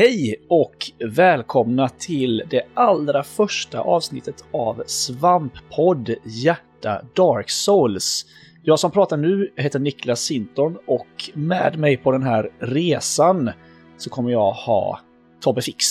[0.00, 8.26] Hej och välkomna till det allra första avsnittet av Svamppodd Hjärta Dark Souls.
[8.62, 13.50] Jag som pratar nu heter Niklas Sintorn och med mig på den här resan
[13.96, 15.00] så kommer jag ha
[15.40, 15.84] Tobbe Fix.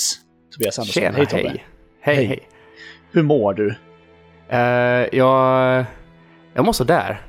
[0.54, 1.02] Tobias Andersson.
[1.02, 1.44] Tjena, hej Tobbe.
[1.50, 1.66] hej.
[2.02, 2.26] Hej, Hej.
[2.26, 2.40] hej.
[3.12, 3.76] Hur mår du?
[4.50, 5.86] Eh, jag,
[6.54, 7.22] jag mår sådär.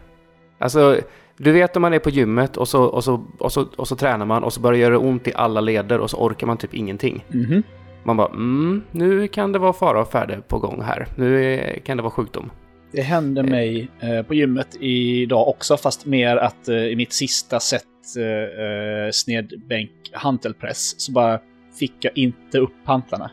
[0.59, 1.01] Alltså,
[1.43, 3.97] du vet om man är på gymmet och så, och, så, och, så, och så
[3.97, 6.57] tränar man och så börjar det göra ont i alla leder och så orkar man
[6.57, 7.25] typ ingenting.
[7.29, 7.63] Mhm.
[8.05, 11.07] Man bara, mm, nu kan det vara fara och färde på gång här.
[11.16, 12.51] Nu är, kan det vara sjukdom.
[12.93, 17.61] Det hände mig eh, på gymmet idag också, fast mer att eh, i mitt sista
[17.61, 17.85] set
[18.19, 21.41] eh, eh, snedbänk hantelpress så bara
[21.79, 23.30] fick jag inte upp hantlarna.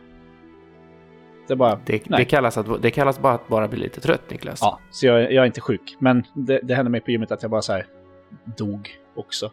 [1.47, 1.79] Det bara...
[1.85, 4.59] Det, det, kallas att, det kallas bara att bara bli lite trött, Niklas.
[4.61, 5.95] Ja, så jag, jag är inte sjuk.
[5.99, 7.85] Men det, det hände mig på gymmet att jag bara så här
[8.57, 9.51] dog också.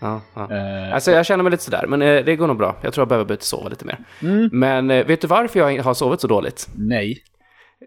[0.00, 0.52] Ja, ja.
[0.52, 2.76] Eh, Alltså jag känner mig lite sådär, men eh, det går nog bra.
[2.82, 3.98] Jag tror jag behöver börja sova lite mer.
[4.22, 6.68] mm, Men eh, vet du varför jag har sovit så dåligt?
[6.74, 7.22] nej.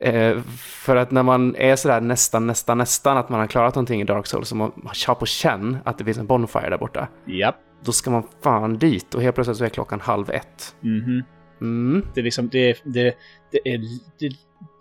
[0.01, 4.01] Eh, för att när man är sådär nästan, nästan, nästan att man har klarat någonting
[4.01, 4.71] i Dark Souls och man
[5.07, 7.07] har på känn att det finns en Bonfire där borta.
[7.27, 7.55] Japp.
[7.83, 10.75] Då ska man fan dit och helt plötsligt så är klockan halv ett.
[10.81, 11.23] Mhm.
[11.61, 12.05] Mm.
[12.13, 13.15] Det är liksom, det, det,
[13.51, 13.77] det, är,
[14.19, 14.29] det,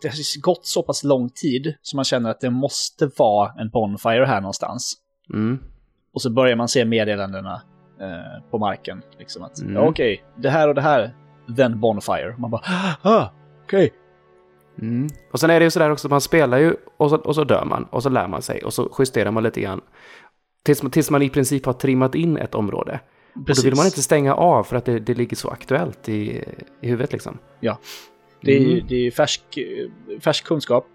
[0.02, 3.70] det har gått så pass lång tid så man känner att det måste vara en
[3.70, 4.94] Bonfire här någonstans.
[5.34, 5.58] Mm.
[6.14, 7.62] Och så börjar man se meddelandena
[8.00, 9.02] eh, på marken.
[9.18, 9.74] Liksom att, Mm.
[9.74, 11.14] ja, okej, det här och det här,
[11.56, 12.34] then Bonfire.
[12.38, 12.62] Man bara,
[13.02, 13.30] ah,
[13.64, 13.92] okej.
[14.82, 15.08] Mm.
[15.32, 17.64] Och sen är det ju sådär också, man spelar ju och så, och så dör
[17.64, 19.80] man och så lär man sig och så justerar man lite grann.
[20.64, 23.00] Tills, man- tills man i princip har trimmat in ett område.
[23.34, 26.44] Och då vill man inte stänga av för att det, det ligger så aktuellt i,
[26.80, 27.38] i huvudet liksom.
[28.40, 28.86] Det är, Mm.
[28.88, 29.42] det är färsk,
[30.20, 30.86] färsk kunskap.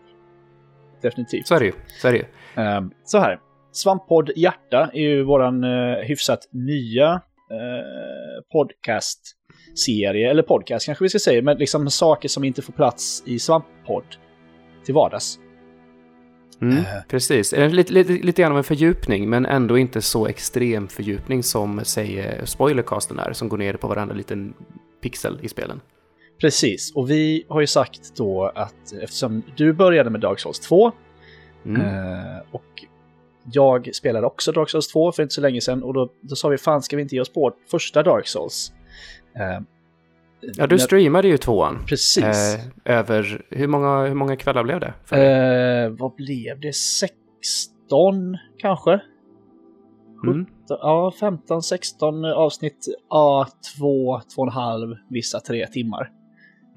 [1.01, 1.47] Definitivt.
[1.47, 1.73] Så är det ju.
[2.01, 2.25] Så är det ju.
[2.63, 3.39] Ehm, så här.
[3.73, 7.19] Svamppodd Hjärta är ju våran uh, hyfsat nya uh,
[8.51, 13.39] podcast-serie, eller podcast kanske vi ska säga, men liksom saker som inte får plats i
[13.39, 14.03] Svamppodd
[14.85, 15.39] till vardags.
[16.61, 16.83] Mm, Eh.
[17.09, 17.53] precis.
[17.53, 21.81] Eh, Lite, lite, lite grann av en fördjupning, men ändå inte så extrem fördjupning som,
[21.85, 24.53] säger spoilercasten är, som går ner på varandra liten
[25.01, 25.81] pixel i spelen.
[26.41, 30.91] Precis, och vi har ju sagt då att eftersom du började med Dark Souls 2
[31.65, 31.81] Mm.
[31.81, 32.63] eh, och
[33.51, 36.47] jag spelade också Dark Souls 2 för inte så länge sedan och då, då sa
[36.49, 38.73] vi fan ska vi inte ge oss på första Dark Souls?
[39.35, 39.63] Eh,
[40.57, 41.85] Ja, du när- streamade ju tvåan.
[41.87, 42.23] Precis.
[42.23, 42.59] Eh,
[42.99, 44.93] över, hur många, hur många kvällar blev det?
[45.17, 46.75] Eh, vad blev det?
[46.75, 48.99] 16 kanske?
[50.23, 50.45] mm.
[50.67, 52.85] Ja, 15-16 avsnitt.
[53.09, 56.11] Ja, 2, 2,5, vissa 3 timmar.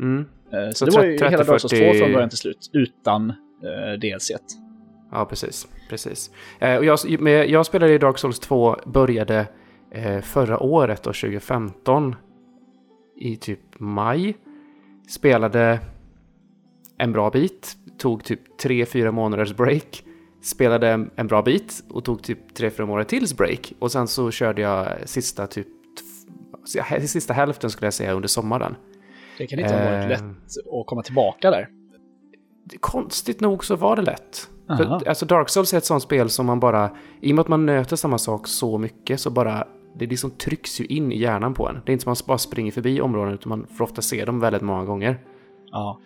[0.00, 0.24] Mm.
[0.50, 2.70] Så, Så det var ju 30, hela Dark Souls 2 40 från början till slut,
[2.72, 3.32] utan
[4.00, 4.30] DLC.
[5.12, 5.68] Ja, precis.
[5.88, 6.30] Precis.
[6.58, 6.98] Eh, och jag,
[7.48, 9.46] jag spelade i Dark Souls 2, började
[9.90, 12.14] eh, förra året, då, 2015,
[13.16, 14.36] i typ maj.
[15.08, 15.80] Spelade
[16.98, 20.04] en bra bit, tog typ 3-4 månaders break.
[20.42, 23.72] Spelade en, en bra bit och tog typ 3-4 månader tills break.
[23.78, 25.66] Och sen så körde jag sista typ
[27.00, 28.76] sista hälften skulle jag säga under sommaren.
[29.38, 30.08] Det kan inte ha varit Eh.
[30.08, 30.22] lätt
[30.80, 31.68] att komma tillbaka där.
[32.80, 34.50] Konstigt nog så var det lätt.
[34.66, 36.90] För, alltså Dark Souls är ett sånt spel som man bara,
[37.20, 39.66] i och med att man nöter samma sak så mycket så bara,
[39.98, 41.74] det liksom trycks ju in i hjärnan på en.
[41.84, 44.24] Det är inte som att man bara springer förbi områden utan man får ofta se
[44.24, 45.18] dem väldigt många gånger.
[45.70, 46.00] Ja.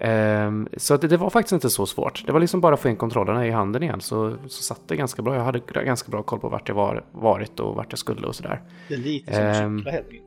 [0.00, 2.22] Ehm, så att det, det var faktiskt inte så svårt.
[2.26, 4.96] Det var liksom bara att få in kontrollerna i handen igen så, så satt det
[4.96, 5.34] ganska bra.
[5.34, 8.34] Jag hade ganska bra koll på vart jag var, varit och vart jag skulle och
[8.34, 8.62] sådär.
[8.88, 9.78] Det är lite som att Ehm.
[9.78, 10.22] cykla helt enkelt.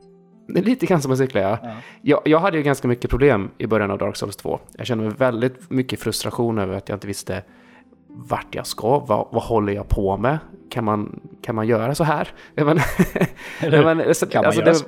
[0.48, 1.58] Det är lite grann som att cykla, ja.
[1.62, 1.76] Ja.
[2.02, 4.60] Jag, jag hade ju ganska mycket problem i början av Dark Souls 2.
[4.76, 7.42] Jag kände mig väldigt mycket frustration över att jag inte visste
[8.14, 10.38] vart jag ska, vad, vad håller jag på med?
[10.70, 12.28] Kan man, kan man göra så här?
[12.54, 12.78] Jag men,
[13.60, 14.84] Eller jag men, så- kan man alltså, göra det, så?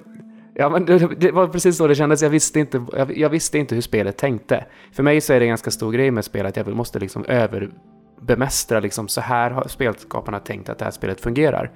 [0.55, 2.23] Ja, men det, det var precis så det kändes.
[2.23, 4.64] Jag visste, inte, jag, jag visste inte hur spelet tänkte.
[4.93, 7.25] För mig så är det en ganska stor grej med spel att jag måste liksom
[7.25, 11.70] överbemästra liksom så här har spelskaparna tänkt att det här spelet fungerar.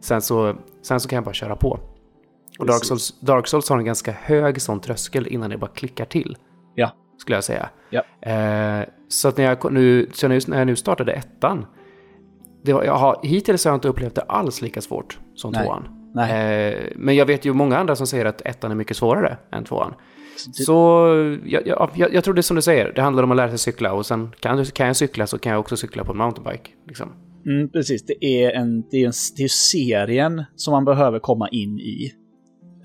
[0.00, 1.78] Sen så, sen så kan jag bara köra på.
[2.58, 2.84] Och Dark.
[2.84, 6.36] Souls, Dark Souls har en ganska hög sån tröskel innan det bara klickar till.
[6.74, 6.90] Ja.
[7.18, 7.68] Skulle jag säga.
[7.90, 8.02] Ja.
[8.32, 11.66] Eh, så att när jag, nu, så när jag nu startade ettan,
[12.64, 15.62] det var, jag har, hittills har jag inte upplevt det alls lika svårt som Nej.
[15.64, 15.88] tvåan.
[16.14, 16.72] Nej.
[16.74, 19.64] Eh, men jag vet ju många andra som säger att ettan är mycket svårare än
[19.64, 19.94] tvåan.
[20.46, 20.72] det- Så
[21.44, 23.48] jag, jag, jag, jag tror det är som du säger, det handlar om att lära
[23.48, 26.18] sig cykla och sen kan, kan jag cykla så kan jag också cykla på en
[26.18, 26.70] mountainbike.
[26.86, 27.12] Liksom.
[27.46, 31.48] Mm, precis, det är, en, det, är en, det är serien som man behöver komma
[31.48, 32.12] in i.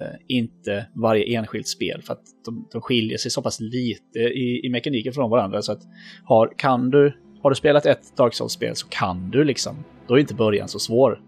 [0.04, 4.66] Eh, inte varje enskilt spel, för att de, de skiljer sig så pass lite i,
[4.66, 5.62] i mekaniken från varandra.
[5.62, 5.82] Så att
[6.24, 9.76] har, kan du, har du spelat ett Dark Souls-spel så kan du liksom.
[10.08, 11.22] Då är inte början så svår.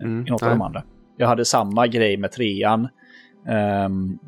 [0.00, 0.58] eh, Mm, I något av nej.
[0.58, 0.82] de andra.
[1.16, 2.88] Jag hade samma grej med trean.
[3.86, 4.18] Um,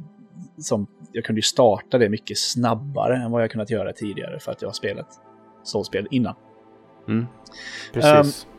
[0.59, 4.53] som, jag kunde ju starta det mycket snabbare än vad jag kunnat göra tidigare för
[4.53, 5.09] att jag har spelat
[5.65, 6.35] Souls-spel innan.
[7.09, 7.27] Mm.
[7.93, 8.47] Precis.
[8.47, 8.51] Um,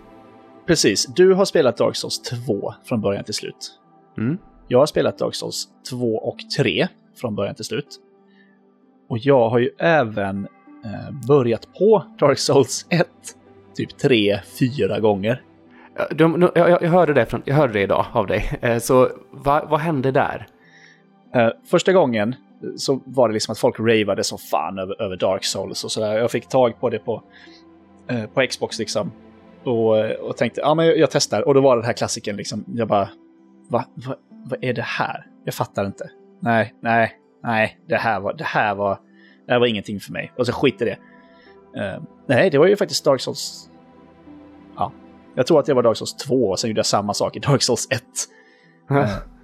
[0.67, 1.05] precis.
[1.05, 3.79] Du har spelat Dark Souls 2 från början till slut.
[4.17, 4.37] Mm.
[4.67, 7.99] Jag har spelat Dark Souls 2 och 3 från början till slut.
[9.09, 10.47] Och jag har ju även
[10.85, 13.07] eh, börjat på Dark Souls 1
[13.75, 15.41] typ 3-4 gånger.
[16.11, 18.59] De, jag, jag, hörde det från, jag hörde det idag av dig.
[18.61, 20.47] Eh, så va, vad hände där?
[21.35, 22.35] Uh, första gången
[22.77, 26.17] så var det liksom att folk ravade som fan över, över Dark Souls och sådär.
[26.17, 27.23] Jag fick tag på det på,
[28.33, 29.11] på Xbox liksom.
[29.63, 31.47] Och, och tänkte, ja men jag, jag testar.
[31.47, 32.63] Och då var det den här klassiken liksom.
[32.67, 33.09] Jag bara,
[33.69, 34.15] va, va,
[34.45, 35.25] vad är det här?
[35.45, 36.09] Jag fattar inte.
[36.41, 37.11] Nej, nej,
[37.43, 38.99] nej, det här var, det här var,
[39.45, 40.31] det här var ingenting för mig.
[40.37, 40.97] Och så skit i det.
[41.77, 43.69] Uh, nej, det var ju faktiskt Dark Souls.
[44.75, 44.91] Ja,
[45.35, 47.39] jag tror att det var Dark Souls 2 och sen gjorde jag samma sak i
[47.39, 48.03] Dark Souls 1.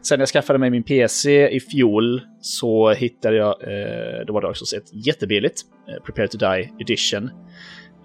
[0.01, 4.57] Sen jag skaffade mig min PC i fjol så hittade jag, eh, det var Dark
[4.57, 7.29] Souls 1 jättebilligt, eh, Prepare to Die Edition.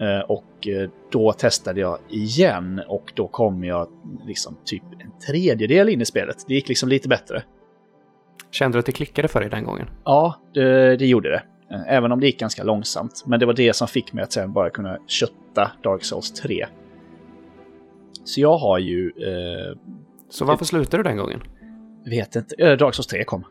[0.01, 3.89] Eh, och eh, då testade jag igen och då kom jag
[4.27, 6.37] liksom typ en tredjedel in i spelet.
[6.49, 7.43] Det gick liksom lite bättre.
[8.51, 9.87] Kände du att det klickade för dig den gången?
[10.05, 11.43] Ja, det, det gjorde det.
[11.75, 13.25] Eh, även om det gick ganska långsamt.
[13.27, 16.67] Men det var det som fick mig att sen bara kunna kötta Dark Souls 3.
[18.25, 19.09] Så jag har ju...
[19.09, 19.79] Eh,
[20.31, 21.41] så varför slutade du den gången?
[22.11, 22.77] vet inte.
[22.77, 23.45] Dark Souls 3 kom.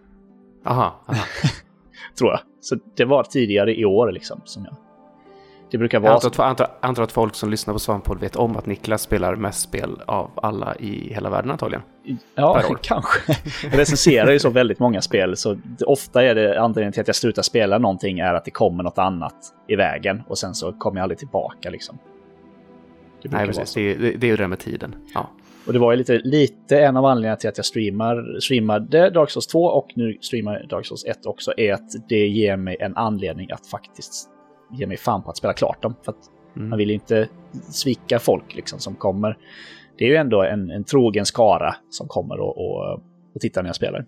[0.65, 1.03] Aha.
[1.07, 1.23] aha.
[2.17, 2.39] Tror jag.
[2.61, 4.75] Så det var tidigare i år liksom som jag...
[5.71, 6.11] Det brukar vara...
[6.11, 9.35] Jag antar, antar, antar att folk som lyssnar på Svamppodd vet om att Niklas spelar
[9.35, 11.83] mest spel av alla i hela världen antagligen.
[12.35, 13.37] Ja, kanske.
[13.63, 17.15] Jag recenserar ju så väldigt många spel, så ofta är det anledningen till att jag
[17.15, 19.35] slutar spela någonting är att det kommer något annat
[19.67, 21.97] i vägen och sen så kommer jag aldrig tillbaka liksom.
[23.23, 23.73] Nej, precis.
[23.73, 24.95] Det är, det är ju det med tiden.
[25.13, 25.29] Ja.
[25.67, 29.29] Och det var ju lite, lite en av anledningarna till att jag streamar, streamade Dark
[29.29, 32.97] Souls 2 och nu streamar Dark Souls 1 också, är att det ger mig en
[32.97, 34.29] anledning att faktiskt
[34.71, 35.95] ge mig fan på att spela klart dem.
[36.05, 36.13] För
[36.55, 36.69] mm.
[36.69, 37.29] man vill inte
[37.69, 39.37] svika folk liksom som kommer.
[39.97, 42.93] Det är ju ändå en, en trogen skara som kommer och, och,
[43.35, 44.05] och tittar när jag spelar.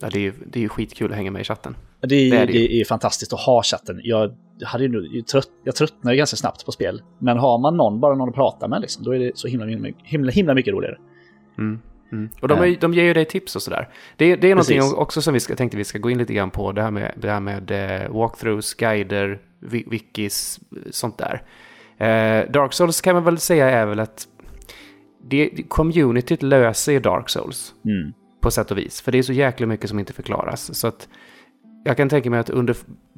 [0.00, 1.76] Ja, det är ju det är skitkul att hänga med i chatten.
[2.00, 2.52] Det, det, är, det.
[2.52, 4.00] det är fantastiskt att ha chatten.
[4.02, 7.02] Jag, hade ju, trött, jag tröttnar ju ganska snabbt på spel.
[7.18, 9.66] Men har man någon, bara någon att prata med, liksom, då är det så himla,
[9.66, 10.98] himla, himla, himla mycket roligare.
[11.58, 11.80] Mm.
[12.12, 12.28] Mm.
[12.40, 13.88] Och de, är, de ger ju dig tips och sådär.
[14.16, 14.76] Det, det är Precis.
[14.76, 16.90] någonting också som vi ska, tänkte vi ska gå in lite grann på, det här
[16.90, 20.60] med, det här med uh, walkthroughs, guider, wikis,
[20.90, 21.42] sånt där.
[22.00, 24.28] Uh, Dark Souls kan man väl säga är väl att
[25.28, 27.74] det, communityt löser Dark Souls.
[27.84, 28.12] Mm.
[28.40, 29.00] På sätt och vis.
[29.00, 30.78] För det är så jäkla mycket som inte förklaras.
[30.78, 31.08] Så att
[31.84, 32.76] jag kan tänka mig att under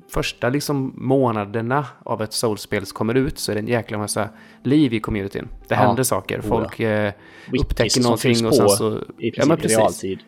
[0.08, 4.28] första liksom månaderna av ett soulspel kommer ut så är det en jäkla massa
[4.62, 5.48] liv i communityn.
[5.69, 5.81] Det ja.
[5.81, 6.40] händer saker.
[6.40, 7.12] Folk eh,
[7.60, 8.98] upptäcker någonting och sen så...
[9.19, 9.78] I princip ja, precis.
[9.78, 10.19] realtid.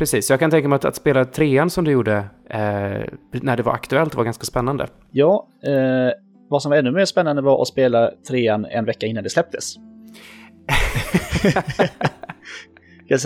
[0.00, 2.16] Precis, jag kan tänka mig att, att spela trean som du gjorde
[2.50, 4.88] eh, när det var aktuellt var ganska spännande.
[5.10, 6.12] Ja, eh,
[6.48, 9.74] vad som var ännu mer spännande var att spela trean en vecka innan det släpptes.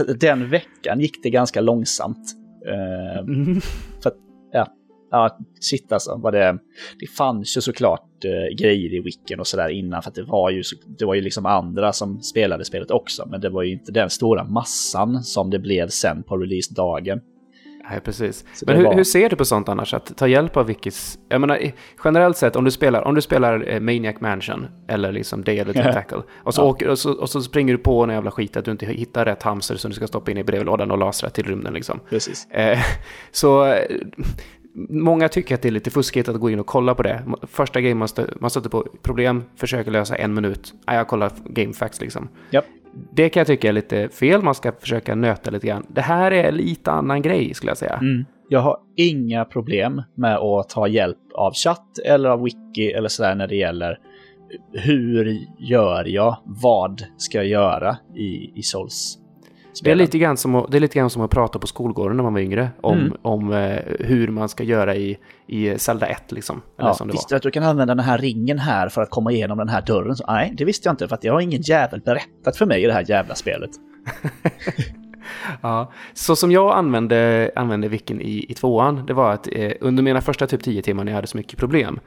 [0.21, 2.33] Den veckan gick det ganska långsamt.
[2.67, 3.61] Eh, mm.
[4.03, 4.17] För att,
[4.53, 4.67] ja,
[5.15, 6.19] ja, shit alltså.
[6.23, 6.59] Vad det,
[7.01, 10.03] det fanns ju såklart eh, grejer i wicken och sådär innan.
[10.03, 10.63] För att det var, ju,
[10.99, 13.27] det var ju liksom andra som spelade spelet också.
[13.31, 17.21] Men det var ju inte den stora massan som det blev sen på releasedagen.
[17.91, 18.45] Nej, precis.
[18.55, 18.95] Så Men hur, var...
[18.95, 19.95] hur, ser du på sånt annars?
[19.95, 21.19] Att ta hjälp av wikis?
[21.29, 21.73] Jag menar,
[22.05, 25.73] generellt sett, om du spelar, om du spelar eh, Maniac Mansion eller liksom Day the
[25.83, 26.67] Tentacle och så, ja.
[26.67, 29.25] åker, och, så, och så springer du på en jävla skit att du inte hittar
[29.25, 32.01] rätt hamster som du ska stoppa in i brevlådan och lasra till rymden liksom.
[32.11, 32.51] Precis.
[32.51, 32.79] Eh,
[33.33, 33.85] så eh,
[34.89, 37.23] Många tycker att det är lite fuskigt att gå in och kolla på det.
[37.43, 40.75] Första grejen man, stö man stöter på problem, försöker lösa en minut.
[40.85, 42.29] Ah, jag kollar GameFAQs liksom.
[42.53, 42.65] Yep.
[43.13, 45.87] Det kan jag tycka är lite fel, man ska försöka nöta lite grann.
[45.89, 47.99] Det här är lite annan grej skulle jag säga.
[48.03, 48.25] Mm.
[48.49, 53.35] Jag har inga problem med att ta hjälp av chatt eller av wiki eller sådär
[53.35, 53.99] när det gäller
[54.73, 59.19] hur gör jag, vad ska jag göra i, i Souls
[59.83, 62.17] det är, lite grann som att, det är lite grann som att prata på skolgården
[62.17, 62.71] när man var yngre.
[62.81, 63.17] Om, mm.
[63.23, 66.63] om eh, hur man ska göra i, i Zelda 1 liksom.
[66.77, 69.59] Ja, visste du att du kan använda den här ringen här för att komma igenom
[69.59, 70.17] den här dörren?
[70.17, 72.83] Så, nej, det visste jag inte för att det har ingen jävel berättat för mig
[72.83, 73.71] i det här jävla spelet.
[75.61, 80.03] ja, så som jag använde, använde Vicken i, i tvåan, det var att eh, under
[80.03, 82.01] mina första typ 10 timmar när jag hade så mycket problem,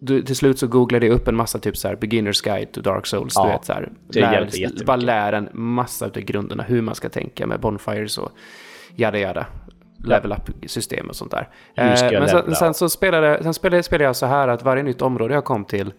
[0.00, 2.80] du, till slut så googlade jag upp en massa typ så här beginners guide to
[2.80, 3.34] dark souls.
[3.36, 3.92] Ja, du vet så här.
[4.08, 8.30] Det lär, bara lär en massa av grunderna hur man ska tänka med bonfires och
[8.96, 9.46] jada jada.
[10.04, 11.48] Level up-system och sånt där.
[11.74, 15.02] Eh, men sen, sen, så spelade, sen spelade, spelade jag så här att varje nytt
[15.02, 15.92] område jag kom till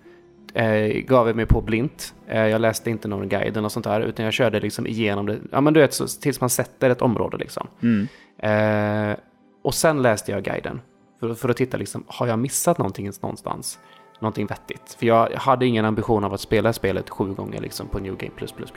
[0.53, 2.13] eh, gav jag mig på blint.
[2.27, 5.37] Eh, jag läste inte någon guide eller sånt där, utan jag körde liksom igenom det.
[5.51, 7.67] Ja, men du vet, så, tills man sätter ett område liksom.
[7.81, 8.07] Mm.
[8.37, 9.17] Eh,
[9.63, 10.81] och sen läste jag guiden.
[11.19, 13.79] För, för att titta, liksom, har jag missat någonting någonstans?
[14.19, 14.95] Någonting vettigt.
[14.99, 18.31] För jag hade ingen ambition av att spela spelet sju gånger liksom, på New Game++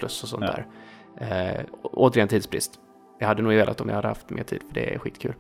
[0.04, 0.50] och sånt Ja.
[0.50, 1.57] där.
[1.59, 2.73] Eh, återigen tidsbrist.
[3.18, 5.35] Jag hade nog velat om jag hade haft mer tid, för det är skitkul.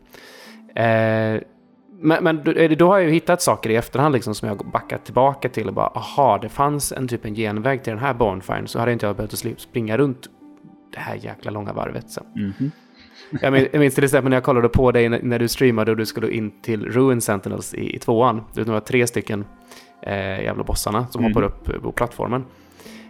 [0.74, 1.42] Eh,
[2.00, 4.56] men, men då, eh, då har jag ju hittat saker i efterhand liksom, som jag
[4.58, 8.14] backat tillbaka till och bara, aha, det fanns en typ en genväg till den här
[8.14, 10.28] bonfiren, så hade inte jag behövt springa runt
[10.92, 12.24] det här jäkla långa varvet sen.
[12.34, 12.70] Mhm.
[13.42, 15.90] Jag min- jag minns till exempel när jag kollade på dig när, när du streamade
[15.90, 18.42] och du skulle in till Ruin Sentinels i, i tvåan.
[18.54, 19.44] Det var tre stycken
[20.02, 21.30] eh, jävla bossarna som Mhm.
[21.32, 22.44] hoppar upp på plattformen.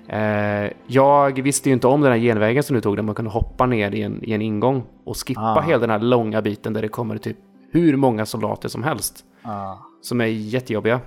[0.09, 3.31] Eh, jag visste ju inte om den här genvägen som du tog där man kunde
[3.31, 5.61] hoppa ner i en, i en ingång och skippa Ah.
[5.61, 7.37] hela den här långa biten där det kommer typ
[7.73, 9.25] hur många soldater som helst.
[9.43, 9.75] Ah.
[10.03, 11.01] Som är jättejobbiga.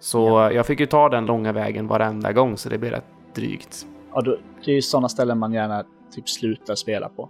[0.00, 3.86] Så jag fick ju ta den långa vägen varenda gång så det blev rätt drygt.
[4.14, 5.84] Ja, det är ju sådana ställen man gärna
[6.14, 7.28] typ slutar spela på.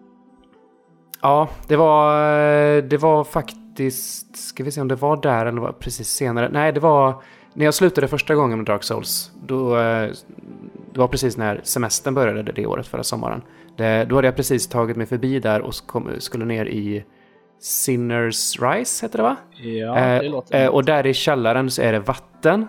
[1.22, 4.36] Ja, det var, det var faktiskt...
[4.36, 6.48] Ska vi se om det var där eller var precis senare.
[6.52, 7.22] Nej, det var
[7.54, 9.30] när jag slutade första gången med Dark Souls.
[9.46, 10.08] Då, eh,
[10.92, 13.42] det var precis när semestern började det året, förra sommaren.
[13.76, 17.04] Det, då hade jag precis tagit mig förbi där och kom, skulle ner i
[17.60, 19.36] Sinners Rise, heter det va?
[19.56, 20.64] Ja, det Eh, låter...
[20.64, 22.66] eh, och där i källaren så är det vatten.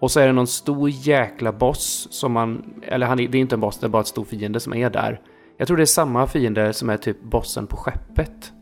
[0.00, 2.74] Och så är det någon stor jäkla boss som man...
[2.82, 4.90] Eller han, det är inte en boss, det är bara ett stor fiende som är
[4.90, 5.20] där.
[5.56, 8.52] Jag tror det är samma fiende som är typ bossen på skeppet.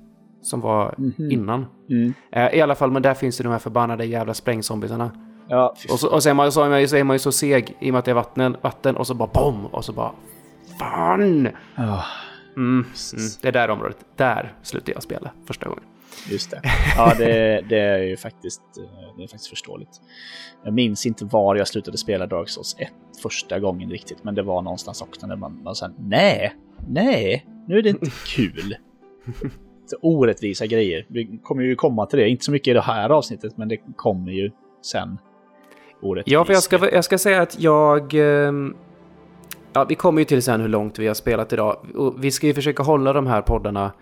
[0.42, 1.30] Som var Mhm.
[1.30, 1.66] innan.
[1.90, 2.14] Mm.
[2.32, 5.10] Eh, I alla fall, men där finns ju de här förbannade jävla sprängzombisarna.
[5.48, 7.32] Ja, Och så, och så, är man, så, är man, så är man ju så
[7.32, 9.66] seg i och med att det är vatten, vatten och så bara BOM!
[9.66, 10.12] Och så bara...
[10.78, 11.48] Fan!
[11.76, 12.04] Ja,
[12.56, 12.86] Mm, mm,
[13.42, 13.96] det är där området.
[14.16, 15.84] Där slutade jag spela första gången.
[16.30, 16.60] just det.
[16.96, 19.90] Ja, det, det är ju faktiskt, eh, det är faktiskt förståeligt.
[20.64, 22.88] Jag minns inte var jag slutade spela Dark Souls 1
[23.22, 26.54] första gången riktigt, men det var någonstans också när man, man sa nej,
[26.88, 28.76] nej, nu är det inte kul.
[30.02, 31.06] Orättvisa grejer.
[31.08, 33.76] Vi kommer ju komma till det, inte så mycket i det här avsnittet, men det
[33.96, 34.50] kommer ju
[34.82, 35.18] sen.
[36.02, 36.34] Orättvisa.
[36.34, 38.14] Ja, för jag ska, jag ska säga att jag...
[38.14, 38.74] ehm,
[39.72, 41.76] Ja, vi kommer ju till sen hur långt vi har spelat idag.
[41.94, 43.92] Och vi ska ju försöka hålla de här poddarna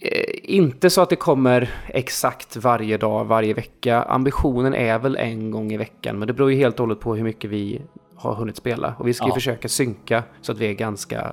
[0.00, 4.02] eh, inte så att det kommer exakt varje dag, varje vecka.
[4.02, 7.14] Ambitionen är väl en gång i veckan, men det beror ju helt och hållet på
[7.14, 7.82] hur mycket vi
[8.16, 8.94] har hunnit spela.
[8.98, 9.34] Och vi ska ju Ja.
[9.34, 11.32] försöka synka så att vi är ganska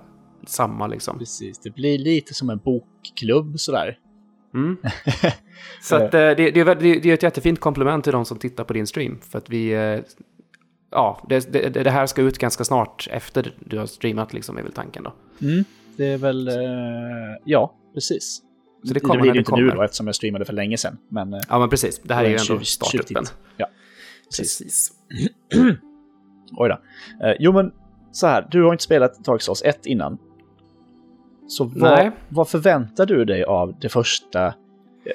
[0.49, 1.19] samma liksom.
[1.19, 3.97] Precis, det blir lite som en bokklubb sådär.
[4.53, 4.77] Mm.
[5.81, 8.37] Så att, eh, det, det, är, det, det är ett jättefint komplement till de som
[8.39, 9.19] tittar på din stream.
[9.21, 9.73] För att vi...
[9.73, 9.99] eh,
[10.91, 14.63] Ja, det, det, det här ska ut ganska snart efter du har streamat liksom, är
[14.63, 15.13] väl tanken då.
[15.41, 15.63] Mm,
[15.97, 16.55] det är väl, eh,
[17.45, 18.41] ja, precis.
[18.83, 19.75] Så det kommer blir när det det inte nu kommer.
[19.75, 20.97] då eftersom jag streamade för länge sedan.
[21.09, 21.99] Men Ja, men precis.
[22.03, 23.23] Det här är ju ändå startuppen.
[23.57, 23.67] Ja,
[24.29, 24.59] precis.
[24.59, 24.91] Precis.
[26.57, 26.79] Oj då.
[27.39, 27.71] Jo, men
[28.11, 30.17] så här, du har inte spelat Dark Souls 1 innan.
[31.49, 34.53] Så vad, vad förväntar du dig av det första...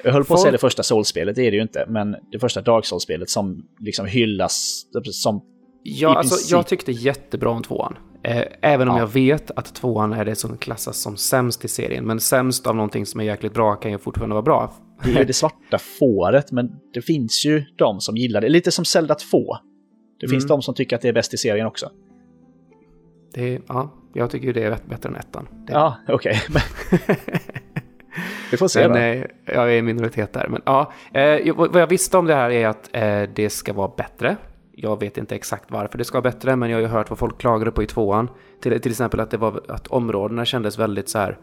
[0.04, 2.38] Jag höll på att säga det första Souls-spelet, det är det ju inte, men det
[2.38, 5.42] första Dark Souls-spelet som liksom hyllas som...
[5.82, 6.50] Ja, alltså, princip.
[6.52, 7.96] jag tyckte jättebra om tvåan.
[8.22, 9.02] Eh, även om Ja.
[9.02, 12.06] jag vet att tvåan är det som klassas som sämst i serien.
[12.06, 14.72] Men sämst av någonting som är jäkligt bra kan ju fortfarande vara bra.
[15.04, 18.48] Det är det svarta fåret, men det finns ju de som gillar det.
[18.48, 19.56] Lite som Zelda 2.
[20.20, 20.48] Det finns Mm.
[20.48, 21.90] de som tycker att det är bäst i serien också.
[23.34, 25.48] Det, ja, jag tycker ju det är bättre- än ettan.
[25.66, 26.40] Det, Ja, okej.
[26.48, 26.98] men-
[28.50, 28.98] Vi får se Men då.
[28.98, 29.24] eh,
[29.56, 30.48] jag är i minoritet där.
[30.48, 33.90] Men ja, eh, vad jag visste om det här är att eh, det ska vara
[33.96, 34.36] bättre.
[34.72, 37.18] Jag vet inte exakt varför det ska vara bättre, men jag har ju hört vad
[37.18, 38.28] folk klagade på i tvåan.
[38.62, 41.38] Till, till exempel att, det var, att områdena kändes väldigt så här...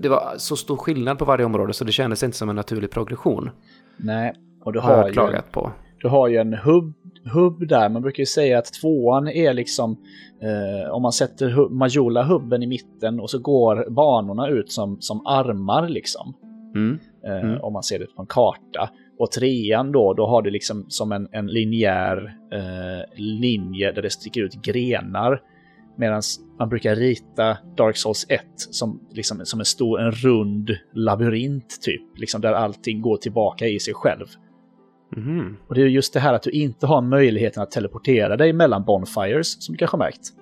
[0.00, 2.90] Det var så stor skillnad på varje område så det kändes inte som en naturlig
[2.90, 3.50] progression.
[3.96, 4.32] Nej,
[4.64, 5.72] och du Har har, jag ju, klagat på.
[6.02, 6.94] Du har ju en hubb,
[7.32, 7.88] hubb där.
[7.88, 9.96] Man brukar ju säga att tvåan är liksom...
[10.42, 15.26] Eh, om man sätter hu- Majula-hubben i mitten och så går banorna ut som, som
[15.26, 16.34] armar liksom.
[16.74, 16.98] Mm.
[17.26, 17.60] Eh, Mm.
[17.60, 18.90] Om man ser det på en karta.
[19.18, 24.10] Och trean då, då har du liksom som en, en linjär eh, linje där det
[24.10, 25.40] sticker ut grenar.
[25.98, 26.22] Medan
[26.58, 32.18] man brukar rita Dark Souls 1 som, liksom, som en stor, en rund labyrint typ.
[32.18, 34.26] Liksom där allting går tillbaka i sig själv.
[35.08, 35.56] Mhm.
[35.68, 38.84] Och det är just det här att du inte har möjligheten att teleportera dig mellan
[38.84, 40.32] bonfires, som du kanske har märkt.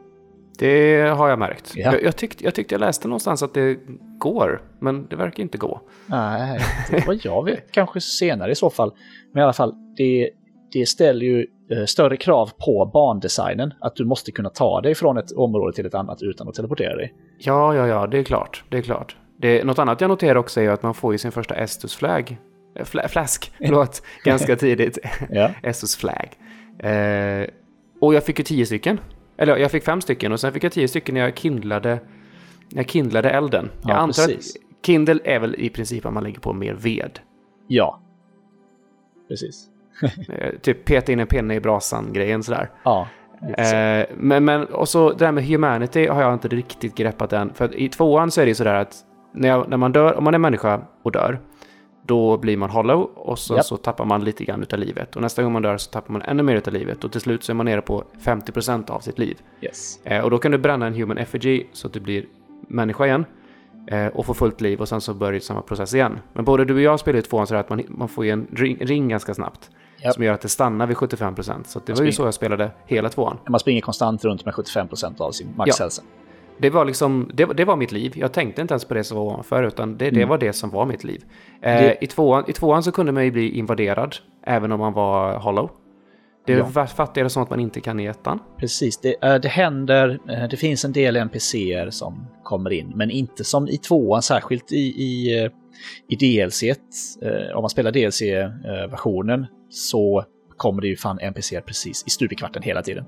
[0.58, 1.72] Det har jag märkt.
[1.76, 1.92] Ja.
[1.92, 3.78] Jag, jag, tyckte, jag tyckte jag läste någonstans att det
[4.18, 5.80] går, men det verkar inte gå.
[6.06, 7.70] Nej, det vad jag vet.
[7.72, 8.92] Kanske senare i så fall.
[9.32, 10.30] Men i alla fall, det,
[10.72, 13.74] det ställer ju eh, större krav på bandesignen.
[13.80, 16.96] Att du måste kunna ta dig från ett område till ett annat utan att teleportera
[16.96, 17.14] dig.
[17.38, 18.64] Ja, ja, ja, det är klart.
[18.68, 19.16] Det är klart.
[19.38, 22.38] Det, något annat jag noterar också är att man får ju sin första Estus-flagg.
[22.84, 24.02] Fla, flask, förlåt.
[24.24, 24.98] ganska tidigt.
[25.30, 25.50] Ja.
[25.62, 26.28] Estus flag.
[26.78, 27.46] Eh,
[28.00, 29.00] Och jag fick ju tio stycken.
[29.36, 31.98] Eller jag fick fem stycken och sen fick jag tio stycken när jag kindlade,
[32.70, 33.70] när jag kindlade elden.
[33.82, 34.56] Ja, jag antar precis.
[34.56, 37.18] att Kindle är väl i princip att man lägger på mer ved.
[37.66, 38.00] Ja.
[39.28, 39.66] Precis.
[40.28, 42.70] Eh, typ peta in en pinne i brasan-grejen sådär.
[42.84, 43.08] Ja.
[43.58, 47.54] Eh, men, men och så det där med humanity har jag inte riktigt greppat än.
[47.54, 48.96] För i tvåan så är det ju sådär att
[49.32, 51.40] när, jag, när man dör, om man är människa och dör,
[52.06, 53.64] då blir man hollow och så, Japp.
[53.64, 55.16] så tappar man lite grann utav livet.
[55.16, 57.44] Och nästa gång man dör så tappar man ännu mer utav livet och till slut
[57.44, 59.38] så är man nere på 50% av sitt liv.
[59.60, 60.00] Yes.
[60.04, 62.24] Eh, och då kan du bränna en human effigy så att du blir
[62.68, 63.24] människa igen.
[63.86, 66.18] Eh, och får fullt liv och sen så börjar samma process igen.
[66.32, 68.46] Men både du och jag spelar ju tvåan så att man, man får ju en
[68.52, 69.70] ring, ring ganska snabbt.
[70.02, 70.14] Japp.
[70.14, 71.64] Som gör att det stannar vid 75%.
[71.64, 73.38] Så det var ju så jag spelade hela tvåan.
[73.48, 76.02] Man springer konstant runt med 75% av sin maxhälsa.
[76.58, 78.12] Det var liksom, det, det var mitt liv.
[78.16, 80.28] Jag tänkte inte ens på det som var ovanför, utan det, det Mm.
[80.28, 81.24] var det som var mitt liv.
[81.62, 84.92] Eh, Det- i, tvåan, I tvåan så kunde man ju bli invaderad, även om man
[84.92, 85.70] var hollow.
[86.46, 86.86] Det Ja.
[86.86, 88.38] fattar jag som att man inte kan i ettan.
[88.58, 93.10] Precis, det, eh, det händer, eh, det finns en del NPCer som kommer in, men
[93.10, 95.50] inte som i tvåan, särskilt i, i, eh,
[96.08, 96.62] i DLC.
[97.54, 100.24] Om man spelar DLC-versionen så
[100.56, 103.04] kommer det ju fan NPCer precis i stupekvarten hela tiden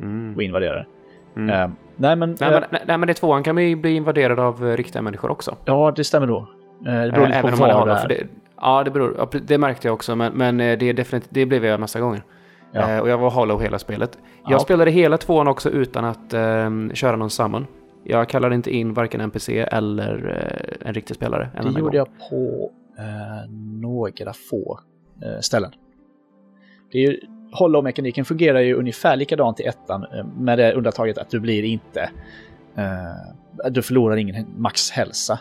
[0.00, 0.36] Mm.
[0.36, 0.88] och invaderar.
[1.36, 1.50] Mm.
[1.50, 3.94] Eh, nej men, Nej, eh, men, nej, nej, men i tvåan kan man ju bli
[3.94, 5.56] invaderad av eh, riktiga människor också.
[5.64, 6.36] ja det stämmer då.
[6.38, 6.46] Eh,
[6.84, 7.96] det beror Eh, lite även på om man är var.
[7.96, 8.08] För är.
[8.08, 8.26] det,
[8.60, 11.64] ja, det, beror, det märkte jag också, men, men eh, det, är definitivt, det blev
[11.64, 12.22] jag massa gånger.
[12.72, 12.90] Ja.
[12.90, 14.18] Eh, och jag var hollow hela spelet.
[14.42, 14.58] Jag Ja.
[14.58, 17.66] spelade hela tvåan också utan att eh, köra någon summon.
[18.06, 20.36] Jag kallade inte in varken NPC eller
[20.82, 21.48] eh, en riktig spelare.
[21.54, 22.06] En Det gjorde gång.
[22.20, 23.50] jag på eh,
[23.82, 24.80] några få
[25.22, 25.70] eh, ställen.
[26.92, 27.20] Det är ju,
[27.58, 32.10] Hollow-mekaniken fungerar ju ungefär likadant i ettan eh, med det undantaget att du blir inte...
[32.76, 35.38] Eh, du förlorar ingen maxhälsa.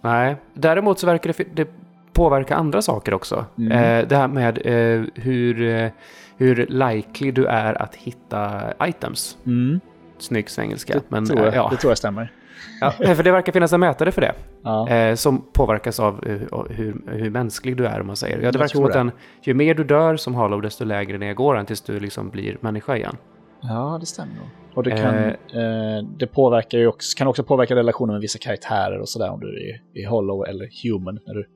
[0.00, 1.68] Nej, däremot så verkar det, det
[2.12, 3.44] påverka andra saker också.
[3.58, 3.72] Mm.
[3.72, 5.90] Eh, det här med eh, hur, eh,
[6.36, 9.38] hur likely du är att hitta items.
[9.46, 9.80] Mm,
[10.18, 10.94] Snygg svengelska.
[10.94, 11.68] det, men, tror jag, ja.
[11.70, 12.32] det tror jag stämmer.
[12.80, 14.34] Ja, för det verkar finnas en mätare för det.
[14.62, 14.88] Ja.
[14.88, 18.34] Eh, som påverkas av eh, hur, hur mänsklig du är om man säger.
[18.36, 19.10] Ja, det Jag verkar som att den,
[19.42, 22.56] ju mer du dör som Hollow desto lägre ner går den tills du liksom blir
[22.60, 23.16] människa igen.
[23.62, 24.46] ja, det stämmer nog.
[24.74, 25.28] Och det, kan, Eh.
[25.28, 29.40] eh, det påverkar ju också, kan också påverka relationen med vissa karaktärer och sådär om
[29.40, 31.46] du är, är Hollow eller Human när du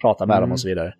[0.00, 0.52] pratar med dem Mm.
[0.52, 0.94] och så vidare.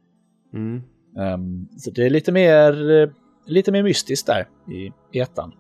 [0.55, 0.83] Mm.
[1.19, 3.09] Ehm, så det är lite mer, eh,
[3.47, 5.53] lite mer mystiskt där i, i ettan.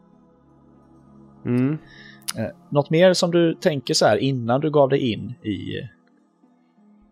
[1.47, 1.79] Mm.
[2.39, 5.51] Eh, något mer som du tänker så här innan du gav dig in i,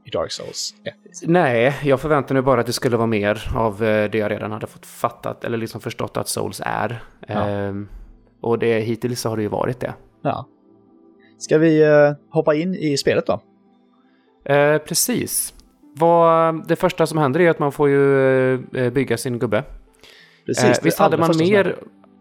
[0.05, 0.95] i Dark Souls 1?
[1.23, 4.53] Nej, jag förväntade mig bara att det skulle vara mer av eh, det jag redan
[4.53, 7.03] hade fått fattat eller liksom förstått att Souls är.
[7.27, 7.35] Ja.
[7.35, 7.89] Ehm,
[8.41, 9.95] och det, hittills har det ju varit det.
[10.23, 10.47] Ja.
[11.39, 13.41] Ska vi eh, hoppa in i spelet då?
[14.53, 15.55] Eh, precis.
[15.97, 19.65] Vad, det första som händer är att man får ju bygga sin gubbe.
[20.49, 21.77] Precis, Eh, visst, hade man mer,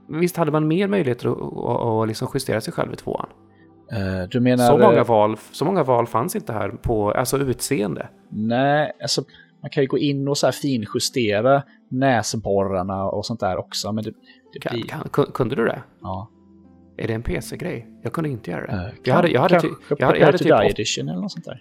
[0.07, 3.29] visst hade man mer möjligheter att, att, att liksom justera sig själv i tvåan?
[3.91, 4.65] Eh, du menar...
[4.65, 8.09] Så många, eh, val, så många val fanns inte här på alltså utseende.
[8.29, 9.23] Nej, alltså
[9.61, 13.91] man kan ju gå in och så här finjustera näsborrarna och sånt där också.
[13.91, 14.13] Men det,
[14.53, 15.83] det Kan, kan, kun- kunde du det?
[16.01, 16.29] Ja.
[16.97, 17.87] Är det en PC-grej?
[18.03, 18.71] Jag kunde inte göra det.
[18.73, 19.67] Eh, jag, hade, jag, hade ty,
[19.97, 21.59] jag, hade, jag, hade typ Die åt, edition eller något sånt där.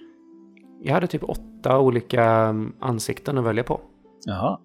[0.83, 3.81] jag hade typ åtta olika ansikten att välja på.
[4.27, 4.59] Jaha.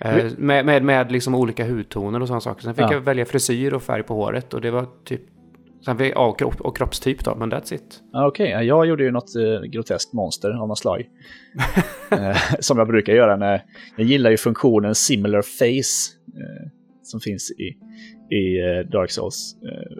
[0.00, 2.62] Eh, med, med, med liksom olika hudtoner och sådana saker.
[2.62, 2.92] Sen fick Ja.
[2.92, 5.20] jag välja frisyr och färg på håret och det var typ...
[5.84, 8.00] Sen fick, ja, och, kropp, och kroppstyp då, men that's it.
[8.12, 11.00] Ja, Okej, ja, jag gjorde ju något eh, groteskt monster av något slag.
[12.10, 13.62] eh, som jag brukar göra när...
[13.96, 16.16] Jag gillar ju funktionen similar face.
[16.40, 16.70] Eh,
[17.02, 17.64] som finns i,
[18.34, 19.56] i eh, Dark Souls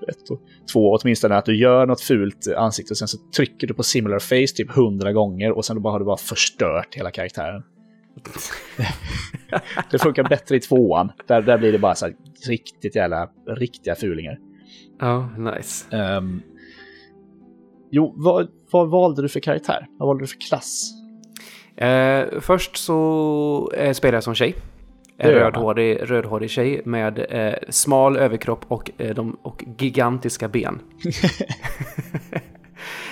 [0.09, 0.40] 1 och
[0.72, 0.98] 2.
[1.02, 4.57] Åtminstone att du gör något fult ansikte och sen så trycker du på similar face
[4.57, 7.62] typ hundra gånger och sen då bara har du bara förstört hela karaktären.
[9.90, 11.12] det funkar bättre i tvåan.
[11.27, 12.14] Där, där blir det bara så här
[12.48, 14.38] riktigt jävla, riktiga fulingar.
[15.00, 15.96] Ja, nice.
[15.96, 16.42] Ehm,
[17.90, 19.87] jo, vad, vad valde du för karaktär?
[19.98, 20.90] Vad valde du för klass?
[21.77, 24.55] Eh, först så eh, spelade jag som tjej.
[25.16, 30.81] En rödhårig, rödhårig tjej med eh, smal överkropp och, eh, de, och gigantiska ben.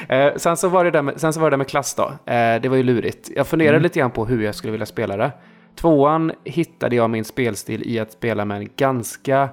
[0.09, 2.03] eh, sen, så var det där med, sen så var det där med klass då.
[2.33, 3.31] Eh, det var ju lurigt.
[3.37, 3.83] Jag funderade Mm.
[3.83, 5.33] lite grann på hur jag skulle vilja spela det.
[5.77, 9.49] Tvåan hittade jag min spelstil i att spela med en ganska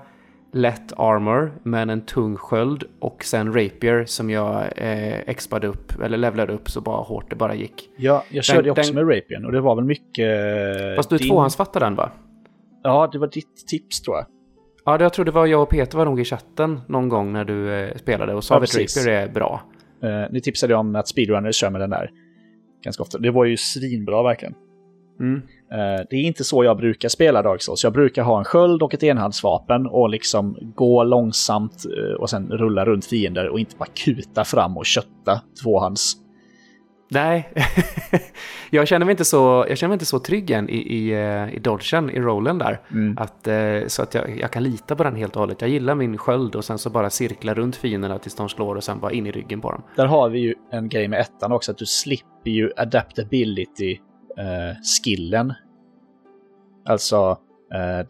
[0.54, 6.18] lätt armor, men en tung sköld och sen rapier som jag eh, expade upp, eller
[6.18, 7.90] levlade upp så bara hårt det bara gick.
[7.98, 10.28] Ja, jag körde Den- också den- med Rapien och det var väl mycket...
[10.96, 12.10] Fast du din- tvåhandsfattade den va?
[12.84, 14.26] Ja, det var ditt tips tror jag.
[14.86, 17.34] Ja, det jag tror det var jag och Peter var nog i chatten någon gång
[17.34, 18.76] när du eh, spelade och sa Ja, att.
[18.76, 19.62] Rapier är bra.
[20.04, 22.12] Eh, ni tipsade om att speedrunners kör med den där
[22.84, 23.18] ganska ofta.
[23.18, 24.54] Det var ju svinbra verkligen.
[25.20, 25.42] Mm.
[25.72, 27.84] Eh, Det är inte så jag brukar spela Dark Souls.
[27.84, 32.52] Jag brukar ha en sköld och ett enhandsvapen och liksom gå långsamt eh, och sen
[32.52, 36.14] rulla runt fiender och inte bara kuta fram och kötta tvåhands.
[37.12, 37.54] Nej,
[38.70, 41.54] jag känner mig inte så, jag känner mig inte så trygg än i, i, eh,
[41.54, 42.80] i dodgen, i rollen där.
[42.92, 43.18] Mm.
[43.18, 45.62] Att, eh, så att jag, jag kan lita på den helt och hållet.
[45.62, 48.84] Jag gillar min sköld och sen så bara cirkla runt fienderna tills de slår och
[48.84, 49.84] sen bara in i ryggen på dem.
[49.96, 55.54] Där har vi ju en grej med ettan också, att du slipper ju adaptability-skillen.
[56.86, 57.38] alltså eh,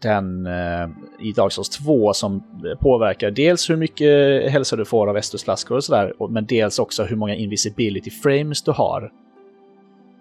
[0.02, 0.88] den eh,
[1.20, 2.42] i Dark Souls 2 som
[2.80, 4.08] påverkar dels hur mycket
[4.52, 8.70] hälsa du får av Estusflaskor och sådär, men dels också hur många invisibility frames du
[8.70, 9.12] har.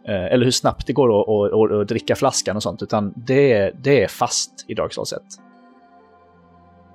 [0.07, 3.13] Eh, eller hur snabbt det går att, att, att, att dricka flaskan och sånt, utan
[3.15, 5.19] det, är- det är fast i Dark Souls 1.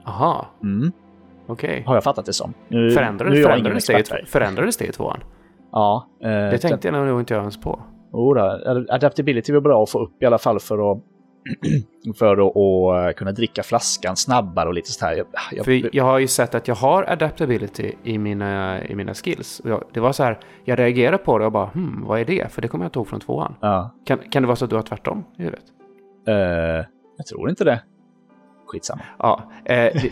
[0.06, 0.92] Aha, Mm,
[1.46, 1.82] okej.
[1.86, 2.54] har jag fattat det som.
[2.68, 5.20] Nu, Förändrades, nu förändrades, det, förändrades det i tvåan?
[5.72, 7.80] Ja, eh, Det tänkte jag nog inte ens på.
[8.12, 10.98] Jodå, adaptability är bra att få upp i alla fall för att,
[12.18, 12.56] för att,
[13.10, 15.24] att kunna dricka flaskan snabbare och lite så här.
[15.52, 19.60] Jag, För jag har ju sett att jag har adaptability i mina, i mina skills.
[19.64, 22.52] Jag, det var så här, jag reagerade på det och bara hmm, vad är det?
[22.52, 23.54] För det kommer jag inte ihåg från tvåan.
[23.60, 25.64] ja, Kan, kan det vara så att du har tvärtom i huvudet?
[26.28, 26.34] eh,
[27.16, 27.82] jag tror inte det.
[28.66, 29.02] Skitsamma.
[29.18, 30.10] Ja, eh, vi,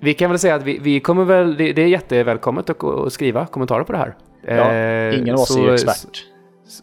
[0.00, 3.12] vi kan väl säga att vi, vi kommer väl, det, det är jättevälkommet att, att
[3.12, 4.16] skriva kommentarer på det här.
[4.42, 6.24] Ja, Eh, ingen av oss är ju expert.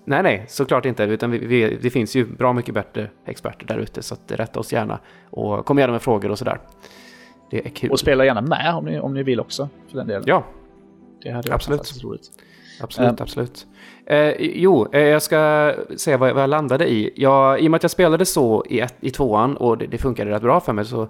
[0.05, 1.03] Nej, nej, såklart inte.
[1.03, 4.59] Utan vi, vi, det finns ju bra mycket bättre experter där ute, så att rätta
[4.59, 4.99] oss gärna.
[5.29, 6.59] Och kom gärna med frågor och sådär.
[7.51, 7.91] Det är kul.
[7.91, 9.69] Och spela gärna med om ni, om ni vill också.
[9.89, 10.23] För den delen.
[10.25, 10.43] Ja,
[11.23, 12.03] det hade absolut.
[12.03, 12.31] roligt.
[12.81, 13.15] Absolut, Ehm.
[13.19, 13.67] absolut.
[14.05, 17.13] Eh, jo, eh, jag ska säga vad, vad jag landade i.
[17.15, 19.97] Jag, I och med att jag spelade så i, ett, i tvåan och det, det
[19.97, 21.07] funkade rätt bra för mig så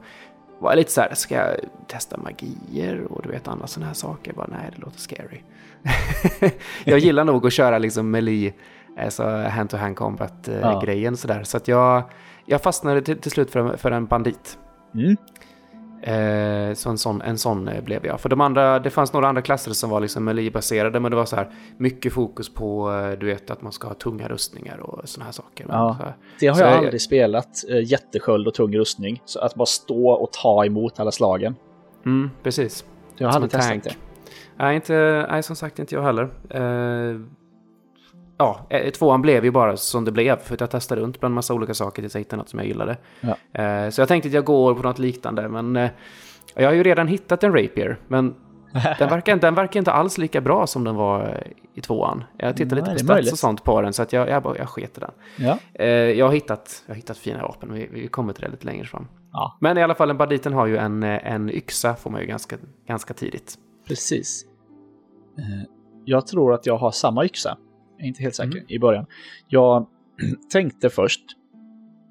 [0.60, 1.56] var lite så här, ska jag
[1.88, 4.32] testa magier och du vet andra sådana här saker?
[4.32, 5.42] Jag bara, nej, det låter scary.
[6.84, 8.54] jag gillar nog att köra liksom melee,
[9.00, 9.96] alltså hand-to-hand Ja.
[9.96, 11.44] combat-grejen sådär.
[11.44, 12.04] Så att jag,
[12.46, 14.58] jag fastnade till, till slut för, för en bandit.
[14.96, 15.18] Mm.
[16.08, 18.20] Eh, så en sån, en sån eh, blev jag.
[18.20, 21.26] För de andra, det fanns några andra klasser som var liksom melee-baserade, men det var
[21.26, 25.10] så här mycket fokus på, eh, du vet, att man ska ha tunga rustningar och
[25.10, 25.66] såna här saker.
[25.70, 25.96] Ja.
[26.00, 27.48] så här, Det har Så jag jag- aldrig spelat.
[27.70, 29.22] Eh, jättesköld och tung rustning.
[29.26, 31.56] Så att bara stå och ta emot alla slagen.
[32.06, 32.86] mm, precis.
[33.18, 33.84] Jag har aldrig testat tank.
[33.84, 33.96] det.
[34.58, 36.24] Nej, inte, nej, som sagt inte jag heller.
[36.50, 37.20] Eh,
[38.38, 41.36] ja, eh, tvåan blev ju bara som det blev, för att jag testade runt bland
[41.36, 42.98] massa olika saker tills jag hittade något som jag gillade.
[43.22, 43.62] Ja.
[43.63, 45.89] Eh, så jag tänkte att jag går på något liknande, men eh,
[46.56, 48.36] jag har ju redan hittat en rapier, men
[49.00, 51.43] den verkar, den verkar inte alls lika bra som den var
[51.74, 52.24] i tvåan.
[52.38, 54.58] Jag tittade Nej, lite på stats och sånt på den, så att jag, jag, bara,
[54.58, 55.12] jag sket i den.
[55.36, 55.86] Ja.
[56.10, 58.86] Jag, har hittat, jag har hittat fina vapen, vi, vi kommer till det lite längre
[58.86, 59.08] fram.
[59.32, 62.28] ja, Men i alla fall, en banditen har ju en, en yxa, får man ju
[62.28, 62.56] ganska,
[62.88, 63.56] ganska tidigt.
[63.88, 64.46] precis.
[66.06, 67.58] Jag tror att jag har samma yxa.
[68.04, 68.66] Jag är inte helt säker Mm.
[68.68, 69.06] i början.
[69.48, 69.88] Jag
[70.52, 71.22] tänkte först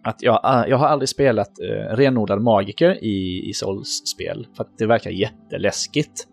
[0.05, 4.47] att jag, eh, jag har aldrig spelat eh, renodlad magiker i, i Souls-spel.
[4.57, 6.27] För att det verkar jätteläskigt.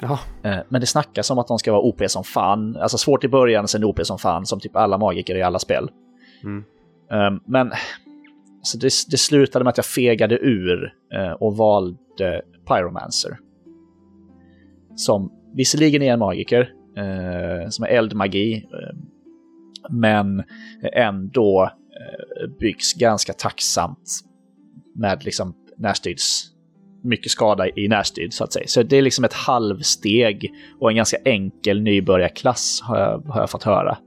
[0.00, 2.76] Ja, Eh, Men det snackas om att de ska vara OP som fan.
[2.76, 5.90] Alltså svårt i början, sen OP som fan, som typ alla magiker i alla spel.
[6.44, 6.64] Mm.
[7.10, 7.72] Eh, Men
[8.58, 13.38] alltså det, det slutade med att jag fegade ur eh, och valde Pyromancer.
[14.96, 16.72] Som visserligen är en magiker,
[17.68, 18.96] som är eldmagi, eh,
[19.90, 20.42] men
[20.92, 24.20] ändå eh, byggs ganska tacksamt
[24.94, 26.50] med liksom närstrids
[27.02, 28.66] mycket skada i närstrid så att säga.
[28.66, 30.50] Så det är liksom ett halvsteg
[30.80, 33.98] och en ganska enkel nybörjarklass har jag, har jag fått höra.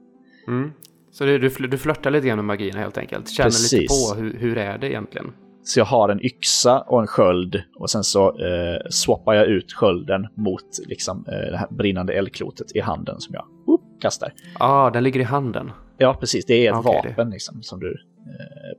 [0.47, 0.71] Mm.
[1.11, 3.29] Så det, du, du flörtar lite grann med magin helt enkelt.
[3.29, 4.11] Känner lite Precis.
[4.11, 5.33] på hur, hur är det egentligen.
[5.63, 9.73] Så jag har en yxa och en sköld och sen så eh, swappar jag ut
[9.73, 14.33] skölden mot liksom, eh, det här brinnande eldklotet i handen som jag whoop, kastar.
[14.59, 15.71] Ja, ah, den ligger i handen.
[15.97, 16.45] Ja, precis.
[16.45, 17.97] Det är ett Okej, det- vapen liksom, som du...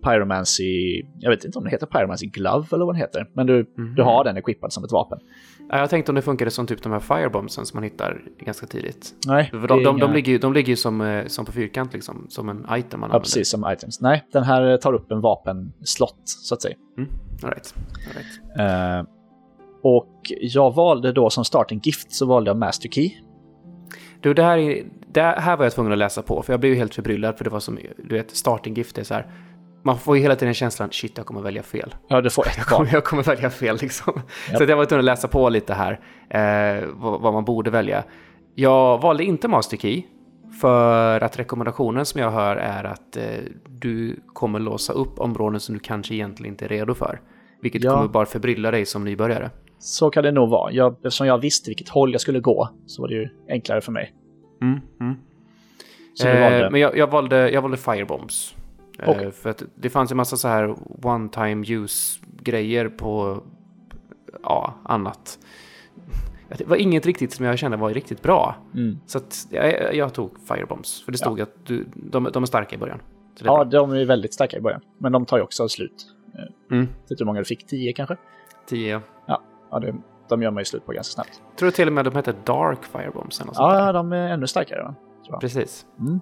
[0.05, 1.03] Eh, Pyromancy...
[1.19, 3.27] Jag vet inte om det heter Pyromancy Glove eller vad den heter.
[3.33, 3.95] Men du, Mhm.
[3.95, 5.19] du har den equippad som ett vapen.
[5.71, 8.67] Ja, jag tänkte om det funkade som typ de här firebombsen som man hittar ganska
[8.67, 9.15] tidigt.
[9.27, 11.93] Nej, För de, de, de, ligger ju, de ligger ju som, eh, som på fyrkant,
[11.93, 13.19] liksom, som en item man Ja, använder.
[13.21, 14.01] precis som items.
[14.01, 16.77] Nej, den här tar upp en vapenslott, så att säga.
[16.99, 17.11] Mm.
[17.43, 17.75] All right.
[18.07, 19.01] All right.
[19.01, 19.11] Eh,
[19.83, 23.11] och jag valde då som starting gift så valde jag Master Key.
[24.21, 26.73] Du, det här, är, det här var jag tvungen att läsa på, för jag blev
[26.73, 29.27] ju helt förbryllad, för det var som, du vet, starting gift är så här,
[29.85, 31.95] man får ju hela tiden känslan, shit, jag kommer välja fel.
[32.09, 34.13] Ja, du får ett Jag kommer, jag kommer välja fel liksom.
[34.49, 34.59] Japp.
[34.59, 38.05] Så jag var tvungen att läsa på lite här, eh, vad, vad man borde välja.
[38.55, 40.03] Jag valde inte Master Key,
[40.61, 43.25] för att rekommendationen som jag hör är att eh,
[43.69, 47.21] du kommer låsa upp områden som du kanske egentligen inte är redo för.
[47.63, 47.95] Vilket Ja.
[47.95, 49.51] kommer bara förbrylla dig som nybörjare.
[49.79, 50.73] Så kan det nog vara.
[50.73, 53.93] Jag, eftersom jag visste vilket håll jag skulle gå så var det ju enklare för
[53.93, 54.15] mig.
[54.63, 55.15] Mm, mm.
[56.25, 58.55] Eh, men jag, jag, valde, jag valde Firebombs.
[58.99, 59.33] Eh, Okej.
[59.33, 63.43] För att det fanns en massa så här one time use grejer på
[64.43, 65.39] ja, annat.
[66.59, 68.57] Det var inget riktigt som jag kände var riktigt bra.
[68.75, 68.99] Mm.
[69.07, 71.05] Så att jag, jag tog Firebombs.
[71.05, 73.01] För det stod att du, de, de är starka i början.
[73.39, 73.65] Ja, bra.
[73.65, 74.81] de är väldigt starka i början.
[74.99, 76.07] Men de tar ju också slut.
[76.71, 76.87] Mm.
[76.87, 77.67] Vet du hur många du fick?
[77.67, 78.17] 10 kanske?
[78.67, 79.01] 10.
[79.27, 79.95] Ja, det,
[80.29, 81.43] de gör man ju slut på ganska snabbt.
[81.59, 83.41] Tror till och med de hette Dark Firebombs.
[83.41, 84.95] Eller något sånt Ja, de är ännu starkare.
[85.41, 85.87] Precis.
[85.99, 86.21] Mm.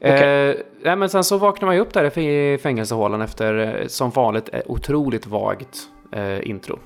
[0.00, 0.54] Eh,
[0.84, 4.48] nej, men sen så vaknar man ju upp där i fängelsehålan efter, eh, som vanligt,
[4.52, 5.78] eh, otroligt vagt
[6.12, 6.78] eh, intro.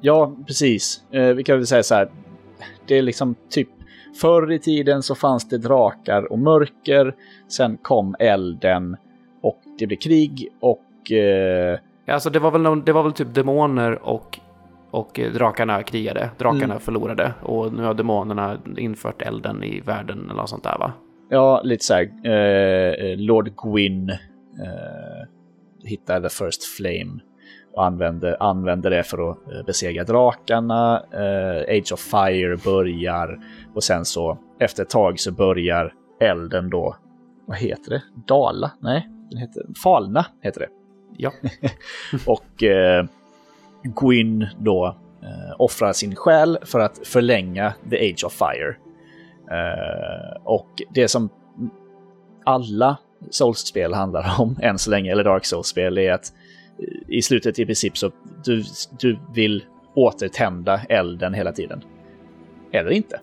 [0.00, 1.02] Ja, precis.
[1.10, 2.08] Eh, vi kan väl säga så här.
[2.86, 3.68] Det är liksom typ
[4.20, 7.14] förr i tiden så fanns det drakar och mörker.
[7.48, 8.96] Sen kom elden
[9.42, 14.02] och det blev krig och eh, Alltså det var väl, det var väl typ demoner
[14.08, 14.38] och,
[14.90, 16.30] och eh, drakarna krigade.
[16.38, 16.80] Drakarna Mm.
[16.80, 20.92] förlorade och nu har demonerna infört elden i världen eller något sånt där va?
[21.28, 22.02] Ja, lite så här.
[22.26, 25.28] Eh, Lord Gwyn eh,
[25.84, 27.20] hittar the first flame
[27.74, 31.02] och använder, använder det för att eh, besegra drakarna.
[31.12, 33.38] Eh, Age of Fire börjar
[33.74, 36.96] och sen så efter ett tag så börjar elden då.
[37.46, 38.02] Vad heter det?
[38.26, 38.70] Dala?
[38.80, 40.68] Nej, den heter Falna heter det.
[41.16, 41.32] Ja.
[42.26, 43.06] Och eh,
[43.82, 48.76] Gwyn då eh, offrar sin själ för att förlänga The Age of Fire.
[49.50, 51.30] Eh, och det som
[52.44, 52.98] alla
[53.30, 56.32] Souls-spel handlar om än så länge, eller Dark Souls-spel, är att
[56.78, 58.10] eh, i slutet i princip så
[58.44, 58.64] du,
[59.00, 61.82] du vill återtända elden hela tiden.
[62.72, 63.20] Eller inte.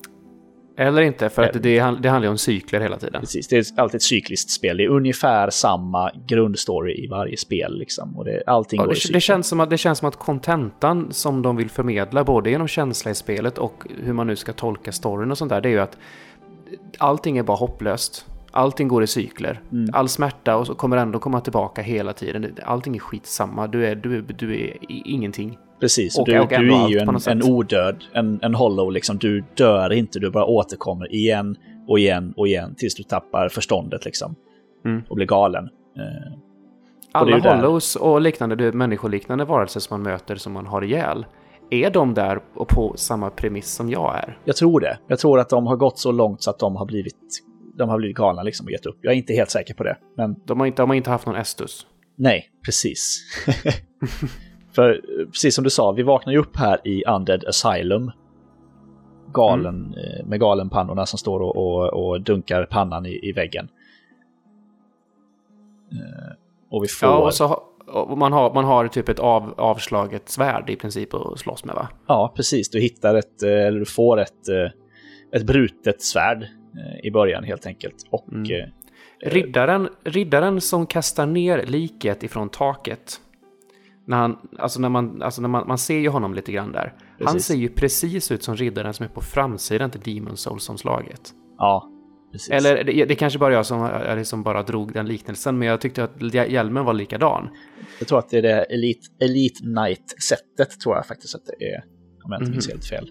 [0.78, 1.60] Eller inte, för att det,
[2.02, 3.22] det handlar om cykler hela tiden.
[3.22, 4.78] Precis, det är alltid ett cykliskt spel.
[4.78, 7.78] Det är ungefär samma grundstory i varje spel.
[7.80, 8.18] Liksom.
[8.18, 9.14] Och det, allting Ja, går i det, cykler.
[9.14, 12.68] det, känns som att, det känns som att kontentan som de vill förmedla, både genom
[12.68, 15.74] känsla i spelet och hur man nu ska tolka storyn och sånt där, det är
[15.74, 15.98] ju att
[16.98, 18.26] allting är bara hopplöst.
[18.52, 19.62] Allting går i cykler.
[19.72, 19.90] Mm.
[19.94, 22.56] All smärta och så kommer ändå komma tillbaka hela tiden.
[22.64, 23.68] Allting är skitsamma.
[23.68, 24.58] Du är, du du är
[24.92, 25.58] i- ingenting.
[25.80, 29.18] Precis, Och- du, och du är ju en, en odöd, en, en hollow liksom.
[29.18, 31.56] Du dör inte, du bara återkommer igen
[31.88, 34.36] och igen och igen tills du tappar förståndet liksom.
[34.86, 35.02] Mm.
[35.10, 35.64] Och blir galen.
[35.98, 36.40] Eh, Och
[37.12, 37.56] Alla där.
[37.56, 41.26] hollows och liknande du, människoliknande varelser som man möter som man har ihjäl.
[41.70, 44.38] Är de där och på samma premiss som jag är?
[44.46, 44.98] jag tror det.
[45.08, 47.16] Jag tror att de har gått så långt så att de har blivit,
[47.78, 48.98] de har blivit galna liksom och gett upp.
[49.02, 49.98] Jag är inte helt säker på det.
[50.18, 51.88] Men De har inte, de har inte haft någon estus.
[52.18, 53.22] nej, precis.
[54.76, 58.12] För eh, precis som du sa, vi vaknar ju upp här i Undead Asylum.
[59.34, 63.68] Galen, eh, med galenpannorna som står och, och, och dunkar pannan i, i väggen.
[65.92, 66.34] Eh,
[66.70, 67.10] Och vi får...
[67.10, 71.14] Ja, och så och man, har, man har typ ett av, avslaget svärd i princip
[71.14, 71.88] att slåss med va?
[72.08, 72.70] Ja, precis.
[72.70, 74.50] Du hittar ett, eller du får ett,
[75.32, 76.48] ett brutet svärd
[77.04, 77.96] i början helt enkelt.
[78.10, 78.70] Och Mm.
[79.20, 83.22] Riddaren, riddaren som kastar ner liket ifrån taket.
[84.08, 86.94] När, han, alltså när, man, alltså när man, man ser ju honom lite grann där.
[87.20, 87.46] Han Precis.
[87.46, 91.34] ser ju precis ut som riddaren som är på framsidan till Demon Souls-omslaget.
[91.58, 91.90] ja,
[92.32, 92.50] precis.
[92.50, 95.82] Eller det, det kanske bara jag som eh, liksom bara drog den liknelsen, men jag
[95.82, 97.50] tyckte att hj- hjälmen var likadan.
[98.00, 101.84] Jag tror att det är det Elite, Elite Knight-sättet tror jag faktiskt att det är.
[102.24, 102.72] Om jag inte minns Mhm.
[102.74, 103.10] helt fel.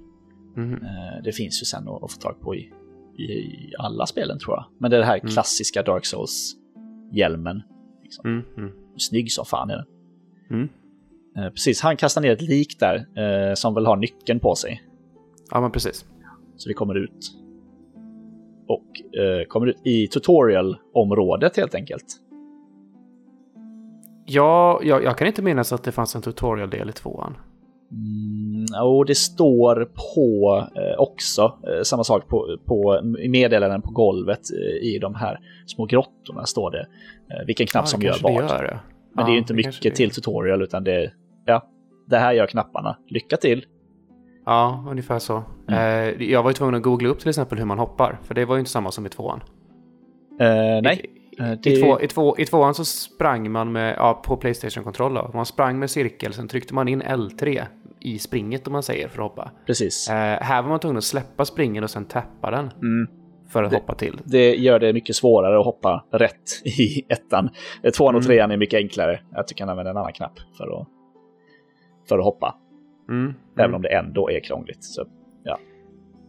[0.57, 2.59] Eh, Det finns ju sen att få tag på i,
[3.19, 4.65] i alla spelen tror jag.
[4.81, 5.29] Men det är det här Mm.
[5.33, 7.63] klassiska Dark Souls-hjälmen.
[8.03, 8.27] Liksom.
[8.31, 9.87] Mm, mm, Snygg som fan är den.
[10.51, 10.69] mm.
[11.37, 14.83] Eh, Precis, han kastar ner ett lik där eh, som väl har nyckeln på sig.
[15.51, 16.05] Ja, men precis.
[16.57, 17.33] Så vi kommer ut.
[18.67, 22.05] Och eh, kommer ut i tutorial-området helt enkelt.
[24.27, 27.37] Ja, jag, jag kan inte minnas att det fanns en tutorial-del i tvåan.
[27.91, 34.41] Mm, och det står på eh, också eh, samma sak på, på meddelanden på golvet
[34.53, 36.87] eh, i de här små grottorna står det
[37.31, 38.33] eh, vilken knapp Ja, som gör vad.
[38.35, 38.81] gör.
[39.13, 41.13] Men det är ju inte mycket till tutorial utan det
[41.45, 41.69] ja,
[42.07, 42.97] det här gör knapparna.
[43.09, 43.65] Lycka till!
[44.47, 45.43] Ja, ungefär så.
[45.69, 46.15] Mm.
[46.19, 48.45] Eh, jag var ju tvungen att googla upp till exempel hur man hoppar, för det
[48.45, 49.41] var ju inte samma som i tvåan.
[50.41, 50.47] Eh,
[50.83, 54.23] nej, I, eh, i, det, två, i, två, I tvåan så sprang man med, ja,
[54.27, 55.31] på Playstation-kontroll.
[55.35, 57.63] Man sprang med cirkel, sen tryckte man in L3
[58.01, 59.51] i springet om man säger för att hoppa.
[59.67, 60.11] precis.
[60.11, 63.07] Eh, här var man tvungen att släppa springen och sen tappa den Mm.
[63.49, 64.21] för att Det- hoppa till.
[64.25, 67.49] Det gör det mycket svårare att hoppa rätt i ettan.
[67.97, 68.27] Tvåan och Mm.
[68.29, 69.21] trean är mycket enklare.
[69.33, 70.89] Att du kan använda en annan knapp för att,
[72.09, 72.55] för att hoppa.
[73.09, 73.35] Mm.
[73.55, 73.75] Även Mm.
[73.75, 74.85] om det ändå är krångligt.
[74.85, 75.05] Så,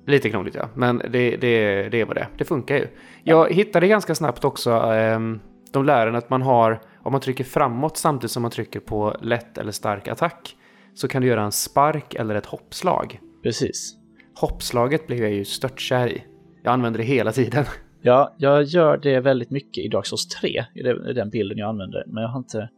[0.07, 2.27] Lite krångligt ja, men det, det, det var det.
[2.37, 2.87] Det funkar ju.
[3.23, 5.39] Jag hittade ganska snabbt också, ehm,
[5.71, 9.15] de lär en att man har, om man trycker framåt samtidigt som man trycker på
[9.21, 10.55] lätt eller stark attack,
[10.93, 13.19] så kan du göra en spark eller ett hoppslag.
[13.43, 13.95] precis.
[14.39, 16.23] Hoppslaget blev jag ju störtkär i.
[16.63, 17.65] Jag använder det hela tiden.
[18.01, 21.57] Ja, jag gör det väldigt mycket i Dark Souls 3, i det- i den bilden
[21.57, 22.03] jag använder.
[22.07, 22.69] Men jag har inte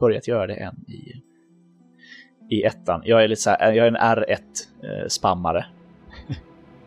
[0.00, 1.22] börjat göra det än i,
[2.50, 3.02] i ettan.
[3.04, 5.64] Jag är lite så här, jag är en R1-spammare.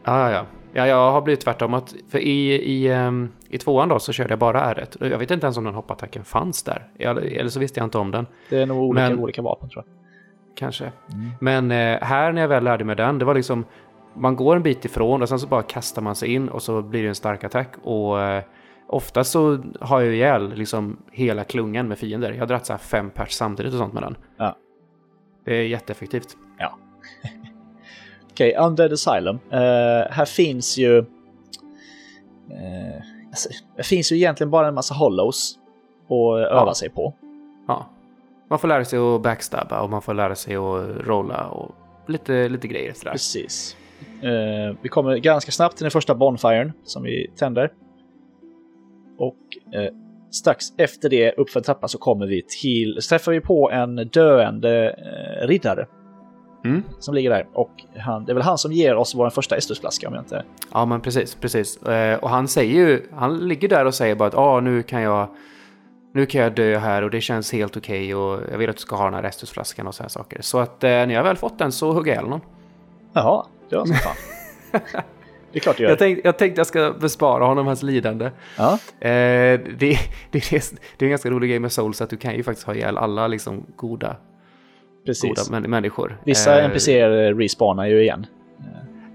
[0.05, 0.45] Ja, ja, ja.
[0.75, 1.73] Ja, jag har blivit tvärtom.
[1.73, 5.07] Att, för i, i, ehm, I tvåan då så körde jag bara R1.
[5.09, 6.87] Jag vet inte ens om den hoppattacken fanns där.
[6.99, 8.27] Eller, eller så visste jag inte om den.
[8.49, 9.93] Det är nog olika, Men- olika vapen tror jag.
[10.55, 10.91] Kanske.
[11.41, 13.65] Men eh, här när jag väl lärde mig den, det var liksom...
[14.15, 16.81] Man går en bit ifrån och sen så bara kastar man sig in och så
[16.81, 17.69] blir det en stark attack.
[17.83, 18.43] Och eh,
[18.87, 22.31] ofta så har jag ihjäl liksom hela klungan med fiender.
[22.31, 24.15] Jag har dragit så här fem pers samtidigt och sånt med den.
[24.37, 24.55] Ja.
[25.45, 26.37] Det är jätteeffektivt.
[28.31, 29.39] Okej, Undead Asylum.
[29.51, 29.59] Eh,
[30.11, 30.97] här finns ju...
[30.97, 31.05] eh,
[33.29, 35.59] alltså, det finns ju egentligen bara en massa hollows
[36.03, 37.13] att öva sig på.
[37.67, 37.89] Ja.
[38.49, 41.75] Man får lära sig att backstabba och man får lära sig att rolla och
[42.07, 43.11] lite, lite grejer sådär.
[43.11, 43.77] Precis.
[44.21, 47.71] Eh, vi kommer ganska snabbt till den första bonfiren som vi tänder.
[49.17, 49.37] Och
[50.35, 52.97] strax efter det, uppför trappan, så kommer vi till...
[53.01, 55.85] Så träffar vi på en döende eh, riddare
[56.65, 56.83] Mm.
[56.99, 57.47] som ligger där.
[57.53, 60.43] Och han, det är väl han som ger oss vår första Estusflaska om jag inte...
[60.73, 61.83] Ja, men precis, precis.
[61.83, 65.01] Eh, Och han säger ju, han ligger där och säger bara att ah, nu kan
[65.01, 65.27] jag
[66.13, 68.81] nu kan jag dö här och det känns helt okej och jag vill att du
[68.81, 70.41] ska ha den här restusflaskan och så här saker.
[70.41, 72.41] Så att eh, när jag väl fått den så hugger jag ihjäl honom.
[73.13, 74.15] Jaha, det var som fan.
[75.53, 75.89] det är klart du gör.
[75.89, 78.31] Jag tänkte, jag tänkte jag ska bespara honom hans lidande.
[78.57, 79.97] Ja, Eh, det, det,
[80.31, 80.63] det, är,
[80.97, 83.27] det en ganska rolig grej med Souls att du kan ju faktiskt ha ihjäl alla
[83.27, 84.15] liksom goda,
[85.05, 85.29] precis.
[85.29, 86.21] goda män, människor.
[86.25, 88.25] Vissa Eh, NPCer respawnar ju igen.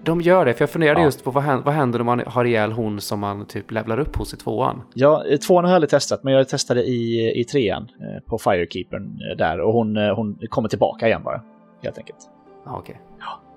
[0.04, 1.04] De gör det, för jag funderade Ja.
[1.04, 4.00] just på vad händer, vad händer om man har ihjäl hon som man typ levlar
[4.00, 4.82] upp hos i tvåan?
[4.94, 8.38] Ja, eh, tvåan har jag aldrig testat, men jag testade i, i trean eh, på
[8.38, 11.40] Firekeepern eh, där och hon, hon kommer tillbaka igen bara.
[11.82, 12.18] Helt enkelt.
[12.64, 13.00] Ja, okej.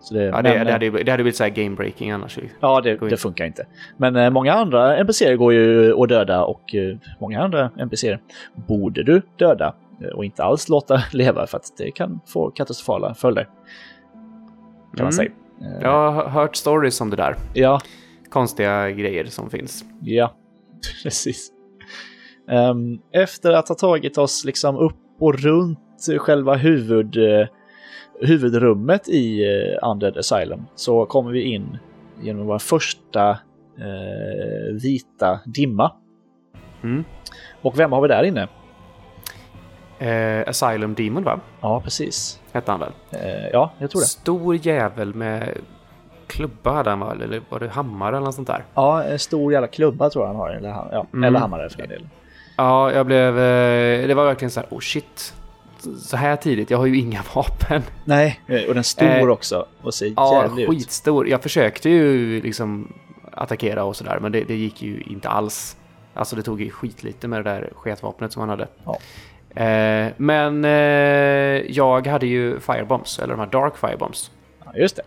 [0.09, 2.39] Det, Ja, men, det, eh, det, hade, det hade blivit så game breaking annars.
[2.59, 3.65] ja, det, det funkar inte.
[3.97, 8.19] Men eh, många andra NPCer går ju att döda och eh, många andra NPCer
[8.67, 13.13] borde du döda eh, och inte alls låta leva för att det kan få katastrofala
[13.13, 13.43] följder.
[13.43, 13.51] Kan
[14.97, 15.11] man Mm.
[15.11, 15.29] säga.
[15.61, 17.35] Eh, Jag har hört stories om det där.
[17.53, 17.79] ja,
[18.29, 19.85] Konstiga grejer som finns.
[20.01, 20.33] Ja,
[21.03, 21.51] precis.
[22.49, 25.79] Ehm, efter att ha tagit oss liksom upp och runt
[26.19, 27.47] själva huvud, eh,
[28.21, 31.77] huvudrummet i uh, Undead Asylum så kommer vi in
[32.21, 33.29] genom vår första
[33.77, 35.91] eh, vita dimma.
[36.83, 37.03] Mm.
[37.61, 38.47] Och vem har vi där inne?
[39.99, 41.39] Eh, Asylum Demon va?
[41.61, 42.39] Ja, precis.
[42.51, 42.91] Hette han väl?
[43.11, 44.05] Eh, ja, jag tror det.
[44.05, 45.57] Stor jävel med
[46.27, 47.21] klubba hade han väl?
[47.21, 48.63] Eller var det hammare eller något sånt där?
[48.73, 50.49] Ja, en stor jävla klubba tror jag han har.
[50.49, 51.23] Eller, ja, Mm.
[51.23, 52.09] eller hammare för den delen.
[52.57, 53.39] Ja, jag blev...
[53.39, 55.33] Eh, det var verkligen så här, oh shit.
[55.99, 57.81] Så här tidigt, jag har ju inga vapen.
[58.05, 60.69] Nej, eh, och den stor Eh, också och ser Ja, jävlig ut.
[60.69, 61.27] skitstor.
[61.27, 62.93] Jag försökte ju liksom
[63.31, 65.77] attackera och sådär, men det, det gick ju inte alls.
[66.13, 68.67] Alltså det tog ju skitlite med det där sketvapnet som han hade.
[68.85, 68.97] Ja.
[69.63, 70.71] Eh, men eh,
[71.71, 74.31] jag hade ju firebombs, eller de här dark firebombs.
[74.65, 75.01] Ja, just det.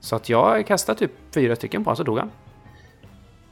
[0.00, 2.30] Så att jag kastade typ fyra stycken på honom så dog han.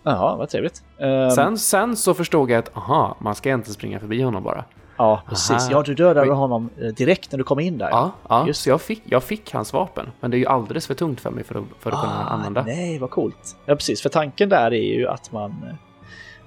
[0.02, 0.82] Jaha, vad trevligt.
[1.00, 4.64] Ehm, Sen, sen så förstod jag att aha, man ska inte springa förbi honom bara.
[4.98, 5.50] Ja, precis.
[5.50, 5.68] Aha.
[5.70, 7.90] Ja, du dödade honom eh, direkt när du kom in där.
[7.90, 10.06] Ja, ja Just så jag fick, jag fick hans vapen.
[10.20, 12.60] Men det är ju alldeles för tungt för mig för att, för att kunna använda.
[12.60, 13.56] Ah, Nej, vad coolt.
[13.66, 14.02] Ja, precis.
[14.02, 15.50] För tanken där är ju att man,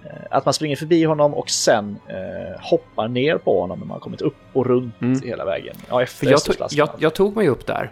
[0.05, 3.95] eh, att man springer förbi honom och sen eh, hoppar ner på honom när man
[3.95, 5.21] har kommit upp och runt Mm.
[5.21, 5.75] hela vägen.
[5.89, 7.91] Ja, efter För jag, tog, jag, jag tog mig upp där.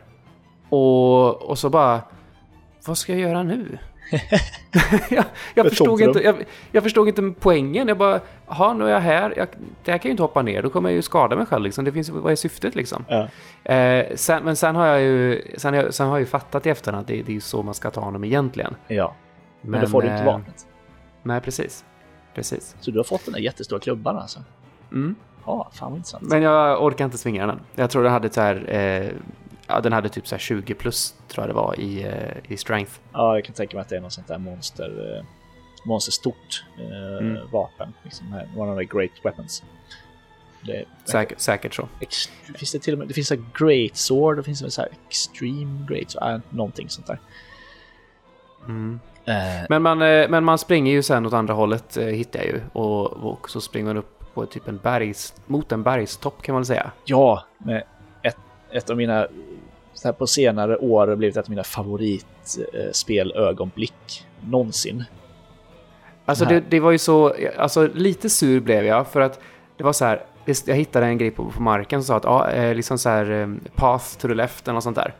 [0.70, 2.02] Och, och så bara...
[2.86, 3.78] Vad ska jag göra nu?
[5.10, 6.36] jag, jag, förstod inte, jag,
[6.72, 7.88] jag förstod inte poängen.
[7.88, 9.34] Jag bara, jaha, nu är jag här.
[9.38, 9.48] Jag,
[9.84, 10.62] det här kan ju inte hoppa ner.
[10.62, 11.64] Då kommer jag ju skada mig själv.
[11.64, 11.86] Liksom.
[11.86, 13.06] Det finns, vad är syftet liksom?
[13.08, 13.28] Ja.
[13.74, 16.66] Eh, sen, men sen har jag ju, sen, har jag- sen har jag ju fattat
[16.66, 18.76] i efterhand att det, det är så man ska ta honom egentligen.
[18.88, 19.16] ja,
[19.62, 20.68] men, då får du inte eh, vapnet.
[21.24, 21.86] Nej, precis.
[22.36, 22.76] Precis.
[22.80, 24.40] Så du har fått den där jättestora klubban alltså?
[24.92, 25.16] Mm.
[25.46, 26.24] Ja, fan vad intressant.
[26.30, 27.60] Men jag orkar inte svinga den.
[27.76, 29.10] Jag tror den hade så här, eh,
[29.70, 32.58] ja, den hade typ så här 20 plus tror jag det var i, eh, i
[32.58, 32.92] strength.
[33.14, 35.26] Ja, jag kan tänka mig att det är något sånt där monster, eh,
[35.86, 37.38] monsterstort eh, Mm.
[37.52, 37.94] vapen.
[38.04, 39.64] Liksom one of the great weapons.
[40.66, 41.88] Det, Säkert, säkert så.
[42.02, 44.82] Ex- finns det till och med, det finns så great sword, det finns väl så
[44.82, 47.20] här extreme great sword, äh, någonting sånt där.
[48.66, 49.00] Mm.
[49.26, 52.62] Eh, Men, man, men man springer ju sen åt andra hållet hittar jag ju.
[52.74, 56.66] Och, och så springer man upp på typ en bergs, mot en bergstopp kan man
[56.66, 56.92] säga.
[57.06, 57.84] ja, med
[58.24, 58.38] ett,
[58.72, 59.28] ett av mina,
[60.00, 65.04] så här på senare år blivit ett av mina favoritspelögonblick någonsin.
[66.26, 69.40] Alltså det, det var ju så, alltså lite sur blev jag för att
[69.78, 70.24] det var så här,
[70.66, 73.32] jag hittade en grej på, på marken som sa att ja, eh, liksom så här
[73.32, 75.14] eh, path to the left eller något sånt där.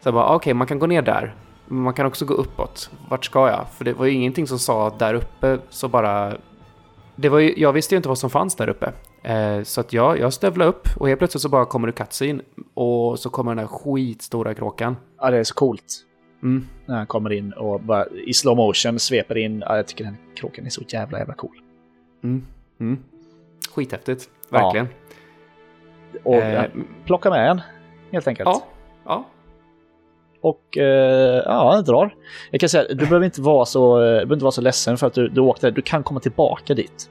[0.00, 1.34] Så jag bara, okej, man kan gå ner där.
[1.66, 2.90] Men man kan också gå uppåt.
[3.08, 3.66] Vart ska jag?
[3.76, 6.36] För det var ju ingenting som sa att där uppe så bara...
[7.16, 8.92] Det var ju, jag visste ju inte vad som fanns där uppe.
[9.22, 12.42] Eh, så att jag, jag stövlade upp och helt plötsligt så bara kommer det cutscene
[12.74, 14.96] och så kommer den där skitstora kråkan.
[15.20, 15.96] Ja, det är så coolt.
[16.42, 16.66] Mm.
[16.86, 19.60] När han kommer in och bara i slow motion sveper in.
[19.68, 21.56] Ja, jag tycker den kråkan är så jävla jävla cool.
[22.24, 22.46] Mm.
[22.80, 22.98] Mm.
[23.74, 24.88] Skithäftigt, verkligen.
[26.22, 26.64] Och Eh, ja,
[27.04, 27.60] plocka med en,
[28.12, 28.48] helt enkelt.
[28.48, 28.64] Ja,
[29.04, 29.24] ja.
[30.40, 32.14] Och eh, ja, drar.
[32.50, 35.06] Jag kan säga, du behöver inte vara så, du behöver inte vara så ledsen för
[35.06, 35.70] att du, du åkte.
[35.70, 37.10] Du kan komma tillbaka dit.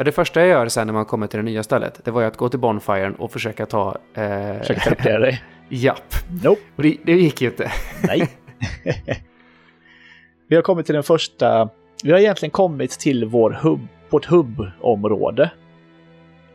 [0.00, 2.20] Ja, det första jag gör sen när man kommer till det nya stället, det var
[2.20, 3.98] ju att gå till Bonfiren och försöka ta...
[4.14, 5.42] Eh, Försöka teleportera dig.
[5.68, 6.14] Japp.
[6.44, 6.60] Nope.
[6.76, 7.72] Och det, det gick ju inte.
[8.06, 8.28] Nej.
[10.48, 11.68] vi har kommit till den första...
[12.04, 15.50] Vi har egentligen kommit till vår hubb, vårt hubbområde,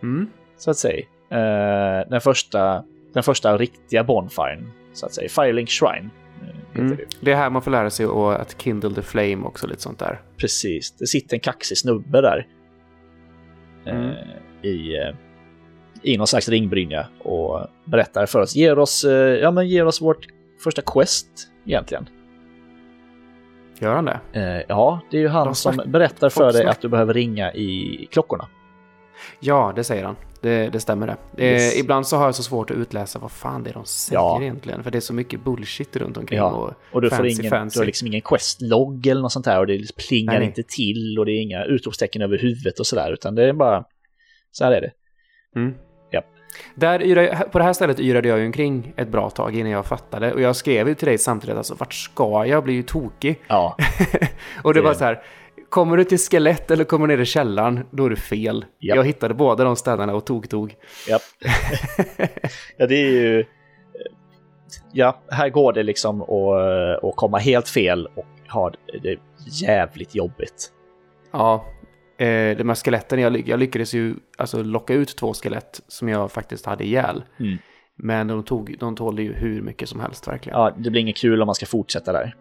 [0.03, 0.29] Mm.
[0.57, 0.99] så att säga.
[1.31, 2.83] Eh, den, första,
[3.13, 5.29] den första riktiga Bonfiren, så att säga.
[5.29, 6.09] Firelink Shrine.
[6.73, 6.95] eh, Mm.
[6.97, 7.03] det.
[7.21, 9.99] Det är här man får lära sig att- att kindle the flame också, lite sånt
[9.99, 10.21] där.
[10.37, 10.91] Precis.
[10.91, 12.47] Det sitter en kaxig snubbe där.
[13.85, 14.15] Eh, Mm.
[14.61, 15.15] I, eh,
[16.01, 18.55] I någon slags ringbrynja och berättar för oss.
[18.55, 20.27] Ger oss, eh, ja, men ger oss vårt
[20.63, 21.27] första quest
[21.65, 22.09] egentligen.
[23.79, 24.65] Gör han det?
[24.67, 28.47] Ja, det är ju han som berättar för dig att du behöver ringa i klockorna.
[29.39, 30.15] Ja, det säger han.
[30.45, 31.43] Det, det stämmer det.
[31.45, 31.75] Eh, Yes.
[31.79, 34.41] Ibland så har jag så svårt att utläsa vad fan det är de säger Ja.
[34.41, 34.83] egentligen.
[34.83, 36.37] För det är så mycket bullshit runt omkring.
[36.39, 37.77] Ja, Och, Och du, får fancy, ingen, fancy.
[37.77, 41.15] du har liksom ingen questlogg eller något sånt här och det plingar Nej, inte till
[41.19, 43.83] och det är inga utropstecken över huvudet och sådär utan det är bara
[44.51, 44.91] så här är det.
[45.59, 45.73] Mm.
[46.11, 46.25] Japp.
[46.75, 50.33] Där på det här stället yrade jag ju omkring ett bra tag innan jag fattade.
[50.33, 52.47] Och jag skrev ju till dig samtidigt, alltså vart ska jag?
[52.47, 53.41] Jag blir ju tokig.
[53.47, 53.77] Ja,
[54.63, 55.23] Och det Det- var så här,
[55.75, 58.65] kommer du till skelett eller kommer ner i källaren, då är det fel.
[58.79, 58.95] Japp.
[58.97, 60.75] Jag hittade båda de ställena och tog-tog.
[61.09, 61.21] Japp.
[62.77, 63.45] ja, det är ju...
[64.91, 68.71] Ja, här går det liksom att, att komma helt fel och ha
[69.03, 69.19] det
[69.61, 70.71] jävligt jobbigt.
[71.31, 71.65] Ja,
[72.17, 76.31] eh, de här skeletten, jag, jag lyckades ju alltså, locka ut två skelett som jag
[76.31, 77.23] faktiskt hade ihjäl.
[77.39, 77.57] Mm.
[77.95, 80.59] Men de, tog, de tålde ju hur mycket som helst verkligen.
[80.59, 82.35] Ja, det blir inget kul om man ska fortsätta där.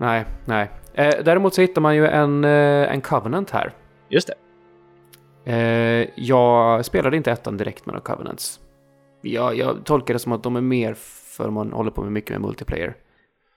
[0.00, 0.70] Nej, nej.
[0.94, 3.72] Eh, däremot så hittar man ju en, eh, en Covenant här.
[4.08, 4.34] Just det.
[5.52, 8.60] Eh, jag spelade inte ettan direkt med några Covenants.
[9.22, 10.94] Jag, jag tolkar det som att de är mer
[11.36, 12.94] för man håller på med mycket med multiplayer.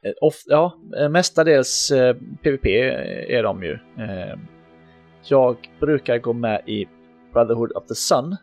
[0.05, 2.65] Eh, Of, ja, eh, mestadels eh, PVP
[3.29, 3.73] är de ju.
[3.73, 4.37] Eh,
[5.23, 6.85] jag brukar gå med i
[7.33, 8.35] Brotherhood of the Sun.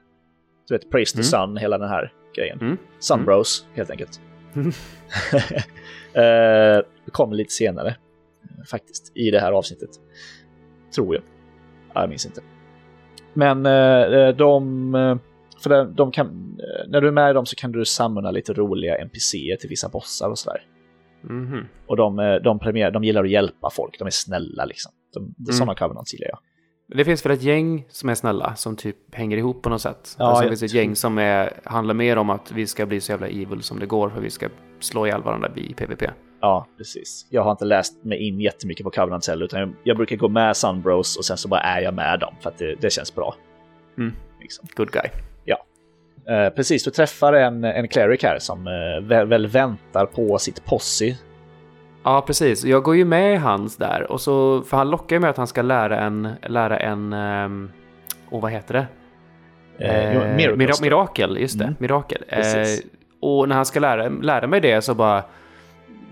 [0.68, 1.48] Du vet, Praise the Mm.
[1.48, 2.58] Sun, hela den här grejen.
[2.60, 2.76] Mm.
[2.98, 4.20] Sunbros, helt enkelt.
[4.56, 4.72] Mm.
[6.14, 9.90] eh, kommer lite senare, eh, faktiskt, i det här avsnittet.
[10.94, 11.24] Tror jag.
[11.94, 12.40] Ja, Jag minns inte.
[13.34, 14.94] Men eh, de...
[14.94, 15.16] eh,
[15.62, 16.26] För de, de kan,
[16.60, 19.68] eh, när du är med i dem så kan du samla lite roliga NPCer till
[19.68, 20.62] vissa bossar och sådär.
[21.22, 21.64] Mhm.
[21.86, 24.92] Och de, eh, de, premier, de gillar att hjälpa folk, de är snälla liksom.
[25.14, 25.34] De, Mm.
[25.52, 26.38] Sådana covenants gillar jag.
[26.94, 30.16] Det finns väl ett gäng som är snälla, som typ hänger ihop på något sätt.
[30.18, 32.86] Ja, Ja, alltså, det finns ett gäng som är, handlar mer om att vi ska
[32.86, 34.48] bli så jävla evil som det går, för vi ska
[34.80, 36.02] slå ihjäl varandra i PVP.
[36.40, 37.26] Ja, precis.
[37.30, 40.28] Jag har inte läst mig in jättemycket på covenants heller, utan jag, jag brukar gå
[40.28, 43.14] med Sunbros och sen så bara är jag med dem för att det, det känns
[43.14, 43.34] bra.
[43.98, 44.12] Mm.
[44.40, 44.68] Liksom.
[44.76, 45.10] Good guy.
[46.30, 50.64] Eh, precis, du träffar en, en cleric här som eh, väl, väl väntar på sitt
[50.64, 51.16] posse.
[52.04, 52.64] Ja, precis.
[52.64, 55.36] Jag går ju med i hans där, och så, för han lockar ju med att
[55.36, 57.70] han ska lära en, lära en, um,
[58.30, 58.86] och vad heter det?
[59.86, 61.64] Eh, Eh, mirakel, just det.
[61.64, 61.76] Mm.
[61.78, 62.24] Mirakel.
[62.28, 62.42] Eh,
[63.20, 65.24] och när han ska lära, lära mig det så bara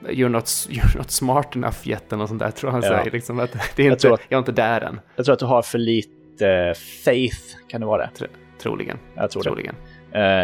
[0.09, 2.99] You're not, you're not smart enough yet något sånt där tror jag han Ja.
[2.99, 3.11] säger.
[3.11, 5.39] Liksom att det är Jag inte, att- jag är inte där än, Jag tror att
[5.39, 6.75] du har för lite
[7.05, 8.27] faith, kan det vara det?
[8.63, 8.99] troligen.
[9.15, 9.49] Jag tror det.
[9.49, 9.75] troligen.
[9.75, 9.88] Eh,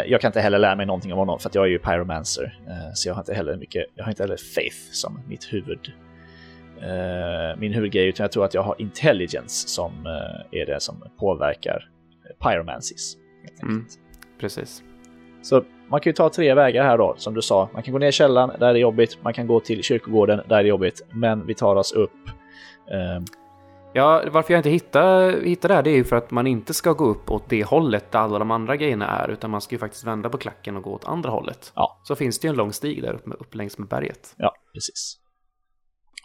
[0.06, 2.58] jag kan inte heller lära mig någonting om honom för att jag är ju pyromancer.
[2.68, 5.92] eh, så jag har inte heller mycket, jag har inte heller faith som mitt huvud.
[6.82, 11.04] eh, min huvudgrej, utan jag tror att jag har intelligence som eh, är det som
[11.18, 11.88] påverkar
[12.42, 13.16] pyromancies.
[13.62, 13.84] Mm.
[14.40, 14.82] Precis.
[15.42, 17.68] Så man kan ju ta tre vägar här då, som du sa.
[17.72, 19.18] Man kan gå ner i källaren, där är det jobbigt.
[19.22, 21.02] Man kan gå till kyrkogården, där är det jobbigt.
[21.10, 22.10] Men vi tar oss upp.
[23.96, 26.74] Ja, varför jag inte hittar, hittar det här det är ju för att man inte
[26.74, 29.74] ska gå upp åt det hållet där alla de andra grejerna är, utan man ska
[29.74, 31.72] ju faktiskt vända på klacken och gå åt andra hållet.
[31.74, 32.00] Ja.
[32.04, 34.34] Så finns det ju en lång stig där uppe, upp längs med berget.
[34.36, 35.18] Ja, precis.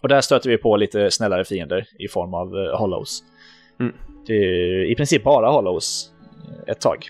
[0.01, 3.23] Och där stöter vi på lite snällare fiender i form av uh, hollows.
[3.79, 3.93] Mm.
[4.25, 6.11] Det är i princip bara hollows
[6.47, 7.09] eh, ett tag.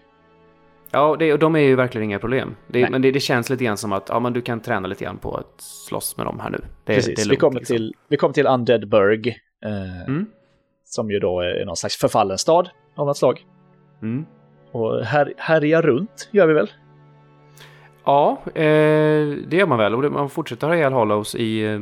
[0.92, 2.56] Ja, det, och de är ju verkligen inga problem.
[2.68, 5.04] Det, men det, det känns lite grann som att ja, men du kan träna lite
[5.04, 6.62] grann på att slåss med dem här nu.
[6.86, 7.20] Det, precis.
[7.20, 7.76] är vi, lugnt, kommer liksom.
[7.76, 9.30] till, vi kommer till Undead Burg.
[9.66, 10.26] eh, Mm.
[10.90, 13.46] Som ju då är någon slags förfallen stad av något slag.
[14.02, 14.26] Mm.
[14.72, 16.70] Och här, härja runt gör vi väl?
[18.06, 19.96] Ja, eh, det gör man väl.
[19.96, 21.82] Och man fortsätter ha ihjäl hollows i, eh,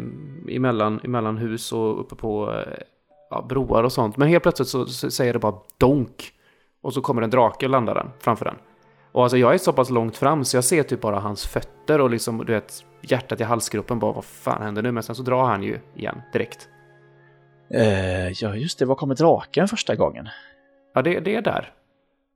[0.56, 2.84] emellan, emellan hus och uppe på eh,
[3.30, 4.18] ja, broar och sånt.
[4.18, 6.32] Men helt plötsligt så, så säger det bara donk.
[6.82, 8.56] Och så kommer en drake och landar den framför den.
[9.12, 12.02] Och alltså jag är så pass långt fram så jag ser typ bara hans fötter
[12.02, 14.92] och liksom du vet hjärtat i halsgropen bara vad fan händer nu?
[14.92, 16.70] Men sen så drar han ju igen direkt.
[17.70, 18.86] Eh, ja, just det.
[18.86, 20.30] Var kommer draken första gången?
[20.94, 21.74] Ja, det, det är där.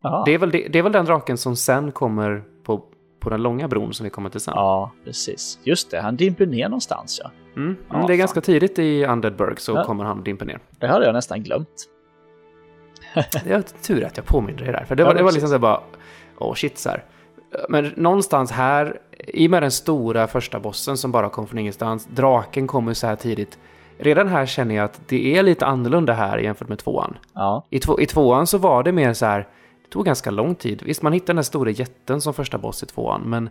[0.03, 0.23] Aha.
[0.25, 2.84] Det är, väl, det, det är väl den draken som sen kommer på,
[3.19, 4.53] på den långa bron som vi kommer till sen.
[4.57, 5.59] Ja, precis.
[5.63, 7.32] Just det, han dimper ner någonstans ja.
[7.55, 7.75] Mm.
[7.89, 8.17] Ja, det är fan.
[8.17, 9.84] ganska tidigt i Undeadburg så Ja.
[9.84, 10.59] kommer han dimpa ner.
[10.79, 11.88] Det hade jag nästan glömt.
[13.43, 14.86] Det är tur att jag påminner dig där.
[14.86, 15.82] För det Ja, var, det var liksom så bara,
[16.38, 17.03] åh shit så här.
[17.69, 22.05] Men någonstans här, i och med den stora första bossen som bara kom från ingenstans,
[22.05, 23.59] draken kommer så här tidigt.
[24.02, 27.18] Redan här känner jag att det är lite annorlunda här jämfört med tvåan.
[27.34, 29.39] Ja, I, två, I tvåan så var det mer så här,
[29.84, 30.84] det tog ganska lång tid.
[30.86, 33.49] Visst, man hittade den där stora jätten som första boss i tvåan, men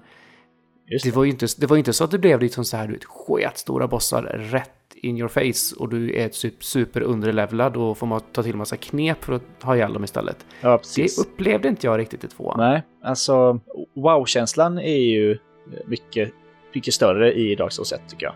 [0.89, 1.17] det det.
[1.17, 3.05] var ju inte, det var inte så att det blev liksom så här, du vet,
[3.05, 8.21] sketstora bossar rätt in your face och du är typ super underlevlad och får man
[8.33, 10.47] ta till massa knep för att ha ihjäl dem istället.
[10.61, 11.19] Ja, Det precis.
[11.19, 12.59] upplevde inte jag riktigt i tvåan.
[12.59, 13.61] Nej, alltså
[13.95, 15.39] wow-känslan är ju
[15.87, 16.33] mycket,
[16.75, 18.35] mycket större i Dark Souls 1 tycker jag.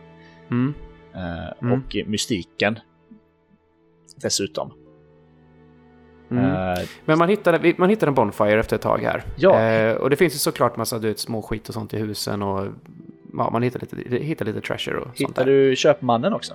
[0.50, 0.74] Mm.
[1.14, 1.72] Eh, Mm.
[1.72, 2.78] Och mystiken
[4.16, 4.72] dessutom.
[6.30, 6.44] Mm.
[6.44, 9.22] Eh, Men man hittade, man hittade en Bonfire efter ett tag här.
[9.36, 9.60] Ja.
[9.60, 12.42] Eh, och det finns ju såklart massa du vet, små skit och sånt i husen
[12.42, 12.66] och
[13.32, 16.54] ja, man hittar lite, hittar lite treasure och sånt hittar du köpmannen också?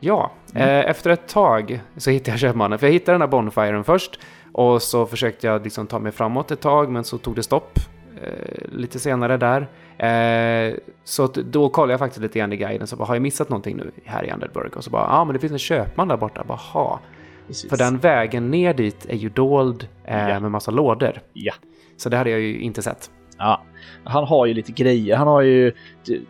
[0.00, 0.68] Ja, Mm.
[0.68, 2.78] eh, efter ett tag så hittade jag köpmannen.
[2.78, 4.20] För jag hittade den här Bonfiren först
[4.52, 7.78] och så försökte jag liksom ta mig framåt ett tag men så tog det stopp
[8.22, 9.68] eh, lite senare där.
[9.98, 10.74] Eh,
[11.04, 13.76] så då kollade jag faktiskt lite grann i guiden så bara, har jag missat någonting
[13.76, 14.76] nu här i Underburg?
[14.76, 16.44] Och så bara, ja ah, men det finns en köpman där borta.
[16.48, 17.00] Bara, ha.
[17.46, 17.70] Precis.
[17.70, 20.40] För den vägen ner dit är ju dold eh, Ja.
[20.40, 21.20] med massa lådor.
[21.32, 21.54] Ja.
[21.96, 23.10] Så det hade jag ju inte sett.
[23.38, 23.62] ja.
[24.04, 25.16] Han har ju lite grejer.
[25.16, 25.72] Han har ju...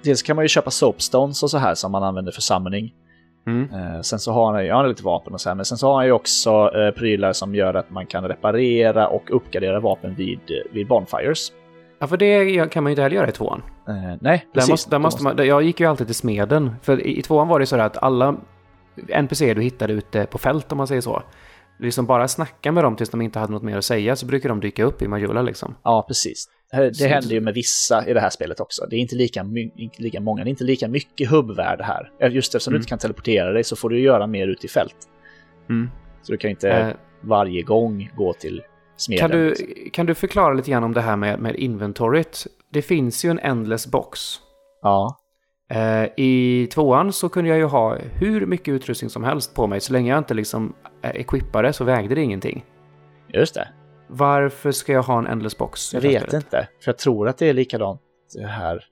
[0.02, 2.92] Dels kan man ju köpa soapstones och så här som man använder för summoning.
[3.46, 3.68] Mm.
[3.74, 5.78] Eh, sen så har han, ja, han har lite vapen och så här, men sen
[5.78, 9.80] så har han ju också eh, prylar som gör att man kan reparera och uppgradera
[9.80, 11.52] vapen vid, eh, vid bonfires.
[12.04, 13.62] Ja, för det kan man ju inte heller göra i tvåan.
[13.88, 14.70] Eh, nej, Där precis.
[14.70, 16.74] måste, där måste man, jag gick ju alltid till smeden.
[16.82, 18.36] För i, i tvåan var det så att alla
[19.08, 21.22] NPC du hittade ute på fält om man säger så.
[21.78, 24.48] Liksom bara snacka med dem tills de inte hade något mer att säga så brukar
[24.48, 25.74] de dyka upp i Majula liksom.
[25.84, 26.48] Ja, precis.
[26.72, 28.86] Det, det Så- händer ju med vissa i det här spelet också.
[28.90, 29.40] Det är inte lika,
[29.76, 32.10] inte lika många, det är inte lika mycket hubbvärde här.
[32.20, 32.78] Eh, Just eftersom Mm.
[32.78, 34.96] du inte kan teleportera dig så får du göra mer ute i fält.
[35.70, 35.90] Mm.
[36.22, 36.88] Så du kan inte Eh,
[37.20, 38.62] varje gång gå till
[38.96, 39.28] smeden.
[39.28, 39.54] kan, du,
[39.92, 42.46] kan du förklara lite grann om det här med, med inventoryt?
[42.70, 44.20] Det finns ju en endless box.
[44.82, 45.20] Ja,
[45.70, 49.80] Eh, I tvåan så kunde jag ju ha hur mycket utrustning som helst på mig.
[49.80, 52.64] Så länge jag inte liksom eh, equippade så vägde det ingenting.
[53.28, 53.68] just det.
[54.08, 55.94] Varför ska jag ha en endless box?
[55.94, 56.44] Jag vet spelet?
[56.44, 56.68] inte.
[56.80, 58.00] För jag tror att det är likadant
[58.34, 58.84] det här.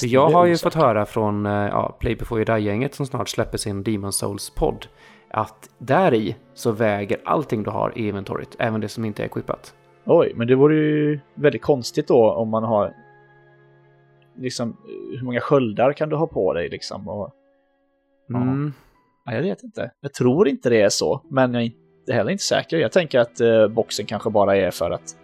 [0.00, 3.58] Jag har ju fått höra från eh, ja, Play before you die-gänget som snart släpper
[3.58, 4.86] sin Demon Souls-podd
[5.30, 9.26] att där i så väger allting du har i inventoryt, även det som inte är
[9.26, 9.74] equippat.
[10.04, 12.94] Oj, men det vore ju väldigt konstigt då om man har...
[14.36, 14.76] Liksom,
[15.10, 17.08] hur många sköldar kan du ha på dig liksom?
[17.08, 17.34] Och,
[18.28, 18.36] Ja.
[18.36, 18.72] Mm.
[19.24, 19.90] ja, jag vet inte.
[20.00, 22.78] Jag tror inte det är så, men jag är inte heller inte säker.
[22.78, 25.16] Jag tänker att eh, boxen kanske bara är för att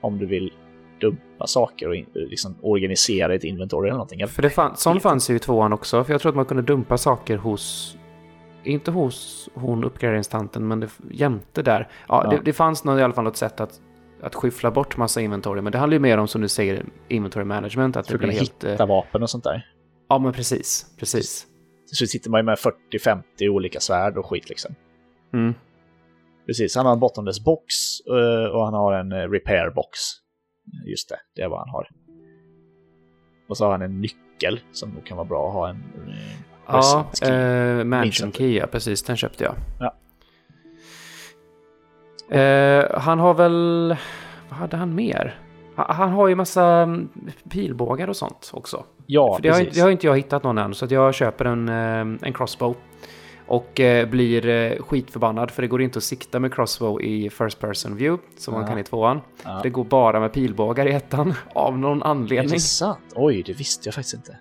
[0.00, 0.52] om du vill
[1.00, 4.20] dumpa saker och in, liksom organisera ett inventory eller någonting.
[4.20, 6.44] Jag, För det fann, sån fanns ju i tvåan också, för jag tror att man
[6.44, 7.96] kunde dumpa saker hos...
[8.64, 11.88] Inte hos hon uppgraderingstanten, men det, jämte där.
[12.08, 12.30] Ja, Ja.
[12.30, 13.80] Det, det fanns nog i alla fall något sätt att,
[14.22, 17.44] att skyffla bort massa inventory, men det handlar ju mer om, som du säger, inventory
[17.44, 17.96] management.
[17.96, 18.64] Att för det blir helt...
[18.64, 19.66] eh, hitta vapen och sånt där.
[20.08, 20.86] Ja, men precis.
[20.98, 21.46] Precis.
[21.86, 22.58] Så sitter man ju med
[23.38, 24.74] 40-50 olika svärd och skit liksom.
[25.32, 25.54] Mm.
[26.46, 27.74] Precis, han har en bottomless box
[28.08, 29.98] eh, och han har en eh, repair box.
[30.86, 31.88] Just det, det är vad han har.
[33.48, 35.82] Och så har han en nyckel som nog kan vara bra att ha en...
[36.66, 38.32] Ja, eh, Mansion.
[38.32, 39.02] Key, ja, precis.
[39.02, 39.54] Den köpte jag.
[39.80, 39.94] Ja.
[42.38, 43.96] Eh, han har väl...
[44.48, 45.38] Vad hade han mer?
[45.76, 47.08] Ha- Han har ju massa mm,
[47.50, 48.84] pilbågar och sånt också.
[49.06, 49.74] Ja, För det, har, precis.
[49.74, 52.74] det har inte jag hittat någon än, så jag köper en, eh, en crossbow.
[53.46, 57.60] Och eh, blir eh, skitförbannad, för det går inte att sikta med crossbow i first
[57.60, 58.68] person view, som man Ja.
[58.68, 59.20] kan i tvåan.
[59.44, 59.60] Ja.
[59.62, 62.50] Det går bara med pilbågar i ettan, av någon Är anledning.
[62.52, 62.98] det sant?
[63.14, 64.38] Oj, det visste jag faktiskt inte.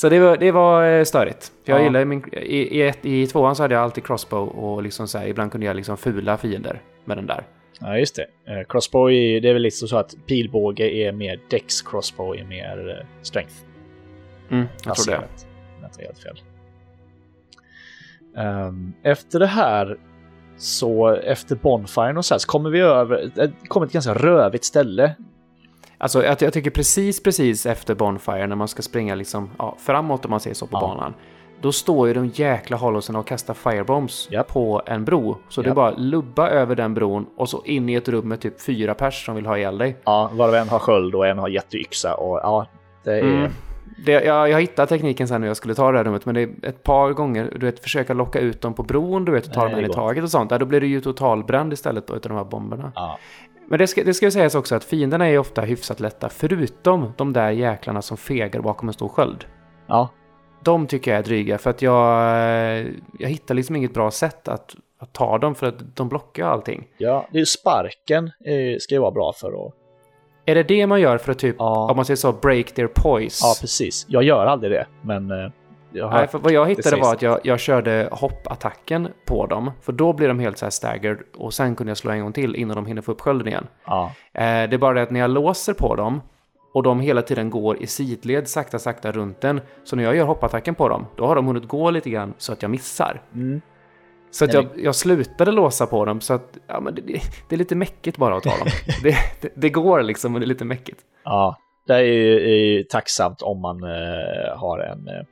[0.00, 1.52] Så det var, det var eh, störigt.
[1.64, 1.84] För jag Ja.
[1.84, 5.18] gillar min, i, i, ett, I tvåan så hade jag alltid crossbow och liksom så
[5.18, 7.46] här, ibland kunde jag liksom fula fiender med den där.
[7.80, 8.26] Ja, just det.
[8.52, 12.44] Eh, crossbow, är, det är väl lite så att pilbåge är mer dex, crossbow är
[12.44, 13.54] mer eh, strength.
[14.50, 15.22] Mm, jag tror det.
[15.82, 16.40] har helt fel.
[18.36, 19.98] Ehm, efter det här,
[20.56, 24.64] så efter Bonfiren och så här, så kommer vi över, det kommer ett ganska rövigt
[24.64, 25.14] ställe.
[26.02, 30.24] Alltså jag, jag tycker precis, precis efter Bonfire när man ska springa liksom, ja, framåt
[30.24, 30.80] om man säger så på Ja.
[30.80, 31.14] banan.
[31.62, 34.48] Då står ju de jäkla hollowsen och kastar firebombs Japp.
[34.48, 35.36] på en bro.
[35.48, 38.40] Så det är bara lubba över den bron och så in i ett rum med
[38.40, 39.96] typ fyra pers som vill ha ihjäl dig.
[40.04, 42.66] Ja, varav en har sköld och en har jätteyxa och ja,
[43.04, 43.22] det är...
[43.22, 43.50] Mm.
[44.06, 46.42] Det, jag, jag hittade tekniken sen när jag skulle ta det här rummet, men det
[46.42, 49.52] är ett par gånger, du vet, försöka locka ut dem på bron, du vet, och
[49.52, 50.50] ta Nej, dem en i taget och sånt.
[50.50, 52.92] Där, då blir det ju totalbränd istället då, utav de här bomberna.
[52.94, 53.18] Ja.
[53.70, 57.32] Men det ska, det ska sägas också att fienderna är ofta hyfsat lätta, förutom de
[57.32, 59.44] där jäklarna som fegar bakom en stor sköld.
[59.86, 60.08] ja,
[60.62, 61.96] De tycker jag är dryga, för att jag,
[63.18, 66.86] jag hittar liksom inget bra sätt att, att ta dem, för att de blockar allting.
[66.98, 69.74] ja, det är ju sparken eh, ska ju vara bra för att...
[70.46, 71.90] Är det det man gör för att typ, Ja.
[71.90, 73.40] om man säger så, break their poise?
[73.46, 74.06] Ja, precis.
[74.08, 75.30] Jag gör aldrig det, men
[75.92, 76.18] jag har...
[76.18, 79.70] Nej, för vad jag hittade var att jag, jag körde hoppattacken på dem.
[79.80, 82.32] För då blir de helt så här staggered och sen kunde jag slå en gång
[82.32, 83.66] till innan de hinner få upp skölden igen.
[83.86, 86.20] Ja, Eh, det är bara det att när jag låser på dem
[86.72, 89.60] och de hela tiden går i sidled sakta sakta runt den.
[89.84, 92.52] Så när jag gör hoppattacken på dem, då har de hunnit gå lite grann så
[92.52, 93.22] att jag missar.
[93.34, 93.60] Mm.
[94.30, 97.02] Så att jag, jag slutade låsa på dem så att ja, men det,
[97.48, 98.68] det, är lite mäckigt bara att ta dem.
[99.02, 101.00] det, det, det går liksom men det är lite mäckigt.
[101.24, 101.56] ja.
[101.86, 105.22] Det är ju är tacksamt om man eh, har en, eh,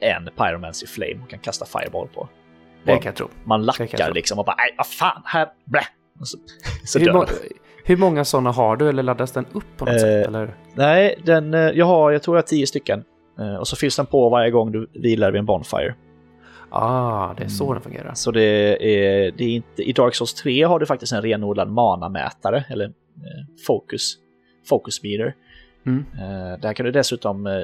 [0.00, 2.28] en Pyromancy Flame och kan kasta Fireball på.
[2.84, 3.28] Det kan jag tro.
[3.44, 5.80] Man lackar liksom och bara nej, vad fan, här, blä!
[6.22, 6.38] Så,
[6.84, 7.26] så Hur, må,
[7.84, 10.26] hur många sådana har du eller laddas den upp på något Eh, sätt?
[10.26, 10.54] Eller?
[10.74, 13.04] Nej, den, eh, jag har, jag tror jag har tio stycken.
[13.38, 15.94] Eh, Och så fylls den på varje gång du vilar vid en Bonfire.
[16.70, 17.74] Ah, det är så Mm.
[17.74, 18.14] den fungerar.
[18.14, 21.68] Så det är, det är inte, i Dark Souls 3 har du faktiskt en renodlad
[21.68, 22.92] mana-mätare, eller eh,
[23.66, 24.14] focus,
[24.68, 25.34] focus meter.
[25.86, 26.04] Mm.
[26.60, 27.62] Där kan du dessutom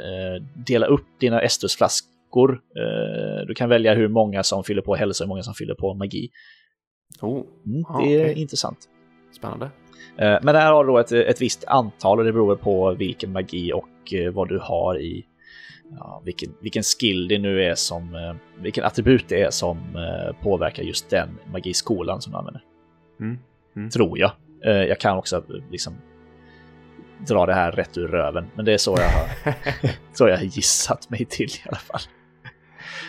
[0.55, 2.09] dela upp dina Estus-flaskor.
[2.41, 5.75] Eh, du kan välja hur många som fyller på hälsa och hur många som fyller
[5.75, 6.31] på magi.
[7.21, 8.41] Oh, Mm, Ah, det är okej.
[8.43, 8.79] intressant.
[9.37, 9.67] spännande.
[10.19, 13.33] Eh, men det här har då ett, ett visst antal och det beror på vilken
[13.33, 15.25] magi och eh, vad du har i
[15.99, 19.79] ja, vilken, vilken skill det nu är som, vilken attribut det är som
[20.43, 22.63] påverkar just den magiskolan som du använder.
[23.21, 23.39] Mm.
[23.77, 23.91] Mm.
[23.91, 24.33] Tror jag.
[24.65, 25.95] Jag kan också liksom
[27.29, 29.55] dra det här rätt ur röven, men det är så jag har,
[30.13, 32.01] så jag har gissat mig till i alla fall.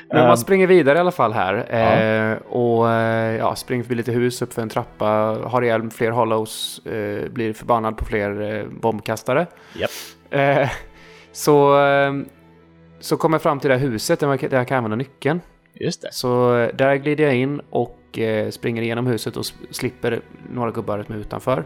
[0.10, 1.68] Men Ehm, man springer vidare i alla fall här.
[1.70, 1.76] Ja.
[1.78, 5.06] Eh, och eh, ja, springer förbi lite hus, upp för en trappa,
[5.44, 9.48] har ihjäl fler hollows, eh, blir förbannad på fler bombkastare.
[10.30, 10.70] Eh,
[11.32, 12.14] så, eh,
[13.00, 15.41] så kommer jag fram till det här huset där, man, där jag kan använda nyckeln.
[15.74, 16.10] Just det.
[16.12, 18.20] Så där glider jag in och
[18.50, 20.22] springer igenom huset och slipper
[20.54, 21.64] några gubbar som är utanför.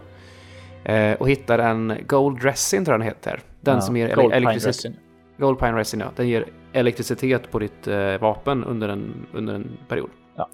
[1.17, 3.39] Och hittar en Gold Resin tror jag den heter.
[3.61, 4.93] Den Ja, som ger elektricitet.
[5.37, 6.11] Gold Pine Resin, ja.
[6.15, 6.45] Den ger
[6.79, 10.09] elektricitet på ditt eh, vapen under en, under en period.
[10.35, 10.49] Ja.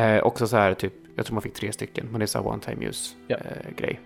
[0.00, 2.38] Eh, också så här, typ, jag tror man fick tre stycken, men det är så
[2.38, 3.36] här one time use Ja.
[3.36, 4.00] eh, grej.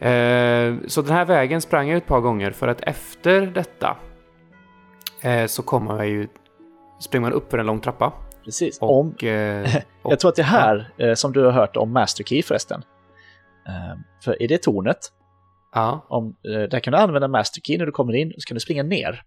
[0.00, 3.96] Eh, så den här vägen sprang jag ett par gånger för att efter detta
[5.22, 6.28] eh, så kommer man ju,
[7.00, 8.12] springer man upp för en lång trappa.
[8.44, 8.78] Precis.
[8.80, 11.92] Och, Om, eh, och jag tror att det här eh, som du har hört om
[11.92, 12.82] Master Key förresten.
[14.24, 14.98] För i det tornet,
[15.74, 16.06] Ja.
[16.08, 18.82] om, där kan du använda Master Key när du kommer in, så kan du springa
[18.82, 19.22] ner.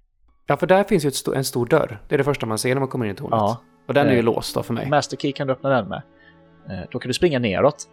[0.50, 2.00] Ja, för där finns ju ett sto- en stor dörr.
[2.08, 3.32] Det är det första man ser när man kommer in i tornet.
[3.40, 3.62] Ja.
[3.88, 4.90] Och den är ju Eh, låst då för mig.
[4.90, 6.02] Master Key kan du öppna den med.
[6.70, 7.84] Eh, Då kan du springa neråt.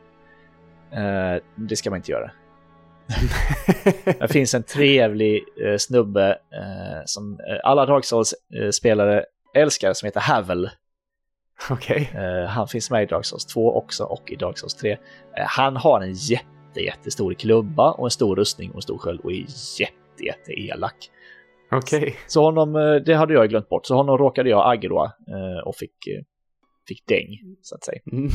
[0.93, 2.31] Eh, Det ska man inte göra.
[4.19, 10.21] Det finns en trevlig eh, snubbe eh, som eh, alla Dark Souls-spelare älskar som heter
[10.21, 10.71] Havel.
[11.71, 12.11] Okej.
[12.15, 14.91] Eh, Han finns med i Dark Souls 2 också och i Dark Souls 3.
[14.93, 14.99] Eh,
[15.47, 19.33] Han har en jätte, jättestor klubba och en stor rustning och en stor sköld och
[19.33, 19.45] är
[19.81, 21.11] jätte, jätte elak.
[21.71, 22.17] Okej.
[22.27, 25.77] Så honom, eh, det hade jag glömt bort, så honom råkade jag aggroa eh, och
[25.77, 26.23] fick, eh,
[26.89, 27.99] fick däng, så att säga.
[28.13, 28.29] Mm.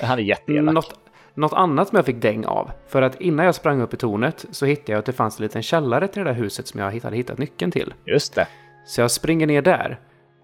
[0.00, 0.74] Han är jätteelak.
[0.74, 0.98] Något,
[1.34, 2.70] något annat som jag fick däng av.
[2.86, 5.42] För att innan jag sprang upp i tornet så hittade jag att det fanns en
[5.42, 7.94] liten källare till det där huset som jag hade hittat nyckeln till.
[8.06, 8.46] Just det,
[8.86, 10.00] Så jag springer ner där.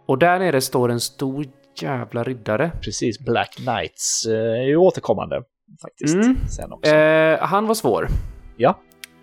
[0.07, 1.45] Och där nere står en stor
[1.83, 2.71] jävla riddare.
[2.85, 3.19] precis.
[3.25, 5.43] Black Knights är ju återkommande
[5.83, 6.15] faktiskt.
[6.15, 6.37] Mm.
[6.49, 6.95] Sen också.
[6.95, 8.09] Eh, han var svår,
[8.57, 8.81] Ja,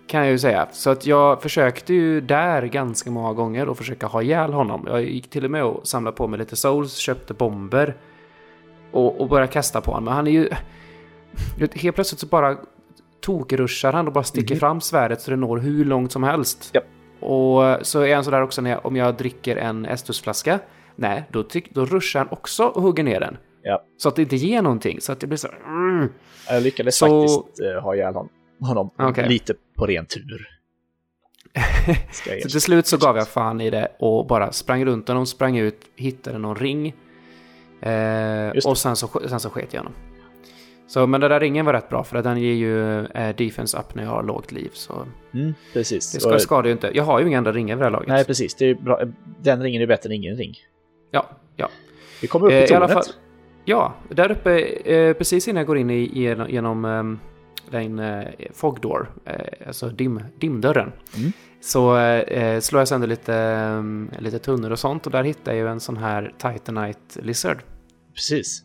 [0.08, 0.68] kan jag ju säga.
[0.72, 4.84] Så att jag försökte ju där ganska många gånger och försöka ha ihjäl honom.
[4.86, 7.96] Jag gick till och med och samlade på mig lite souls, köpte bomber
[8.92, 10.04] och, och började kasta på honom.
[10.04, 10.48] Men han är ju...
[11.74, 12.56] Helt plötsligt så bara
[13.20, 16.70] tokruschar han och bara sticker fram svärdet så det når hur långt som helst.
[16.74, 16.84] Japp.
[17.20, 20.58] Och så är han sådär också när jag, om jag dricker en Estusflaska.
[20.96, 23.36] Nej, då, tyck, då ruschar han också och hugger ner den.
[23.62, 23.82] ja.
[23.98, 25.00] Så att det inte ger någonting.
[25.00, 25.48] Så att det blir så...
[25.66, 26.08] Mm.
[26.48, 28.28] Jag lyckades Så- faktiskt eh, ha ihjäl hon-
[28.60, 29.28] honom Okej.
[29.28, 30.48] lite på ren tur.
[32.42, 35.56] Så till slut så gav jag fan i det och bara sprang runt honom, sprang
[35.58, 36.94] ut, hittade någon ring.
[37.80, 39.92] Eh, och sen så, sen så sket jag honom.
[40.86, 43.78] Så, men den där ringen var rätt bra för att den ger ju eh, defense
[43.78, 44.70] up när jag har lågt liv.
[44.72, 46.12] Så Mm, precis.
[46.12, 46.90] det ska, skadar ju inte.
[46.94, 48.08] Jag har ju inga andra ringar vid det här laget.
[48.08, 48.54] Nej, precis.
[48.54, 49.00] Det är bra.
[49.42, 50.54] Den ringen är bättre än ingen ring.
[51.10, 51.68] Ja, ja.
[52.22, 53.06] Vi kommer upp Eh, i tornet.
[53.64, 57.18] Ja, där uppe eh, precis innan jag går in i, genom, genom
[57.70, 59.34] den eh, fog door, eh,
[59.66, 61.32] alltså dim, dimdörren, Mm.
[61.60, 65.58] så eh, slår jag sönder lite, ehm, lite tunnor och sånt och där hittar jag
[65.58, 67.58] ju en sån här Titanite Lizard.
[68.14, 68.62] Precis.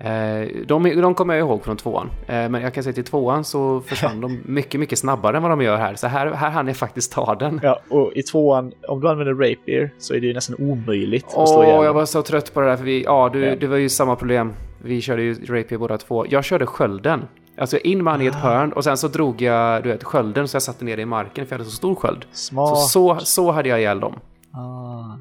[0.00, 3.44] Eh, de, de kommer jag ihåg från tvåan, eh, men jag kan säga till tvåan
[3.44, 5.94] så försvann de mycket, mycket snabbare än vad de gör här.
[5.94, 7.60] Så här, här hann jag faktiskt ta den.
[7.62, 11.48] Ja, och i tvåan, om du använder Rapier så är det ju nästan omöjligt att
[11.48, 13.56] slå Åh, ihjäl jag var så trött på det där, för vi, ja, du, Ja.
[13.56, 14.52] det var ju samma problem.
[14.82, 16.26] Vi körde ju Rapier båda två.
[16.28, 17.24] Jag körde skölden.
[17.58, 18.38] Alltså in med han i ett Ah.
[18.38, 21.06] hörn och sen så drog jag, du vet, skölden så jag satte ner det i
[21.06, 22.26] marken för jag hade så stor sköld.
[22.32, 22.88] Så, Smart.
[22.88, 24.14] så, så hade jag ihjäl dem.
[24.52, 25.18] Ah.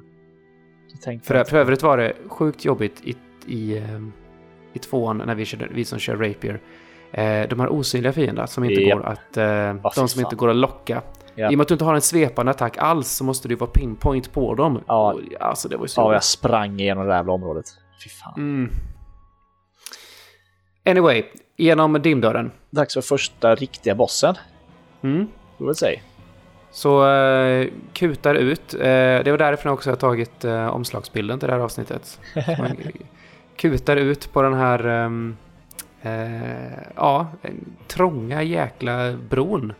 [1.24, 3.16] För, för övrigt var det sjukt jobbigt i,
[3.46, 4.14] i, ehm,
[4.74, 6.62] i tvåan när vi, körde, vi som kör Rapier.
[7.12, 9.00] Eh, de här osynliga fiender som inte Japp.
[9.00, 9.38] går att...
[9.38, 11.02] Eh, fy de som inte går att locka.
[11.36, 11.52] Ja.
[11.52, 13.70] I och med att du inte har en svepande attack alls så måste du vara
[13.70, 14.82] pinpoint på dem.
[14.88, 15.14] Ja.
[15.14, 17.66] Och, alltså det var ju så Ja, jag sprang igenom det här jävla området.
[18.04, 18.34] Fy fan.
[18.38, 18.72] Mm.
[20.86, 21.24] Anyway,
[21.58, 22.52] genom dimdörren.
[22.70, 24.36] Dags för första riktiga bossen,
[25.02, 25.28] Mm.
[25.58, 26.00] får väl säga.
[26.72, 28.74] Så eh, kutar ut.
[28.74, 28.80] Eh,
[29.24, 32.20] det var därifrån också jag tagit eh, omslagsbilden till det här avsnittet.
[32.60, 32.78] Man
[33.56, 35.38] kutar ut på den här ehm,
[36.02, 37.28] eh, ja,
[37.88, 39.74] trånga jäkla bron.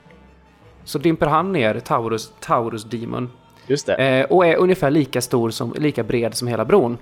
[0.84, 3.30] Så dimper han ner Taurus, Taurus Demon.
[3.68, 3.94] Just det.
[3.96, 6.98] Eh, och är ungefär lika stor som, lika bred som hela bron.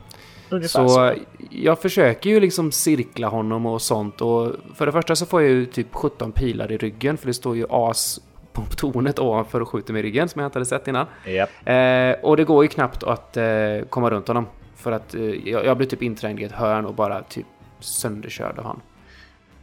[0.54, 1.18] Ungefär Så eh,
[1.49, 5.51] jag försöker ju liksom cirkla honom och sånt och för det första så får jag
[5.51, 8.22] ju typ 17 pilar i ryggen för det står ju as
[8.54, 11.08] på tornet ovanför och skjuter mig i ryggen som jag inte hade sett innan.
[11.26, 11.49] Japp.
[11.66, 13.45] Eh, och det går ju knappt att eh,
[13.89, 16.93] komma runt honom för att eh, jag, jag blir typ inträngd i ett hörn och
[16.93, 17.45] bara typ
[17.80, 18.82] sönderkörd av han.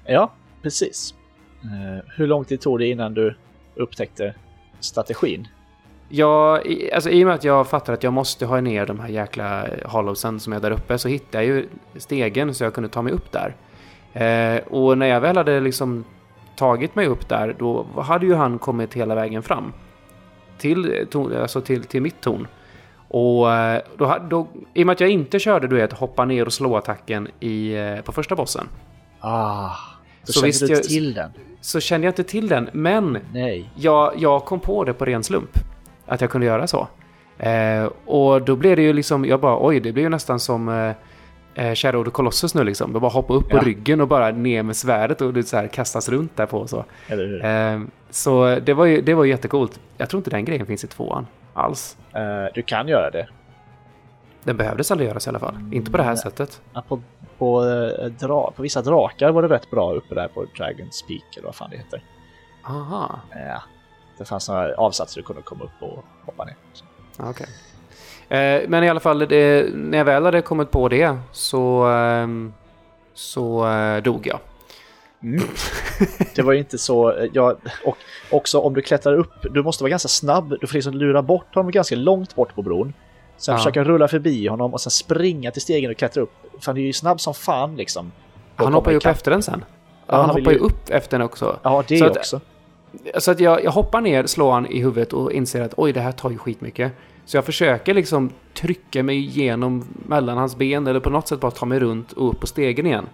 [0.04, 0.32] Ja,
[0.62, 1.14] precis.
[1.62, 3.36] Eh, hur lång tid tog det innan du
[3.74, 4.34] upptäckte
[4.80, 5.48] strategin?
[6.12, 6.60] Jag,
[6.94, 9.66] alltså, I och med att jag fattar att jag måste ha ner de här jäkla
[9.84, 13.12] hollowsen som är där uppe så hittade jag ju stegen så jag kunde ta mig
[13.12, 13.56] upp där.
[14.12, 16.04] Eh, och när jag väl hade liksom
[16.56, 19.72] tagit mig upp där då hade ju han kommit hela vägen fram.
[20.58, 22.46] Till, eh, alltså till, till mitt torn.
[23.08, 26.46] Och eh, då, då, i och med att jag inte körde du vet hoppa ner
[26.46, 28.68] och slå attacken i, eh, på första bossen
[29.20, 29.70] Ah,
[30.26, 31.30] då Så kände visst du inte till den?
[31.60, 32.70] så kände jag inte till den.
[32.72, 33.70] Men Nej.
[33.76, 35.50] jag, jag kom på det på ren slump.
[36.10, 36.88] Att jag kunde göra så.
[37.38, 40.68] Eh, och då blev det ju liksom, jag bara oj, det blir ju nästan som
[40.68, 40.92] eh,
[41.66, 42.92] eh, Shadow of the Colossus nu liksom.
[42.92, 43.58] Jag bara hoppa upp Ja.
[43.58, 46.58] på ryggen och bara ner med svärdet och det så här kastas runt där på
[46.58, 46.84] och så.
[47.08, 47.80] Eh,
[48.10, 49.80] så det var ju det var jättecoolt.
[49.96, 51.96] Jag tror inte den grejen finns i tvåan alls.
[52.14, 53.28] Eh, du kan göra det.
[54.44, 55.54] Den behövdes aldrig göras i alla fall.
[55.72, 56.18] Inte på det här Nej.
[56.18, 56.60] sättet.
[56.72, 57.00] Ja, på,
[57.38, 61.36] på, eh, dra, på vissa drakar var det rätt bra uppe där på Dragon's Peak
[61.36, 62.02] eller vad fan det heter.
[62.64, 63.62] Aha, Ja.
[64.20, 66.54] Det fanns några avsatser du kunde komma upp och hoppa ner.
[67.18, 67.46] okej.
[68.28, 72.52] Eh, men i alla fall, det, när jag väl hade kommit på det så, ehm,
[73.14, 74.38] så eh, dog jag.
[75.22, 75.42] Mm.
[76.34, 77.96] Det var ju inte så, eh, ja, och
[78.30, 81.54] också om du klättrar upp, du måste vara ganska snabb, du får liksom lura bort
[81.54, 82.92] honom ganska långt bort på bron.
[83.36, 83.58] Sen Ja.
[83.58, 86.32] försöka rulla förbi honom och sen springa till stegen och klättra upp.
[86.60, 88.12] Fan, det är ju snabb som fan liksom.
[88.56, 89.64] För Han hoppar ju upp efter den sen.
[90.06, 91.58] Ja, han han hoppar ju upp efter den också.
[91.62, 92.40] Ja, det Så också.
[93.18, 96.00] Så att jag, jag hoppar ner, slår han i huvudet och inser att oj, det
[96.00, 96.92] här tar ju skitmycket.
[97.24, 101.50] Så jag försöker liksom trycka mig igenom mellan hans ben eller på något sätt bara
[101.50, 103.06] ta mig runt och upp på stegen igen.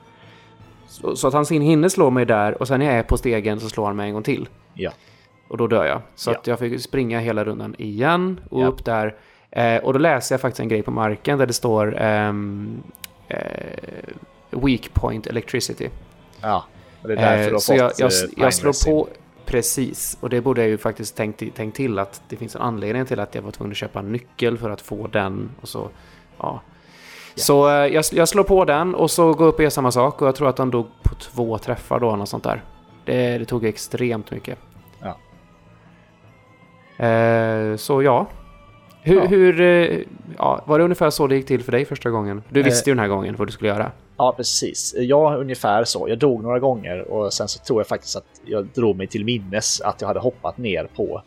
[0.88, 3.16] Så, så att han sin hinner slå mig där och sen när jag är på
[3.16, 4.48] stegen så slår han mig en gång till.
[4.74, 4.90] Ja.
[5.48, 6.00] Och då dör jag.
[6.14, 6.36] Så Ja.
[6.38, 8.66] att jag fick springa hela rundan igen och Ja.
[8.66, 9.14] upp där.
[9.50, 12.82] Eh, och då läser jag faktiskt en grej på marken där det står ehm,
[13.28, 13.38] eh,
[14.50, 15.88] Weak Point Electricity.
[16.40, 16.64] Ja,
[17.02, 19.08] och det är därför Eh, du har så fått jag, jag, eh, jag slår på...
[19.46, 23.06] Precis, och det borde jag ju faktiskt tänkt, tänkt till att det finns en anledning
[23.06, 25.88] till att jag var tvungen att köpa en nyckel för att få den och så...
[26.38, 26.60] Ja.
[27.34, 29.90] Så eh, jag, jag slår på den och så går jag upp och gör samma
[29.90, 32.64] sak och jag tror att han dog på två träffar då, något sånt där.
[33.04, 34.58] Det, det tog extremt mycket.
[35.00, 35.16] Ja.
[37.06, 38.26] Eh, så ja.
[39.06, 39.26] Hur, Ja.
[39.26, 39.98] hur eh,
[40.38, 42.42] ja, var det ungefär så det gick till för dig första gången?
[42.48, 42.64] Du Eh.
[42.64, 43.92] visste ju den här gången vad du skulle göra.
[44.16, 44.94] Ja, precis.
[44.98, 46.08] Jag ungefär så.
[46.08, 49.24] Jag dog några gånger och sen så tror jag faktiskt att jag drog mig till
[49.24, 51.22] minnes att jag hade hoppat ner på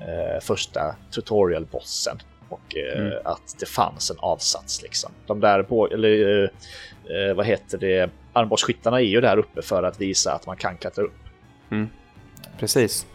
[0.00, 2.18] eh, första tutorialbossen
[2.48, 3.12] och eh, Mm.
[3.24, 5.10] att det fanns en avsats liksom.
[5.26, 6.48] De där på, eller eh,
[7.28, 10.76] eh, vad heter det, armborstskyttarna är ju där uppe för att visa att man kan
[10.76, 11.12] klättra upp.
[12.58, 12.92] Precis.
[12.96, 13.06] Så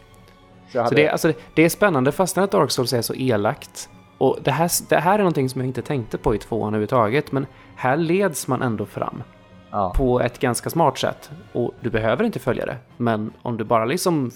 [0.71, 3.89] jag Så hade, det, alltså, det är spännande fastän att Dark Souls är så elakt.
[4.17, 7.31] Och det här, det här är någonting som jag inte tänkte på i tvåan överhuvudtaget,
[7.31, 7.45] men
[7.75, 9.23] här leds man ändå fram.
[9.71, 9.93] Ja.
[9.95, 11.31] på ett ganska smart sätt.
[11.53, 12.77] Och du behöver inte följa det.
[12.97, 14.31] Men om du bara liksom,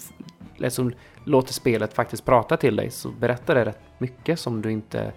[0.56, 0.92] liksom
[1.24, 5.12] låter spelet faktiskt prata till dig så berättar det rätt mycket som du inte...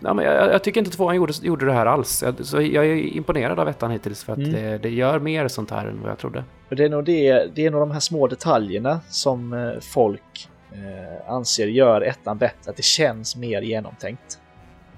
[0.00, 2.22] Ja, men jag, jag tycker inte tvåan gjorde, gjorde det här alls.
[2.22, 4.52] Jag, så jag är imponerad av ettan hittills för att Mm.
[4.52, 6.44] det, det gör mer sånt här än vad jag trodde.
[6.68, 11.32] Det är nog, det, det är nog de här små detaljerna som eh, folk eh,
[11.32, 14.38] anser gör ettan bättre, att det känns mer genomtänkt.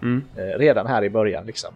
[0.02, 0.24] Mm.
[0.36, 1.74] Eh, redan här i början liksom.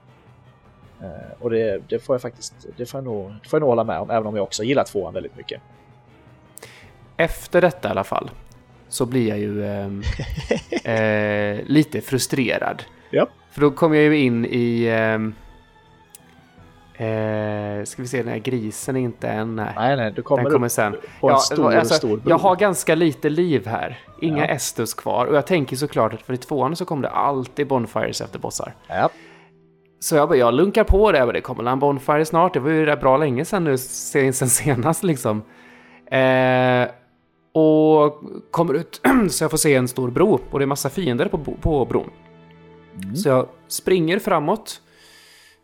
[1.00, 3.68] Eh, och det, det får jag faktiskt, det får jag, nog, det får jag nog
[3.68, 5.60] hålla med om, även om jag också gillar tvåan väldigt mycket.
[7.16, 8.30] Efter detta i alla fall
[8.88, 10.02] så blir jag ju ehm,
[10.84, 12.82] eh, lite frustrerad.
[13.10, 13.28] Ja.
[13.50, 14.88] För då kom jag ju in i...
[17.06, 19.56] eh, ska vi se, den här grisen är inte än.
[19.56, 19.72] Nej.
[19.76, 20.92] Nej, nej, du kommer, Den kommer sen.
[21.20, 22.20] på en Ja, stor, alltså, stor.
[22.26, 23.98] Jag har ganska lite liv här.
[24.20, 24.54] Inga Ja.
[24.54, 25.26] Estus kvar.
[25.26, 28.74] Och jag tänker såklart att för i tvåan så kommer det alltid Bonfires efter bossar.
[28.88, 29.10] Ja,
[30.00, 31.20] Så jag bara, jag lunkar på det.
[31.20, 32.54] Bara, Det kommer en Bonfire snart.
[32.54, 35.42] Det var ju rätt bra länge sedan nu, sen sen senast liksom.
[36.10, 36.88] Eh,
[37.52, 38.20] och
[38.50, 40.40] kommer ut så jag får se en stor bro.
[40.50, 42.10] Och det är massa fiender på, på bron.
[43.02, 43.16] Mm.
[43.16, 44.80] Så jag springer framåt.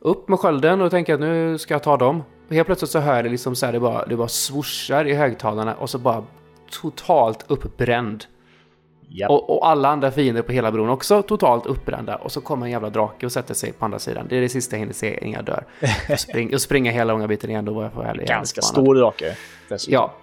[0.04, 2.22] Upp med skölden och tänker att nu ska jag ta dem.
[2.48, 5.04] Och helt plötsligt så hör jag det liksom så här, det bara, det bara swooshar
[5.04, 6.24] i högtalarna och så bara
[6.82, 8.24] totalt uppbränd.
[9.08, 9.28] ja.
[9.28, 12.16] Och, och alla andra fiender på hela bron också totalt uppbrända.
[12.16, 14.26] Och så kommer en jävla drake och sätter sig på andra sidan.
[14.28, 15.64] Det är det sista jag hinner se innan jag dör.
[16.12, 18.28] Och, spring, och springa hela långa biten igen, då var jag på ärlig.
[18.28, 19.36] ganska stor drake.
[19.68, 19.94] dessutom.
[19.94, 20.14] Ja.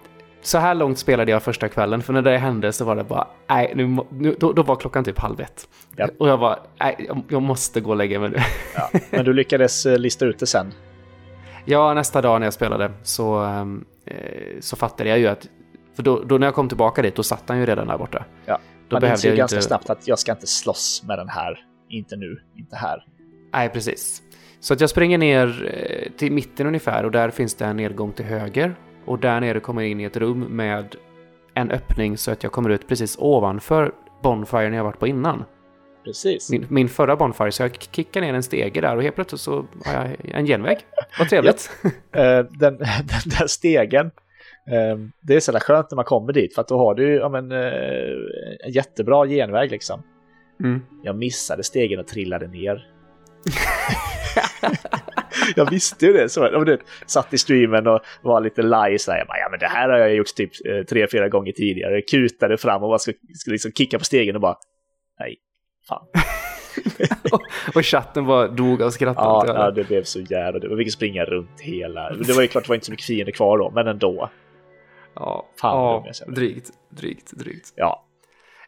[0.42, 3.28] Så här långt spelade jag första kvällen, för när det hände så var det bara,
[3.48, 5.68] nej, nu, nu, då, då var klockan typ halv ett.
[5.96, 6.08] Ja.
[6.18, 8.38] Och jag var, nej, jag, jag måste gå och lägga mig nu.
[8.74, 8.90] Ja.
[9.10, 10.72] Men du lyckades eh, lista ut det sen.
[11.64, 14.16] Ja, nästa dag när jag spelade så, ehm, eh,
[14.60, 15.48] så fattade jag ju att,
[15.96, 18.24] för då, då när jag kom tillbaka dit, då satt han ju redan där borta.
[18.46, 18.58] Ja.
[18.88, 19.66] Då Man behövde jag ganska inte...
[19.66, 21.66] snabbt att jag ska inte slåss med den här.
[21.88, 23.06] Inte nu, inte här.
[23.52, 24.22] Nej, precis.
[24.60, 28.12] Så att jag springer ner eh, till mitten ungefär och där finns det en nedgång
[28.12, 28.74] till höger.
[29.04, 30.96] Och där nere kommer jag in i ett rum med
[31.54, 33.92] en öppning så att jag kommer ut precis ovanför
[34.22, 35.44] Bonfiren jag varit på innan.
[36.04, 36.50] Precis.
[36.50, 39.66] Min, min förra Bonfire, så jag kickar ner en stege där och helt plötsligt så
[39.84, 40.78] har jag en genväg.
[41.18, 41.70] Vad trevligt.
[42.12, 42.78] Eh, den, den
[43.38, 44.06] där stegen.
[44.66, 47.28] eh, det är så skönt när man kommer dit för att då har du ja,
[47.28, 50.02] men, eh, en jättebra genväg liksom.
[50.60, 50.80] Mm.
[51.02, 52.86] Jag missade stegen och trillade ner.
[55.56, 56.28] jag visste ju det.
[56.28, 58.98] Så, jag vet, satt i streamen och var lite laj.
[58.98, 61.28] Så här, jag bara, ja, men det här har jag gjort typ eh, tre, fyra
[61.28, 61.94] gånger tidigare.
[61.94, 64.56] Jag kutade fram och bara skulle, skulle liksom kicka på stegen och bara,
[65.18, 65.36] nej,
[65.88, 66.06] fan.
[67.74, 69.16] Och chatten bara dog av skratt.
[69.18, 70.60] Ja, ja, det blev så jävla...
[70.60, 72.10] Det var fick springa runt hela...
[72.10, 74.30] Det var ju klart det var inte så mycket fiender kvar då, men ändå.
[75.14, 75.48] ja.
[75.60, 77.72] Fan, ja drygt, drygt, drygt.
[77.76, 78.04] Ja,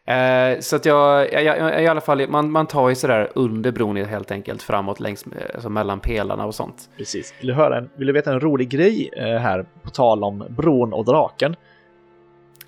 [0.07, 3.73] Eh, så att jag, jag, jag, i alla fall, man, man tar ju sådär under
[3.73, 6.89] bron helt enkelt framåt längs, med- alltså mellan pelarna och sånt.
[6.97, 7.35] precis.
[7.41, 10.45] Vill du, höra en, vill du veta en rolig grej eh, här på tal om
[10.49, 11.57] bron och draken?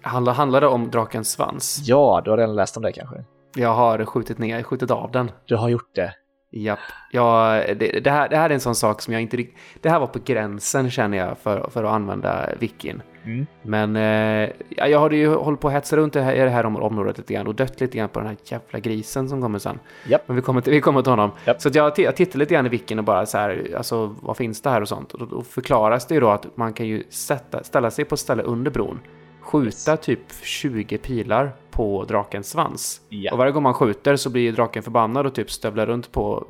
[0.03, 1.83] Handlar, handlar det om drakens svans?
[1.85, 3.25] Ja, du har redan läst om det kanske?
[3.57, 5.31] Jag har skjutit ner, skjutit av den.
[5.45, 6.13] Du har gjort det.
[6.51, 6.79] Japp.
[7.13, 9.47] Ja, det, det, här, det här är en sån sak som jag inte
[9.83, 13.03] Det här var på gränsen känner jag för, för att använda wikin.
[13.27, 13.47] Mm.
[13.63, 16.49] Men eh, ja, jag har ju hållit på att hetsa runt det här, i det
[16.51, 19.43] här om- området lite grann och dött lite grann på den här jävla grisen som
[19.43, 19.79] kommer sen.
[20.09, 20.23] Japp.
[20.27, 21.31] Men vi kommer till, vi kommer till honom.
[21.45, 21.61] Japp.
[21.63, 24.63] Så jag, jag tittar lite grann i wikin och bara så här, alltså vad finns
[24.63, 25.15] det här och sånt.
[25.15, 28.21] Och då, förklaras det ju då att man kan ju sätta, ställa sig på ett
[28.21, 28.99] ställe under bron,
[29.41, 33.01] skjuta typ 20 pilar på drakens svans.
[33.09, 33.33] Ja.
[33.33, 36.47] Och varje gång man skjuter så blir draken förbannad och typ stövlar runt på,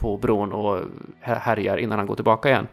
[0.00, 0.80] på bron och
[1.20, 2.66] här- härjar innan han går tillbaka igen.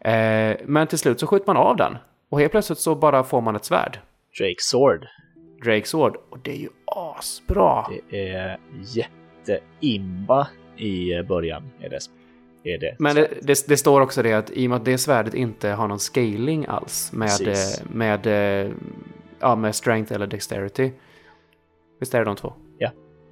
[0.00, 1.96] Eh, men till slut så skjuter man av den.
[2.32, 3.98] Och helt plötsligt så bara får man ett svärd.
[4.38, 5.06] Drake Sword.
[5.64, 6.16] Drake Sword.
[6.30, 7.86] Och det är ju asbra!
[8.10, 8.58] Det är
[9.46, 11.70] jätteimba i början.
[11.80, 12.00] Är det,
[12.74, 12.96] är det.
[12.98, 15.68] Men det, det, det står också det att i och med att det svärdet inte
[15.68, 17.82] har någon scaling alls med, Precis.
[17.90, 18.26] med,
[19.40, 20.92] ja, med strength eller dexterity.
[22.00, 22.52] Visst är det de två?
[22.78, 22.90] Ja.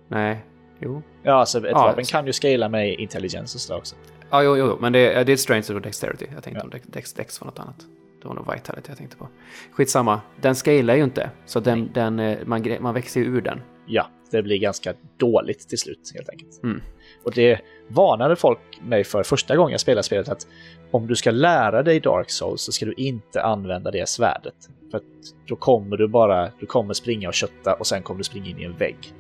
[0.09, 0.45] Nej,
[0.79, 1.03] jo.
[1.23, 3.97] Ja, alltså ett Ja, vapen kan ju scala med intelligens och så också.
[4.31, 6.27] Ja, jo, jo, jo, men det, det är strength och dexterity.
[6.35, 6.65] Jag tänkte Ja.
[6.65, 7.87] om dex, dex, dex var något annat.
[8.23, 9.29] Det var nog vitality jag tänkte på.
[9.73, 11.31] Skitsamma, den scalar ju inte.
[11.47, 13.61] Så den, den, eh, man, man växer ju ur den.
[13.87, 16.63] Ja, det blir ganska dåligt till slut helt enkelt.
[16.63, 16.81] Mm.
[17.25, 20.47] Och det varnade folk mig för första gången jag spelade spelet att
[20.91, 24.55] om du ska lära dig Dark Souls så ska du inte använda det svärdet.
[24.91, 25.01] För
[25.47, 28.59] då kommer du bara, du kommer springa och kötta och sen kommer du springa in
[28.59, 29.15] i en vägg.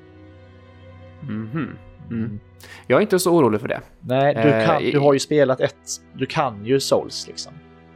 [1.22, 1.76] Mhm.
[2.10, 2.40] Mm.
[2.86, 3.80] Jag är inte så orolig för det.
[4.00, 5.76] Nej, du, Eh, kan, du har ju spelat ett,
[6.12, 7.52] du kan ju Souls liksom.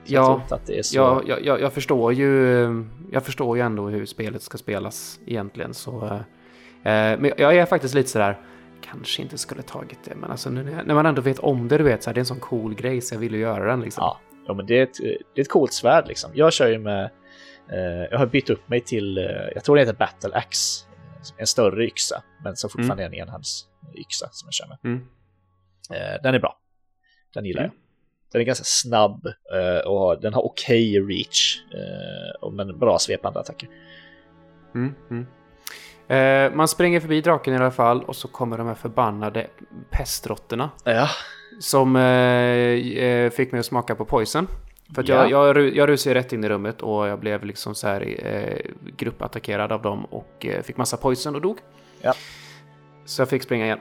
[0.07, 0.97] Jag Ja, är så.
[0.97, 5.75] Jag, jag, jag, jag, förstår ju, jag förstår ju ändå hur spelet ska spelas egentligen.
[5.75, 6.21] Så, eh,
[6.83, 8.39] men jag är faktiskt lite sådär,
[8.91, 10.15] kanske inte skulle tagit det.
[10.15, 12.23] Men alltså nu när man ändå vet om det, du vet, så här, det är
[12.23, 14.03] en sån cool grej så jag vill ju göra den liksom.
[14.03, 14.99] Ja, ja men det är, ett,
[15.35, 16.31] det är ett coolt svärd liksom.
[16.35, 17.05] Jag kör ju med,
[17.71, 19.25] eh, jag har bytt upp mig till, eh,
[19.55, 20.87] jag tror det heter Battle Axe,
[21.37, 23.13] en större yxa, men som fortfarande mm.
[23.13, 24.79] är en enhandsyxa som jag kör med.
[24.85, 25.07] Mm.
[25.91, 26.59] Eh, den är bra,
[27.35, 27.73] den gillar mm.
[27.75, 27.84] jag.
[28.35, 33.41] Den är ganska snabb eh, och den har okej okay reach, eh, men bra svepande
[33.41, 33.69] attacker.
[34.75, 35.27] Mm, mm.
[36.09, 39.47] Eh, man springer förbi draken i alla fall och så kommer de här förbannade
[39.91, 40.71] pestrotterna.
[40.85, 41.09] Ja.
[41.61, 44.49] Som eh, eh, fick mig att smaka på poison.
[44.95, 45.29] För att ja.
[45.29, 48.71] jag, jag, jag rusade rätt in i rummet och jag blev liksom så här eh,
[48.97, 51.59] gruppattackerad av dem och fick massa poison och dog.
[52.01, 52.15] Ja.
[53.05, 53.81] Så jag fick springa igen.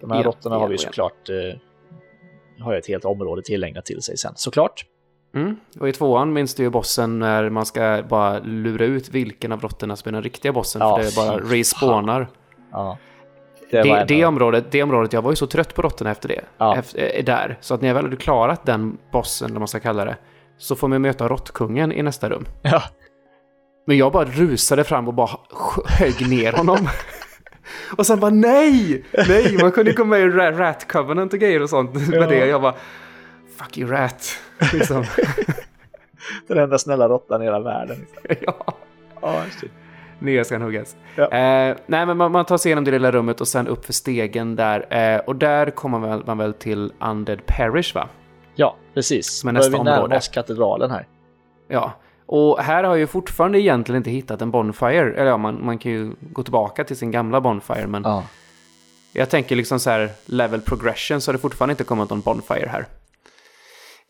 [0.00, 1.30] De här råttorna har vi såklart
[2.60, 4.84] har ett helt område tillägnat till sig sen, såklart.
[5.34, 5.56] Mm.
[5.80, 9.60] Och i tvåan minns du ju bossen när man ska bara lura ut vilken av
[9.60, 10.80] råttorna som är den riktiga bossen.
[10.82, 12.28] Ja, för det bara respawnar.
[12.72, 12.98] Ja.
[13.70, 16.40] Det, det, det, området, det området, jag var ju så trött på råttorna efter det.
[16.58, 16.76] Ja.
[16.76, 17.58] Efter, eh, där.
[17.60, 20.16] Så att när jag väl hade klarat den bossen, eller man ska kalla det,
[20.58, 22.46] så får man möta råttkungen i nästa rum.
[22.62, 22.82] Ja.
[23.86, 25.30] Men jag bara rusade fram och bara
[25.86, 26.78] högg ner honom.
[27.96, 29.04] och sen bara nej!
[29.28, 32.00] Nej, man kunde ju komma med i Rat Covenant och grejer och sånt ja.
[32.20, 32.46] med det.
[32.46, 32.74] Jag bara
[33.56, 34.38] fuck you rat.
[34.72, 35.04] Liksom.
[36.48, 38.06] Den enda snälla råttan i hela världen.
[38.22, 38.46] Liksom.
[38.56, 38.74] ja.
[39.20, 39.42] Oh,
[40.18, 40.96] Nya ska han huggas.
[41.16, 41.24] Ja.
[41.24, 43.92] Eh, nej, men man, man, tar sig igenom det lilla rummet och sen upp för
[43.92, 44.94] stegen där.
[44.94, 48.08] Eh, och där kommer man väl, man väl till Undead Parish, va?
[48.54, 49.38] Ja, precis.
[49.38, 49.96] Som är nästa område.
[49.96, 51.06] vi närma oss katedralen här.
[51.68, 51.92] Ja,
[52.26, 55.14] och här har jag ju fortfarande egentligen inte hittat en Bonfire.
[55.14, 58.02] Eller ja, man, man kan ju gå tillbaka till sin gamla Bonfire, men...
[58.02, 58.24] Ja.
[59.16, 62.70] Jag tänker liksom så här, level progression, så har det fortfarande inte kommit någon Bonfire
[62.72, 62.86] här.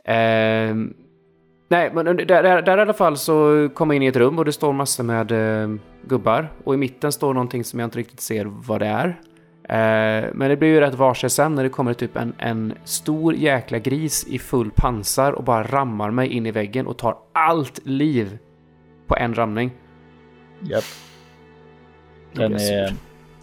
[0.04, 0.74] Eh,
[1.68, 4.38] nej, men där, där, där, i alla fall så kommer jag in i ett rum
[4.38, 6.52] och det står massor med eh, gubbar.
[6.64, 9.20] Och i mitten står någonting som jag inte riktigt ser vad det är.
[9.68, 13.34] Eh, men det blir ju rätt varse sen när det kommer typ en, en stor
[13.34, 17.80] jäkla gris i full pansar och bara rammar mig in i väggen och tar allt
[17.86, 18.38] liv
[19.06, 19.70] på en ramning.
[20.60, 20.84] Japp.
[22.32, 22.94] Den är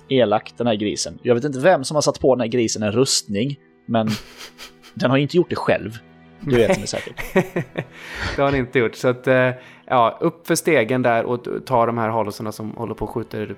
[0.10, 1.20] elak den här grisen.
[1.22, 4.10] Jag vet inte vem som har satt på den här grisen en rustning, men
[4.94, 5.98] den har inte gjort det själv.
[6.40, 7.34] Du vet med säkert.
[8.36, 8.96] det har han inte gjort.
[8.96, 9.50] Så att, eh,
[9.92, 13.56] ja, upp för stegen där och ta de här halosarna som håller på och skjuter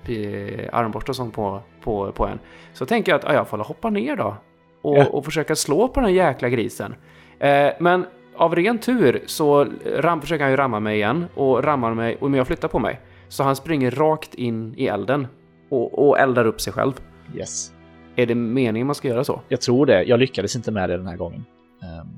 [0.71, 2.39] armborst och sånt på, på, på en.
[2.73, 4.35] Så tänker jag att ja, jag får hoppa ner då.
[4.81, 5.05] Och, ja.
[5.05, 6.95] och försöka slå på den jäkla grisen.
[7.39, 8.05] Eh, men
[8.35, 9.67] av ren tur så
[9.97, 12.99] ram, försöker han ju ramma mig igen och rammar mig och jag flyttar på mig.
[13.27, 15.27] Så han springer rakt in i elden
[15.69, 16.93] och, och eldar upp sig själv.
[17.35, 17.71] Yes.
[18.15, 19.41] Är det meningen man ska göra så?
[19.47, 20.03] Jag tror det.
[20.03, 21.45] Jag lyckades inte med det den här gången.
[21.81, 22.09] Um,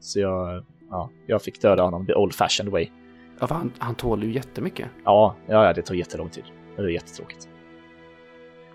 [0.00, 2.88] så jag, ja, jag fick döda honom the old fashioned way.
[3.40, 4.88] Ja, för han, han tål ju jättemycket.
[5.04, 6.44] Ja, ja, det tog jättelång tid.
[6.76, 7.48] Det är jättetråkigt.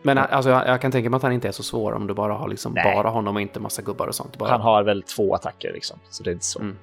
[0.02, 2.14] Men alltså, jag, jag, kan tänka mig att han inte är så svår om du
[2.14, 4.38] bara har liksom bara honom och inte massa gubbar och sånt.
[4.38, 4.50] Bara...
[4.50, 6.60] Han har väl två attacker liksom, så det är inte så.
[6.60, 6.78] Mm.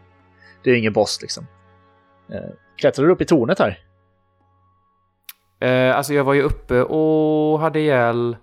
[0.63, 1.47] Det är ingen boss liksom.
[2.33, 3.79] Eh, klättrar du upp i tornet här?
[5.61, 8.37] Eh, alltså jag var ju uppe och hade ihjäl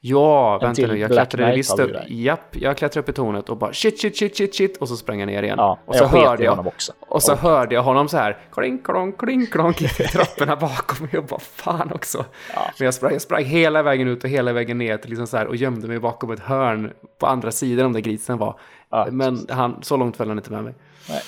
[0.00, 0.98] Ja, vänta nu.
[0.98, 1.96] Jag klättrade visst upp.
[2.08, 4.76] Japp, jag klättrade upp i tornet och bara shit, shit, shit, shit, shit.
[4.76, 5.58] Och så sprang jag ner igen.
[5.58, 6.72] Ja, och så jag hörde jag.
[7.00, 7.38] Och så och...
[7.38, 11.40] hörde jag honom så här klink, klonk, klink, klonk i trapporna bakom mig och bara
[11.40, 12.24] fan också.
[12.54, 12.70] Ja.
[12.78, 15.36] Men jag sprang, jag sprang hela vägen ut och hela vägen ner till liksom så
[15.36, 18.58] här och gömde mig bakom ett hörn på andra sidan om där grisen var.
[18.90, 20.74] Ja, Men han, så långt följde han inte med mig.
[21.08, 21.22] Nej.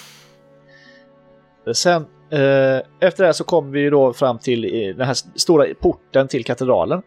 [1.74, 5.66] Sen eh, efter det här så kom vi då fram till eh, den här stora
[5.80, 7.02] porten till katedralen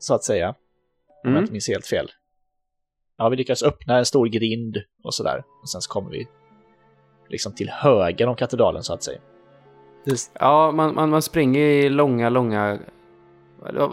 [0.00, 0.48] så att säga.
[0.48, 0.54] Om
[1.24, 1.34] mm.
[1.34, 2.10] jag inte minns helt fel.
[3.16, 5.44] Ja, vi lyckas öppna en stor grind och sådär.
[5.62, 6.28] Och sen så kommer vi
[7.28, 9.20] liksom till höger om katedralen så att säga.
[10.04, 10.32] Just.
[10.40, 12.78] Ja, man, man, man springer i långa, långa...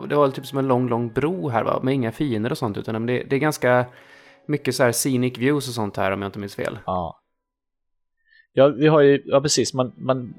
[0.09, 1.79] Det var, typ som en lång, lång bro här va?
[1.83, 2.77] Med inga fiender och sånt.
[2.77, 3.85] Utan det, det är ganska
[4.45, 6.79] mycket så här scenic views och sånt här om jag inte minns fel.
[6.85, 7.21] Ja.
[8.53, 9.93] Ja, vi har ju, ja precis, man...
[9.97, 10.33] man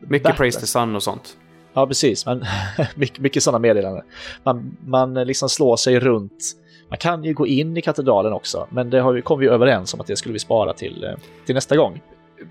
[0.00, 1.38] mycket Praise the Sun och sånt.
[1.72, 2.26] Ja, precis.
[2.26, 2.44] Men
[2.94, 4.04] mycket, mycket sådana meddelanden.
[4.42, 6.54] Man, man liksom slår sig runt.
[6.88, 9.94] Man kan ju gå in i katedralen också, men det har vi, kom vi överens
[9.94, 11.10] om att det skulle vi spara till, eh,
[11.46, 12.02] till nästa gång.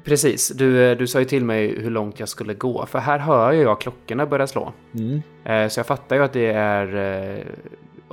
[0.04, 3.20] Precis, du, eh, du sa ju till mig hur långt jag skulle gå, för här
[3.20, 4.74] hör jag klockorna börja slå.
[4.94, 5.22] Mm.
[5.46, 7.44] Eh, så jag fattar ju att det är...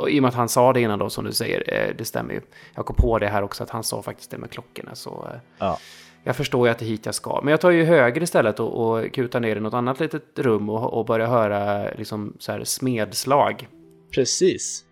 [0.08, 2.40] I och med att han sa det innan då, som du säger, det stämmer ju.
[2.74, 4.94] Jag kom på det här också, att han sa faktiskt det med klockorna.
[4.94, 5.28] Så
[5.58, 5.78] ja.
[6.24, 7.40] Jag förstår ju att det är hit jag ska.
[7.42, 10.70] Men jag tar ju höger istället och, och kutar ner i något annat litet rum
[10.70, 13.68] och, och börjar höra liksom så här smedslag.
[14.14, 14.84] Precis.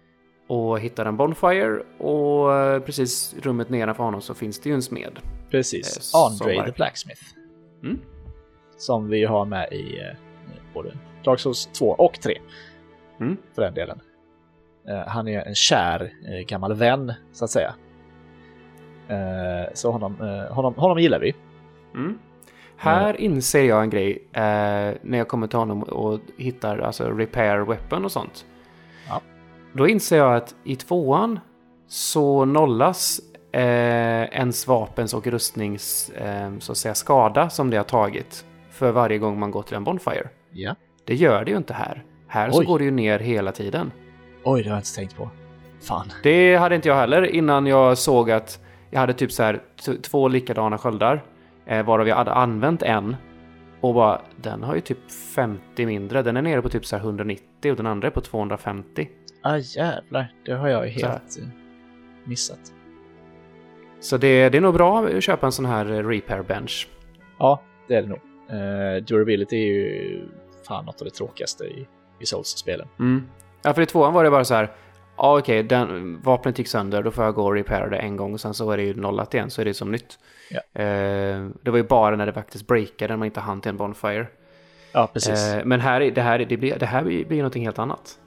[0.48, 5.18] Och hittar en Bonfire och precis rummet nedanför honom så finns det ju en smed.
[5.50, 6.14] Precis.
[6.14, 7.22] Eh, Andre the Blacksmith.
[7.82, 7.98] Mm.
[8.76, 10.16] Som vi har med i eh,
[10.74, 12.38] både Dark Souls 2 och 3.
[13.20, 13.36] Mm.
[13.54, 14.00] För den delen.
[14.88, 17.74] Eh, han är en kär eh, gammal vän, så att säga.
[19.08, 21.34] Eh, så honom, eh, honom, honom gillar vi.
[21.94, 22.18] Mm.
[22.76, 24.40] Här inser jag en grej eh,
[25.02, 28.46] när jag kommer till honom och hittar alltså repair weapon och sånt.
[29.08, 29.20] Ja.
[29.72, 31.40] Då inser jag att i tvåan
[31.86, 33.20] så nollas
[33.52, 38.92] eh, ens vapens och rustnings eh, så att säga skada som det har tagit för
[38.92, 40.28] varje gång man går till en Bonfire.
[40.50, 40.74] Ja.
[41.04, 42.04] Det gör det ju inte här.
[42.28, 42.66] Här så Oj.
[42.66, 43.92] går det ju ner hela tiden.
[44.44, 45.30] Oj, det har jag inte tänkt på.
[45.82, 46.12] Fan.
[46.22, 48.60] Det hade inte jag heller innan jag såg att
[48.92, 49.62] jag hade typ så här
[50.02, 51.22] två likadana sköldar.
[51.66, 53.16] Eh, varav jag hade använt en.
[53.80, 56.22] Och bara, den har ju typ 50 mindre.
[56.22, 59.08] Den är nere på typ så här 190 och den andra är på 250.
[59.42, 61.48] Ah, jävlar, det har jag ju helt eh,
[62.24, 62.72] missat.
[64.00, 66.88] Så det, det är nog bra att köpa en sån här eh, repair bench.
[67.38, 68.20] Ja, det är det nog.
[68.50, 70.28] Eh, durability är ju
[70.68, 71.86] fan något av det tråkigaste i,
[72.20, 72.88] i Souls-spelen.
[72.98, 73.28] Mm.
[73.62, 74.70] Ja, för i tvåan var det bara så här.
[75.16, 78.32] Ja, okej, den vapnet gick sönder, då får jag gå och repaira det en gång
[78.32, 80.18] och sen så är det ju nollat igen, så är det som nytt.
[80.50, 80.80] Ja.
[80.82, 83.76] Eh, det var ju bara när det faktiskt breakade, när man inte hann till en
[83.76, 84.26] Bonfire.
[84.92, 85.52] Ja, precis.
[85.52, 87.78] Eh, men här, är- det här, det blir, det här blir blir ju någonting helt
[87.78, 88.18] annat.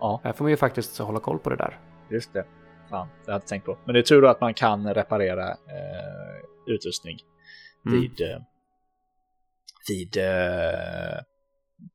[0.00, 0.20] Ja.
[0.24, 1.78] Här får man ju faktiskt hålla koll på det där.
[2.10, 2.44] Just det.
[2.90, 3.78] Fan, det har jag inte tänkt på.
[3.84, 7.18] Men det är tur då att man kan reparera eh, utrustning
[7.86, 8.00] Mm.
[8.00, 8.38] vid, eh,
[9.88, 11.20] vid eh,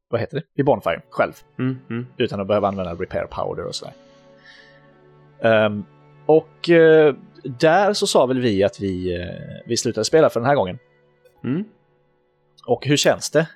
[0.09, 0.43] vad heter det?
[0.55, 1.33] Vid Bonfire själv.
[1.59, 2.07] Mm, mm.
[2.17, 3.93] Utan att behöva använda repair powder och sådär.
[5.43, 5.83] Ehm,
[6.25, 9.27] och eh, där så sa väl vi att vi, eh,
[9.65, 10.79] vi slutade spela för den här gången.
[11.43, 11.63] Mm.
[12.65, 13.47] Och hur känns det?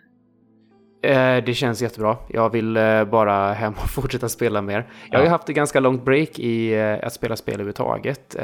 [1.04, 2.18] Eh, det känns jättebra.
[2.30, 2.74] Jag vill
[3.12, 4.88] bara hem och fortsätta spela mer.
[5.12, 8.36] Jag har ju haft ett ganska långt break i att spela spel överhuvudtaget.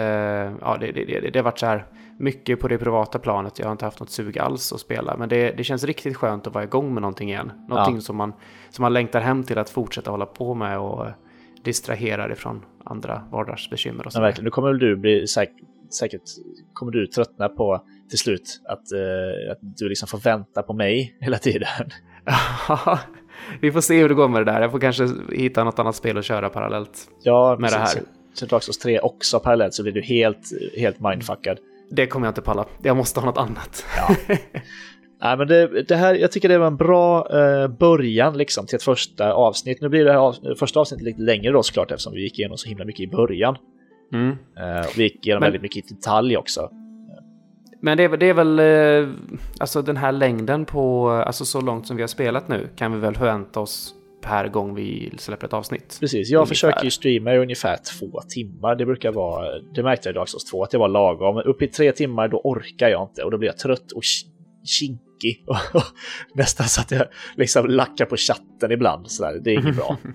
[0.62, 1.86] Ja, det, det, det, det har varit så här
[2.20, 3.60] mycket på det privata planet.
[3.60, 5.18] Jag har inte haft något sug alls att spela.
[5.18, 7.52] Men det, det känns riktigt skönt att vara igång med någonting igen.
[7.70, 8.02] Någonting Ja.
[8.02, 8.34] som, man,
[8.70, 11.06] som man längtar hem till att fortsätta hålla på med och
[11.60, 14.22] eh, distrahera ifrån andra vardagsbekymmer och så.
[14.22, 15.50] verkligen, nu kommer väl du bli säk
[16.00, 16.22] säkert
[16.74, 21.18] kommer du tröttna på till slut att, eh, att du liksom får vänta på mig
[21.22, 21.90] hela tiden.
[23.62, 24.62] Vi får se hur det går med det där.
[24.62, 27.10] Jag får kanske hitta något annat spel att köra parallellt.
[27.24, 28.02] Ja, Med det här.
[28.34, 31.58] Så Dark Souls 3 också parallellt så blir du helt, helt mindfuckad.
[31.92, 32.66] Det kommer jag inte palla.
[32.84, 33.86] Jag måste ha något annat.
[33.98, 34.16] Ja.
[35.22, 38.76] Nej, men det, det här, jag tycker det var en bra eh, början liksom till
[38.76, 39.82] ett första avsnitt.
[39.82, 42.58] Nu blir det här av, första avsnittet lite längre då såklart eftersom vi gick igenom
[42.58, 43.56] så himla mycket i början.
[44.14, 44.30] Mm.
[44.30, 46.70] Eh, vi gick igenom Men- väldigt mycket i detalj också.
[47.82, 49.10] Men det är, det är väl, eh,
[49.60, 53.00] alltså den här längden på, alltså så långt som vi har spelat nu kan vi
[53.00, 55.98] väl förvänta oss per gång vi släpper ett avsnitt.
[56.00, 56.50] Precis, jag Ungefär.
[56.50, 58.76] försöker ju streama i ungefär två timmar.
[58.76, 61.38] Det brukar vara, det märkte jag i Dark Souls 2 att det var lagom.
[61.46, 64.26] Upp i tre timmar då orkar jag inte och då blir jag trött och ki-
[65.22, 65.44] kinkig.
[65.74, 65.82] Och
[66.34, 67.04] Nästan så att jag
[67.36, 69.12] liksom lackar på chatten ibland.
[69.12, 69.40] Så där.
[69.44, 69.98] Det är inget bra.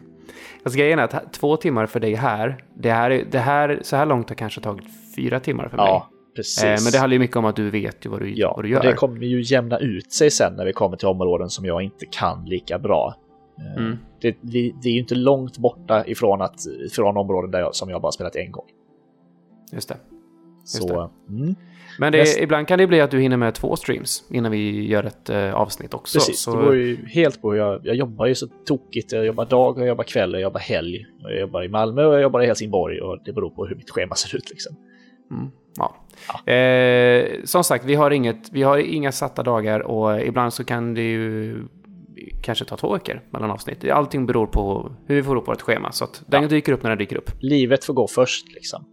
[0.65, 3.97] Alltså grejen är att två timmar för dig här, det här, är- det här, så
[3.97, 4.85] här långt har kanske tagit
[5.17, 5.87] fyra timmar för mig.
[5.87, 6.65] Ja, precis.
[6.65, 8.65] Eh, men det handlar ju mycket om att du vet ju vad du, Ja, vad
[8.65, 8.91] du och gör.
[8.91, 12.07] det kommer ju jämna ut sig sen när vi kommer till områden som jag inte
[12.07, 13.15] kan lika bra.
[13.59, 13.99] Eh, Mm.
[14.21, 16.55] Det, vi, det är ju inte långt borta ifrån, att,
[16.93, 18.67] från områden där jag, som jag bara spelat en gång.
[19.73, 19.97] Just det.
[20.65, 21.55] Så, mm,
[21.99, 24.87] Men det, Näst- ibland kan det bli att du hinner med två streams innan vi
[24.87, 26.19] gör ett eh, avsnitt också.
[26.19, 26.41] precis.
[26.41, 29.12] Så, Det beror ju helt på jag, jag jobbar ju så tokigt.
[29.12, 31.07] Jag jobbar dag, jag jobbar kväll, jag jobbar helg.
[31.19, 33.91] Jag jobbar i Malmö och jag jobbar i Helsingborg och det beror på hur mitt
[33.91, 34.51] schema ser ut.
[34.51, 34.76] Liksom.
[35.30, 36.53] Mm, ja.
[36.53, 40.95] Eh, som sagt, vi har, inget, vi har inga satta dagar och ibland så kan
[40.95, 41.57] det ju
[42.43, 43.84] kanske ta två veckor mellan avsnitt.
[43.91, 45.93] Allting beror på hur vi får ihop vårt schema.
[45.93, 46.49] Så att den Ja.
[46.49, 47.30] dyker upp när den dyker upp.
[47.41, 48.55] Livet får gå först.
[48.55, 48.84] Liksom.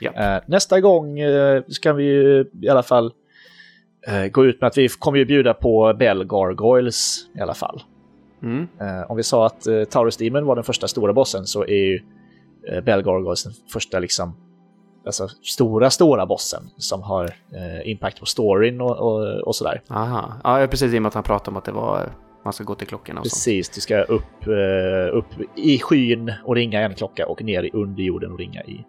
[0.00, 0.36] Ja.
[0.36, 3.12] Eh, nästa gång eh, ska vi ju i alla fall
[4.06, 7.82] eh, gå ut med att vi kommer ju bjuda på Bell Gargoyles i alla fall.
[8.42, 8.68] Mm.
[9.08, 12.00] Om vi sa att Taurus Demon var den första stora bossen så är ju
[12.82, 14.36] Bell Gargoyles den första liksom
[15.06, 19.82] alltså stora, stora bossen som har eh, impact på storyn och, och, och sådär.
[19.88, 20.32] Aha.
[20.44, 22.12] Ja, precis i och med att han pratade om att det var
[22.44, 23.32] man ska gå till klockorna och sånt.
[23.32, 27.70] Precis, du ska upp, eh, upp i skyn och ringa en klocka och ner i
[27.72, 28.84] underjorden och ringa i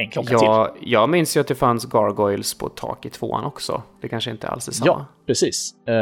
[0.00, 0.46] en klocka till.
[0.46, 3.82] Ja, jag minns ju att det fanns gargoyles på tak i tvåan också.
[4.00, 4.86] Det kanske inte alls är samma.
[4.86, 5.74] Ja, precis.
[5.86, 5.92] Eh,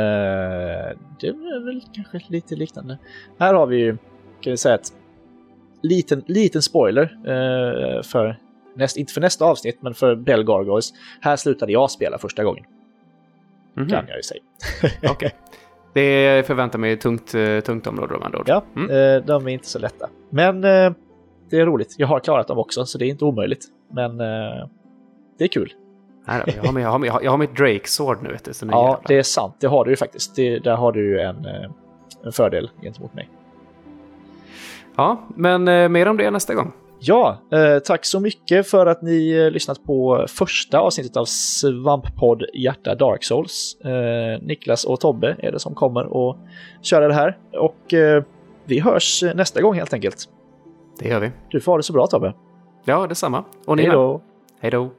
[1.20, 2.98] det är väl kanske lite liknande.
[3.38, 3.96] Här har vi ju,
[4.40, 4.92] kan vi säga att
[5.82, 8.38] liten, liten spoiler eh, för,
[8.74, 10.92] näst, inte för nästa avsnitt, men för Bell Gargoyles.
[11.20, 12.64] Här slutade jag spela första gången,
[13.74, 13.88] Mhm.
[13.88, 14.40] kan jag ju säga.
[15.10, 15.34] Okej.
[15.94, 18.48] Det förväntar mig ett tungt, eh, tungt område de andra ord.
[18.48, 19.26] Ja, Mm.
[19.26, 20.08] de är inte så lätta.
[20.30, 21.94] Men det är roligt.
[21.98, 23.64] Jag har klarat dem också, så det är inte omöjligt.
[23.92, 24.66] Men eh,
[25.38, 25.72] det är kul.
[26.46, 28.52] Vi- jag, har, med- jag, har, med- jag har mitt Drake Sword nu vet du.
[28.60, 29.00] Ja, jävlar.
[29.08, 29.56] det är sant.
[29.60, 30.36] Det har du ju faktiskt.
[30.36, 31.70] Det, där har du ju en, eh,
[32.24, 33.28] en fördel gentemot mig.
[34.96, 36.72] Ja, men eh, mer om det nästa gång.
[36.98, 42.42] Ja, eh, tack så mycket för att ni eh, lyssnat på första avsnittet av Svamppodd
[42.54, 43.76] Hjärta Dark Souls.
[43.84, 46.36] Eh, Niklas och Tobbe är det som kommer att
[46.82, 47.38] köra det här.
[47.52, 48.22] Och eh,
[48.64, 50.28] vi hörs nästa gång helt enkelt.
[50.98, 51.30] Det gör vi.
[51.50, 52.34] Du får ha det så bra Tobbe.
[52.88, 53.44] Ja, detsamma.
[53.64, 54.20] Och ni Hej då!
[54.60, 54.90] Hej då.